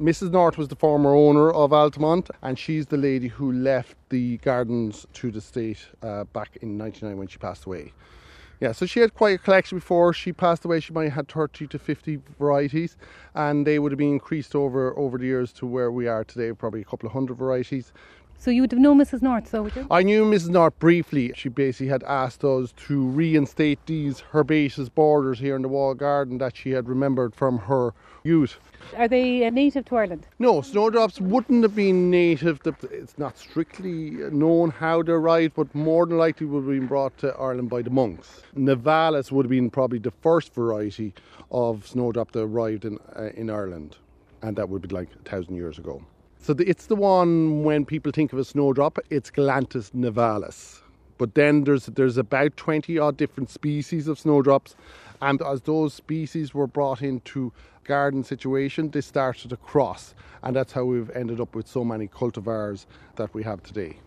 Mrs. 0.00 0.30
North 0.30 0.56
was 0.56 0.68
the 0.68 0.76
former 0.76 1.14
owner 1.14 1.50
of 1.52 1.74
Altamont, 1.74 2.30
and 2.40 2.58
she's 2.58 2.86
the 2.86 2.96
lady 2.96 3.28
who 3.28 3.52
left 3.52 3.94
the 4.08 4.38
gardens 4.38 5.06
to 5.12 5.30
the 5.30 5.42
state 5.42 5.86
uh, 6.02 6.24
back 6.24 6.56
in 6.62 6.78
'99 6.78 7.18
when 7.18 7.28
she 7.28 7.36
passed 7.36 7.66
away. 7.66 7.92
Yeah, 8.60 8.72
so 8.72 8.84
she 8.84 9.00
had 9.00 9.14
quite 9.14 9.36
a 9.36 9.38
collection 9.38 9.78
before 9.78 10.12
she 10.12 10.34
passed 10.34 10.66
away. 10.66 10.80
She 10.80 10.92
might 10.92 11.04
have 11.04 11.12
had 11.14 11.28
30 11.28 11.66
to 11.68 11.78
50 11.78 12.20
varieties, 12.38 12.98
and 13.34 13.66
they 13.66 13.78
would 13.78 13.90
have 13.90 13.98
been 13.98 14.12
increased 14.12 14.54
over 14.54 14.98
over 14.98 15.16
the 15.16 15.24
years 15.24 15.52
to 15.54 15.66
where 15.66 15.90
we 15.90 16.08
are 16.08 16.24
today, 16.24 16.52
probably 16.52 16.82
a 16.82 16.84
couple 16.84 17.06
of 17.06 17.12
hundred 17.12 17.38
varieties. 17.38 17.92
So 18.40 18.50
you 18.50 18.62
would 18.62 18.72
have 18.72 18.80
known 18.80 18.98
Mrs. 18.98 19.20
North, 19.20 19.50
so 19.50 19.64
would 19.64 19.76
you? 19.76 19.86
I 19.90 20.02
knew 20.02 20.24
Mrs. 20.24 20.48
North 20.48 20.78
briefly. 20.78 21.30
She 21.36 21.50
basically 21.50 21.88
had 21.88 22.02
asked 22.04 22.42
us 22.42 22.72
to 22.86 23.06
reinstate 23.06 23.84
these 23.84 24.24
herbaceous 24.34 24.88
borders 24.88 25.38
here 25.38 25.56
in 25.56 25.60
the 25.60 25.68
wall 25.68 25.92
garden 25.92 26.38
that 26.38 26.56
she 26.56 26.70
had 26.70 26.88
remembered 26.88 27.34
from 27.34 27.58
her 27.58 27.92
youth. 28.24 28.58
Are 28.96 29.08
they 29.08 29.46
uh, 29.46 29.50
native 29.50 29.84
to 29.86 29.96
Ireland? 29.96 30.26
No, 30.38 30.62
snowdrops 30.62 31.20
wouldn't 31.20 31.62
have 31.64 31.76
been 31.76 32.10
native. 32.10 32.62
It's 32.90 33.18
not 33.18 33.36
strictly 33.36 34.12
known 34.32 34.70
how 34.70 35.02
they 35.02 35.12
arrived, 35.12 35.54
but 35.54 35.74
more 35.74 36.06
than 36.06 36.16
likely 36.16 36.46
would 36.46 36.64
have 36.64 36.80
been 36.80 36.86
brought 36.86 37.18
to 37.18 37.36
Ireland 37.36 37.68
by 37.68 37.82
the 37.82 37.90
monks. 37.90 38.40
Nivalis 38.56 39.30
would 39.30 39.44
have 39.44 39.50
been 39.50 39.68
probably 39.68 39.98
the 39.98 40.12
first 40.22 40.54
variety 40.54 41.12
of 41.50 41.86
snowdrop 41.86 42.32
that 42.32 42.40
arrived 42.40 42.86
in, 42.86 42.98
uh, 43.14 43.24
in 43.34 43.50
Ireland, 43.50 43.98
and 44.40 44.56
that 44.56 44.70
would 44.70 44.80
be 44.80 44.88
like 44.88 45.08
a 45.14 45.28
thousand 45.28 45.56
years 45.56 45.76
ago. 45.78 46.02
So 46.42 46.54
the, 46.54 46.66
it's 46.68 46.86
the 46.86 46.96
one 46.96 47.64
when 47.64 47.84
people 47.84 48.12
think 48.12 48.32
of 48.32 48.38
a 48.38 48.44
snowdrop, 48.44 48.98
it's 49.10 49.30
Galanthus 49.30 49.90
nivalis. 49.92 50.80
But 51.18 51.34
then 51.34 51.64
there's 51.64 51.84
there's 51.84 52.16
about 52.16 52.56
20 52.56 52.98
odd 52.98 53.18
different 53.18 53.50
species 53.50 54.08
of 54.08 54.18
snowdrops, 54.18 54.74
and 55.20 55.42
as 55.42 55.60
those 55.60 55.92
species 55.92 56.54
were 56.54 56.66
brought 56.66 57.02
into 57.02 57.52
garden 57.84 58.24
situation, 58.24 58.90
they 58.90 59.02
started 59.02 59.50
to 59.50 59.58
cross, 59.58 60.14
and 60.42 60.56
that's 60.56 60.72
how 60.72 60.84
we've 60.84 61.10
ended 61.10 61.40
up 61.40 61.54
with 61.54 61.68
so 61.68 61.84
many 61.84 62.08
cultivars 62.08 62.86
that 63.16 63.34
we 63.34 63.42
have 63.42 63.62
today. 63.62 63.98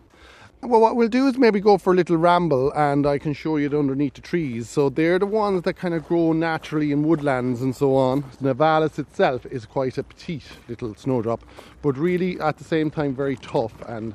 Well, 0.66 0.80
what 0.80 0.96
we'll 0.96 1.08
do 1.08 1.26
is 1.26 1.36
maybe 1.36 1.60
go 1.60 1.76
for 1.76 1.92
a 1.92 1.96
little 1.96 2.16
ramble 2.16 2.72
and 2.72 3.06
I 3.06 3.18
can 3.18 3.34
show 3.34 3.58
you 3.58 3.66
it 3.66 3.74
underneath 3.74 4.14
the 4.14 4.22
trees. 4.22 4.66
So 4.66 4.88
they're 4.88 5.18
the 5.18 5.26
ones 5.26 5.60
that 5.64 5.74
kind 5.74 5.92
of 5.92 6.08
grow 6.08 6.32
naturally 6.32 6.90
in 6.90 7.02
woodlands 7.02 7.60
and 7.60 7.76
so 7.76 7.94
on. 7.94 8.22
Nivalis 8.40 8.98
itself 8.98 9.44
is 9.44 9.66
quite 9.66 9.98
a 9.98 10.02
petite 10.02 10.46
little 10.66 10.94
snowdrop, 10.94 11.44
but 11.82 11.98
really 11.98 12.40
at 12.40 12.56
the 12.56 12.64
same 12.64 12.90
time 12.90 13.14
very 13.14 13.36
tough 13.36 13.74
and 13.86 14.14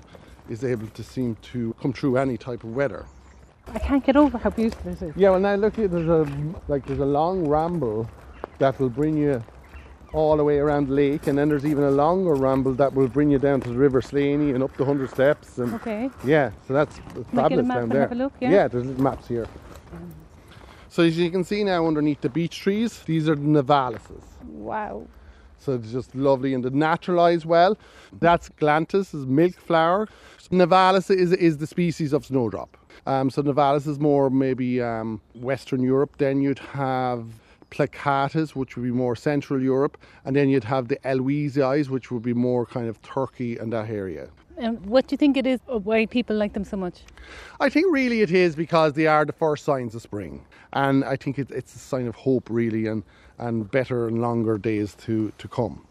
is 0.49 0.63
able 0.63 0.87
to 0.87 1.03
seem 1.03 1.35
to 1.53 1.75
come 1.79 1.93
through 1.93 2.17
any 2.17 2.35
type 2.35 2.63
of 2.63 2.75
weather. 2.75 3.05
I 3.67 3.77
can't 3.77 4.03
get 4.03 4.15
over 4.15 4.39
how 4.39 4.49
beautiful 4.49 4.91
it 4.91 5.01
is. 5.03 5.15
Yeah, 5.15 5.29
well 5.29 5.39
now 5.39 5.53
look 5.53 5.75
here, 5.75 5.87
there's 5.87 6.09
a 6.09 6.27
like 6.67 6.83
there's 6.87 6.97
a 6.97 7.05
long 7.05 7.47
ramble 7.47 8.09
that 8.57 8.79
will 8.79 8.89
bring 8.89 9.17
you 9.17 9.43
all 10.13 10.37
the 10.37 10.43
way 10.43 10.57
around 10.57 10.87
the 10.87 10.93
lake, 10.93 11.27
and 11.27 11.37
then 11.37 11.49
there's 11.49 11.65
even 11.65 11.83
a 11.83 11.91
longer 11.91 12.33
ramble 12.35 12.73
that 12.73 12.93
will 12.93 13.07
bring 13.07 13.29
you 13.31 13.39
down 13.39 13.61
to 13.61 13.69
the 13.69 13.75
River 13.77 14.01
Slaney 14.01 14.51
and 14.51 14.63
up 14.63 14.75
the 14.77 14.85
Hundred 14.85 15.09
Steps. 15.09 15.57
And 15.57 15.73
Okay. 15.75 16.09
yeah, 16.25 16.51
so 16.67 16.73
that's, 16.73 16.97
that's 17.13 17.29
Can 17.29 17.39
I 17.39 17.49
get 17.49 17.59
a 17.59 17.63
fabulous 17.63 17.67
map 17.67 17.77
down 17.77 17.89
there. 17.89 18.01
have 18.01 18.11
a 18.11 18.15
look, 18.15 18.33
yeah? 18.39 18.49
yeah? 18.51 18.67
there's 18.67 18.85
maps 18.97 19.27
here. 19.27 19.47
So 20.89 21.03
as 21.03 21.17
you 21.17 21.29
can 21.29 21.43
see 21.43 21.63
now 21.63 21.85
underneath 21.85 22.21
the 22.21 22.29
beech 22.29 22.59
trees, 22.59 22.99
these 23.05 23.29
are 23.29 23.35
the 23.35 23.41
Nivalises. 23.41 24.23
Wow. 24.43 25.07
So 25.59 25.73
it's 25.73 25.91
just 25.91 26.15
lovely 26.15 26.53
and 26.53 26.63
they 26.63 26.69
naturalise 26.69 27.45
well. 27.45 27.77
That's 28.19 28.49
Galanthus, 28.49 29.13
is 29.13 29.25
milk 29.25 29.53
flower. 29.55 30.07
Nivalis 30.51 31.11
is, 31.15 31.31
is 31.33 31.57
the 31.59 31.67
species 31.67 32.11
of 32.11 32.25
snowdrop. 32.25 32.75
Um, 33.05 33.29
so 33.29 33.43
Nivalis 33.43 33.87
is 33.87 33.99
more 33.99 34.29
maybe 34.31 34.81
um, 34.81 35.21
Western 35.35 35.83
Europe. 35.83 36.15
Then 36.17 36.41
you'd 36.41 36.59
have 36.59 37.25
Plicatus, 37.69 38.55
which 38.55 38.75
would 38.75 38.83
be 38.83 38.91
more 38.91 39.15
Central 39.15 39.61
Europe. 39.61 39.97
And 40.25 40.35
then 40.35 40.49
you'd 40.49 40.63
have 40.63 40.87
the 40.87 40.97
Elwesiis, 40.97 41.89
which 41.89 42.11
would 42.11 42.23
be 42.23 42.33
more 42.33 42.65
kind 42.65 42.87
of 42.87 43.01
Turkey 43.01 43.57
and 43.57 43.71
that 43.73 43.89
area. 43.89 44.29
And 44.57 44.85
what 44.85 45.07
do 45.07 45.13
you 45.13 45.17
think 45.17 45.37
it 45.37 45.47
is 45.47 45.61
uh, 45.71 45.79
why 45.79 46.05
people 46.05 46.35
like 46.35 46.53
them 46.53 46.65
so 46.65 46.75
much? 46.75 47.03
I 47.61 47.69
think 47.69 47.87
really 47.91 48.21
it 48.21 48.31
is 48.31 48.55
because 48.55 48.93
they 48.93 49.07
are 49.07 49.23
the 49.23 49.31
first 49.33 49.63
signs 49.63 49.95
of 49.95 50.01
spring. 50.01 50.45
And 50.73 51.05
I 51.05 51.15
think 51.15 51.39
it, 51.39 51.49
it's 51.51 51.73
a 51.75 51.79
sign 51.79 52.07
of 52.07 52.15
hope, 52.15 52.49
really, 52.49 52.87
and, 52.87 53.03
and 53.37 53.71
better 53.71 54.07
and 54.07 54.21
longer 54.21 54.57
days 54.57 54.95
to, 55.05 55.31
to 55.37 55.47
come. 55.47 55.85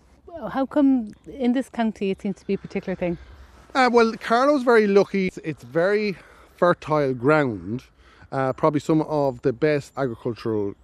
How 0.51 0.67
come 0.67 1.13
in 1.27 1.55
this 1.55 1.69
county 1.71 2.11
it 2.11 2.21
seems 2.21 2.37
to 2.41 2.47
be 2.47 2.55
a 2.55 2.59
particular 2.59 2.95
thing? 2.95 3.17
Uh, 3.75 3.89
well, 3.93 4.13
Carlow's 4.13 4.63
very 4.63 4.87
lucky. 4.87 5.29
It's, 5.29 5.39
it's 5.39 5.65
very 5.65 6.17
fertile 6.57 7.15
ground, 7.15 7.85
uh, 8.33 8.53
probably 8.53 8.81
some 8.81 9.03
of 9.03 9.43
the 9.43 9.53
best 9.53 9.93
agricultural 9.97 10.75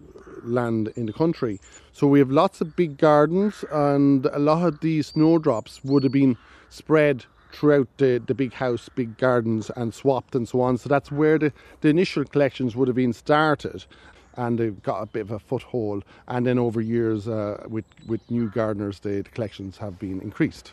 land 0.43 0.93
in 0.97 1.07
the 1.07 1.13
country. 1.13 1.61
So 1.93 2.07
we 2.07 2.19
have 2.19 2.31
lots 2.31 2.61
of 2.61 2.77
big 2.77 2.99
gardens, 2.99 3.65
and 3.71 4.27
a 4.27 4.39
lot 4.39 4.67
of 4.67 4.81
these 4.81 5.09
snowdrops 5.09 5.83
would 5.85 6.03
have 6.03 6.13
been 6.13 6.37
spread 6.71 7.25
throughout 7.53 7.89
the, 7.99 8.23
the 8.27 8.35
big 8.35 8.53
house, 8.53 8.89
big 8.95 9.17
gardens, 9.17 9.71
and 9.77 9.95
swapped 9.95 10.35
and 10.35 10.49
so 10.49 10.61
on. 10.61 10.77
So 10.77 10.89
that's 10.89 11.13
where 11.13 11.39
the, 11.39 11.53
the 11.83 11.89
initial 11.89 12.25
collections 12.25 12.75
would 12.75 12.89
have 12.89 12.97
been 12.97 13.13
started. 13.13 13.85
And 14.37 14.59
they've 14.59 14.83
got 14.83 15.01
a 15.01 15.07
bit 15.07 15.21
of 15.21 15.31
a 15.31 15.39
foothold, 15.39 16.05
and 16.27 16.45
then 16.45 16.59
over 16.59 16.81
years, 16.81 17.29
uh, 17.29 17.63
with 17.69 17.85
with 18.09 18.21
new 18.29 18.51
gardeners, 18.51 18.99
the, 18.99 19.23
the 19.23 19.31
collections 19.31 19.77
have 19.77 19.97
been 20.01 20.21
increased 20.21 20.73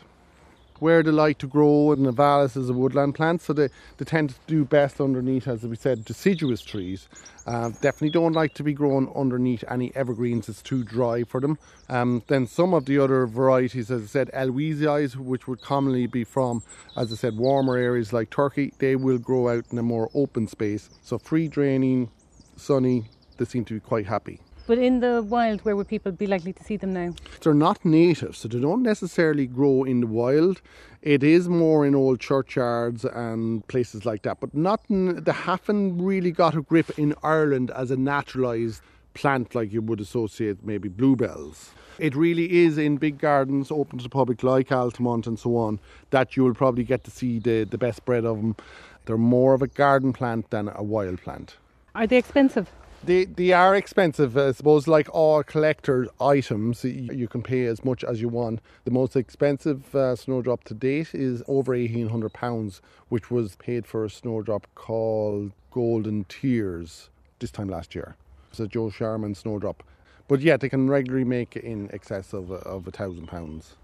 where 0.82 1.04
they 1.04 1.12
like 1.12 1.38
to 1.38 1.46
grow, 1.46 1.92
and 1.92 2.04
Nivalis 2.04 2.56
is 2.56 2.68
a 2.68 2.72
woodland 2.72 3.14
plant, 3.14 3.40
so 3.40 3.52
they, 3.52 3.68
they 3.98 4.04
tend 4.04 4.30
to 4.30 4.34
do 4.48 4.64
best 4.64 5.00
underneath, 5.00 5.46
as 5.46 5.62
we 5.62 5.76
said, 5.76 6.04
deciduous 6.04 6.60
trees. 6.60 7.08
Uh, 7.46 7.68
definitely 7.68 8.10
don't 8.10 8.32
like 8.32 8.52
to 8.54 8.64
be 8.64 8.72
grown 8.72 9.08
underneath 9.14 9.62
any 9.70 9.94
evergreens, 9.94 10.48
it's 10.48 10.60
too 10.60 10.82
dry 10.82 11.22
for 11.22 11.40
them. 11.40 11.56
Um, 11.88 12.24
then 12.26 12.48
some 12.48 12.74
of 12.74 12.86
the 12.86 12.98
other 12.98 13.28
varieties, 13.28 13.92
as 13.92 14.02
I 14.02 14.06
said, 14.06 14.30
Elwesiis, 14.34 15.14
which 15.14 15.46
would 15.46 15.60
commonly 15.60 16.08
be 16.08 16.24
from, 16.24 16.64
as 16.96 17.12
I 17.12 17.14
said, 17.14 17.36
warmer 17.36 17.76
areas 17.76 18.12
like 18.12 18.30
Turkey, 18.30 18.74
they 18.78 18.96
will 18.96 19.18
grow 19.18 19.50
out 19.50 19.66
in 19.70 19.78
a 19.78 19.84
more 19.84 20.10
open 20.14 20.48
space. 20.48 20.90
So 21.04 21.16
free 21.16 21.46
draining, 21.46 22.10
sunny, 22.56 23.04
they 23.36 23.44
seem 23.44 23.64
to 23.66 23.74
be 23.74 23.80
quite 23.80 24.06
happy. 24.06 24.40
But 24.66 24.78
in 24.78 25.00
the 25.00 25.22
wild, 25.22 25.64
where 25.64 25.74
would 25.74 25.88
people 25.88 26.12
be 26.12 26.26
likely 26.26 26.52
to 26.52 26.62
see 26.62 26.76
them 26.76 26.92
now? 26.92 27.14
They're 27.40 27.52
not 27.52 27.84
native, 27.84 28.36
so 28.36 28.48
they 28.48 28.60
don't 28.60 28.82
necessarily 28.82 29.46
grow 29.46 29.82
in 29.82 30.00
the 30.00 30.06
wild. 30.06 30.62
It 31.02 31.24
is 31.24 31.48
more 31.48 31.84
in 31.84 31.96
old 31.96 32.20
churchyards 32.20 33.04
and 33.04 33.66
places 33.66 34.06
like 34.06 34.22
that, 34.22 34.38
but 34.38 34.54
not. 34.54 34.80
In, 34.88 35.24
they 35.24 35.32
haven't 35.32 36.00
really 36.00 36.30
got 36.30 36.54
a 36.54 36.62
grip 36.62 36.96
in 36.96 37.14
Ireland 37.24 37.72
as 37.72 37.90
a 37.90 37.96
naturalised 37.96 38.82
plant 39.14 39.54
like 39.54 39.72
you 39.72 39.82
would 39.82 40.00
associate 40.00 40.64
maybe 40.64 40.88
bluebells. 40.88 41.72
It 41.98 42.14
really 42.14 42.64
is 42.64 42.78
in 42.78 42.96
big 42.96 43.18
gardens 43.18 43.70
open 43.70 43.98
to 43.98 44.04
the 44.04 44.08
public, 44.08 44.42
like 44.42 44.72
Altamont 44.72 45.26
and 45.26 45.38
so 45.38 45.56
on, 45.56 45.80
that 46.10 46.36
you 46.36 46.44
will 46.44 46.54
probably 46.54 46.84
get 46.84 47.04
to 47.04 47.10
see 47.10 47.38
the, 47.38 47.64
the 47.64 47.78
best 47.78 47.98
spread 47.98 48.24
of 48.24 48.36
them. 48.36 48.56
They're 49.04 49.18
more 49.18 49.54
of 49.54 49.62
a 49.62 49.66
garden 49.66 50.12
plant 50.12 50.50
than 50.50 50.70
a 50.74 50.82
wild 50.82 51.20
plant. 51.20 51.56
Are 51.94 52.06
they 52.06 52.16
expensive? 52.16 52.70
They 53.04 53.24
they 53.24 53.52
are 53.52 53.74
expensive. 53.74 54.36
I 54.36 54.52
suppose, 54.52 54.86
like 54.86 55.08
all 55.12 55.42
collector 55.42 56.06
items, 56.20 56.84
you 56.84 57.26
can 57.26 57.42
pay 57.42 57.66
as 57.66 57.84
much 57.84 58.04
as 58.04 58.20
you 58.20 58.28
want. 58.28 58.60
The 58.84 58.92
most 58.92 59.16
expensive 59.16 59.92
uh, 59.94 60.14
snowdrop 60.14 60.62
to 60.64 60.74
date 60.74 61.12
is 61.12 61.42
over 61.48 61.74
eighteen 61.74 62.10
hundred 62.10 62.32
pounds, 62.32 62.80
which 63.08 63.28
was 63.28 63.56
paid 63.56 63.86
for 63.86 64.04
a 64.04 64.10
snowdrop 64.10 64.68
called 64.76 65.50
Golden 65.72 66.24
Tears 66.28 67.10
this 67.40 67.50
time 67.50 67.68
last 67.68 67.94
year. 67.96 68.14
It's 68.50 68.60
a 68.60 68.68
Joe 68.68 68.88
Sharman 68.90 69.34
snowdrop, 69.34 69.82
but 70.28 70.40
yeah, 70.40 70.56
they 70.56 70.68
can 70.68 70.88
regularly 70.88 71.24
make 71.24 71.56
in 71.56 71.90
excess 71.92 72.32
of 72.32 72.52
of 72.52 72.86
a 72.86 72.92
thousand 72.92 73.26
pounds. 73.26 73.74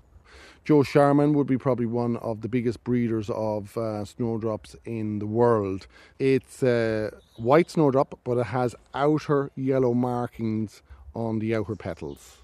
Joe 0.69 0.83
Sharman 0.83 1.33
would 1.33 1.47
be 1.47 1.57
probably 1.57 1.87
one 1.87 2.19
of 2.19 2.43
the 2.43 2.49
biggest 2.51 2.85
breeders 2.85 3.31
of 3.31 3.75
uh, 3.79 4.05
snowdrops 4.05 4.77
in 4.85 5.19
the 5.19 5.25
world. 5.25 5.87
It's 6.19 6.63
a 6.63 7.11
white 7.37 7.71
snowdrop, 7.71 8.21
but 8.23 8.37
it 8.37 8.49
has 8.49 8.75
outer 8.93 9.51
yellow 9.57 9.95
markings 9.95 10.83
on 11.15 11.39
the 11.39 11.55
outer 11.55 11.75
petals. 11.75 12.43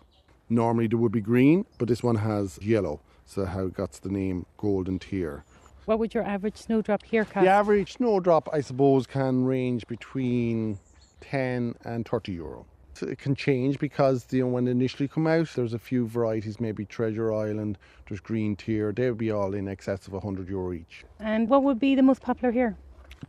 Normally 0.48 0.86
they 0.86 0.96
would 0.96 1.12
be 1.12 1.20
green, 1.20 1.66
but 1.76 1.86
this 1.86 2.02
one 2.02 2.16
has 2.16 2.58
yellow, 2.62 3.02
so 3.26 3.44
how 3.44 3.66
it 3.66 3.74
got 3.74 3.92
the 3.92 4.08
name 4.08 4.46
Golden 4.56 4.98
Tear. 4.98 5.44
What 5.84 5.98
would 5.98 6.14
your 6.14 6.24
average 6.24 6.56
snowdrop 6.56 7.02
here 7.02 7.26
cost? 7.26 7.44
The 7.44 7.50
average 7.50 7.92
snowdrop, 7.92 8.48
I 8.54 8.62
suppose, 8.62 9.06
can 9.06 9.44
range 9.44 9.86
between 9.86 10.78
10 11.20 11.74
and 11.84 12.08
30 12.08 12.32
euro. 12.32 12.64
It 13.02 13.18
can 13.18 13.34
change 13.34 13.78
because 13.78 14.26
you 14.30 14.40
know 14.40 14.48
when 14.48 14.64
they 14.64 14.70
initially 14.70 15.08
come 15.08 15.26
out, 15.26 15.48
there's 15.54 15.74
a 15.74 15.78
few 15.78 16.06
varieties, 16.06 16.60
maybe 16.60 16.84
Treasure 16.84 17.32
Island, 17.32 17.78
there's 18.08 18.20
Green 18.20 18.56
Tear, 18.56 18.92
they 18.92 19.08
would 19.08 19.18
be 19.18 19.30
all 19.30 19.54
in 19.54 19.68
excess 19.68 20.06
of 20.06 20.12
100 20.12 20.48
euro 20.48 20.72
each. 20.72 21.04
And 21.20 21.48
what 21.48 21.62
would 21.62 21.78
be 21.78 21.94
the 21.94 22.02
most 22.02 22.22
popular 22.22 22.52
here? 22.52 22.76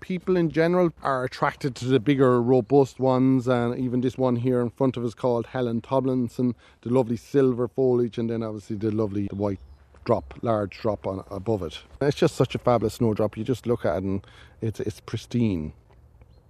People 0.02 0.36
in 0.36 0.50
general 0.50 0.92
are 1.04 1.24
attracted 1.24 1.74
to 1.76 1.86
the 1.86 2.00
bigger, 2.00 2.42
robust 2.42 3.00
ones, 3.00 3.48
and 3.48 3.80
even 3.80 4.02
this 4.02 4.18
one 4.18 4.36
here 4.36 4.60
in 4.62 4.70
front 4.70 4.98
of 4.98 5.06
us 5.06 5.14
called 5.14 5.46
Helen 5.48 5.82
Tomlinson, 5.82 6.54
the 6.82 6.90
lovely 6.90 7.16
silver 7.16 7.68
foliage, 7.68 8.18
and 8.18 8.30
then 8.30 8.44
obviously 8.44 8.76
the 8.76 8.92
lovely 8.92 9.28
white 9.28 9.60
drop, 10.06 10.34
large 10.42 10.80
drop 10.80 11.06
on 11.06 11.24
above 11.30 11.64
it. 11.64 11.80
It's 12.02 12.16
just 12.16 12.36
such 12.36 12.56
a 12.56 12.60
fabulous 12.60 12.96
snowdrop. 12.96 13.38
You 13.38 13.44
just 13.44 13.66
look 13.66 13.86
at 13.86 13.98
it 13.98 14.04
and 14.04 14.28
it's 14.62 14.80
it's 14.80 15.00
pristine, 15.02 15.74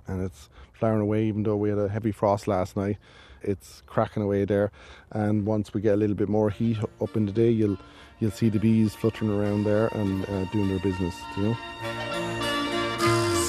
and 0.07 0.21
it's 0.21 0.49
flowering 0.73 1.01
away. 1.01 1.25
Even 1.25 1.43
though 1.43 1.55
we 1.55 1.69
had 1.69 1.77
a 1.77 1.87
heavy 1.87 2.11
frost 2.11 2.47
last 2.47 2.75
night, 2.77 2.97
it's 3.41 3.83
cracking 3.85 4.23
away 4.23 4.45
there. 4.45 4.71
And 5.11 5.45
once 5.45 5.73
we 5.73 5.81
get 5.81 5.93
a 5.93 5.97
little 5.97 6.15
bit 6.15 6.29
more 6.29 6.49
heat 6.49 6.77
up 7.01 7.15
in 7.15 7.25
the 7.25 7.31
day, 7.31 7.49
you'll 7.49 7.77
you'll 8.19 8.31
see 8.31 8.49
the 8.49 8.59
bees 8.59 8.95
fluttering 8.95 9.31
around 9.31 9.63
there 9.63 9.87
and 9.87 10.25
uh, 10.29 10.45
doing 10.45 10.69
their 10.69 10.79
business. 10.79 11.15
You 11.37 11.43
know. 11.43 11.57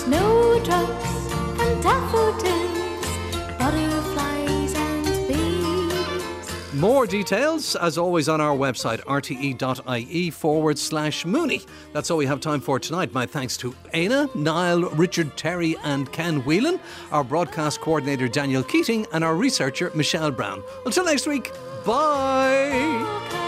Snowdrops 0.04 1.32
and 1.60 1.82
daffodils, 1.82 2.55
More 6.76 7.06
details, 7.06 7.74
as 7.74 7.96
always, 7.96 8.28
on 8.28 8.38
our 8.42 8.54
website, 8.54 9.00
rte.ie 9.04 10.30
forward 10.30 10.78
slash 10.78 11.24
Mooney. 11.24 11.62
That's 11.94 12.10
all 12.10 12.18
we 12.18 12.26
have 12.26 12.40
time 12.40 12.60
for 12.60 12.78
tonight. 12.78 13.14
My 13.14 13.24
thanks 13.24 13.56
to 13.58 13.74
Éanna, 13.94 14.34
Niall, 14.34 14.90
Richard 14.90 15.38
Terry, 15.38 15.74
and 15.84 16.12
Ken 16.12 16.40
Whelan, 16.40 16.78
our 17.12 17.24
broadcast 17.24 17.80
coordinator, 17.80 18.28
Daniel 18.28 18.62
Keating, 18.62 19.06
and 19.14 19.24
our 19.24 19.34
researcher, 19.34 19.90
Michelle 19.94 20.30
Brown. 20.30 20.62
Until 20.84 21.06
next 21.06 21.26
week, 21.26 21.50
bye. 21.86 23.45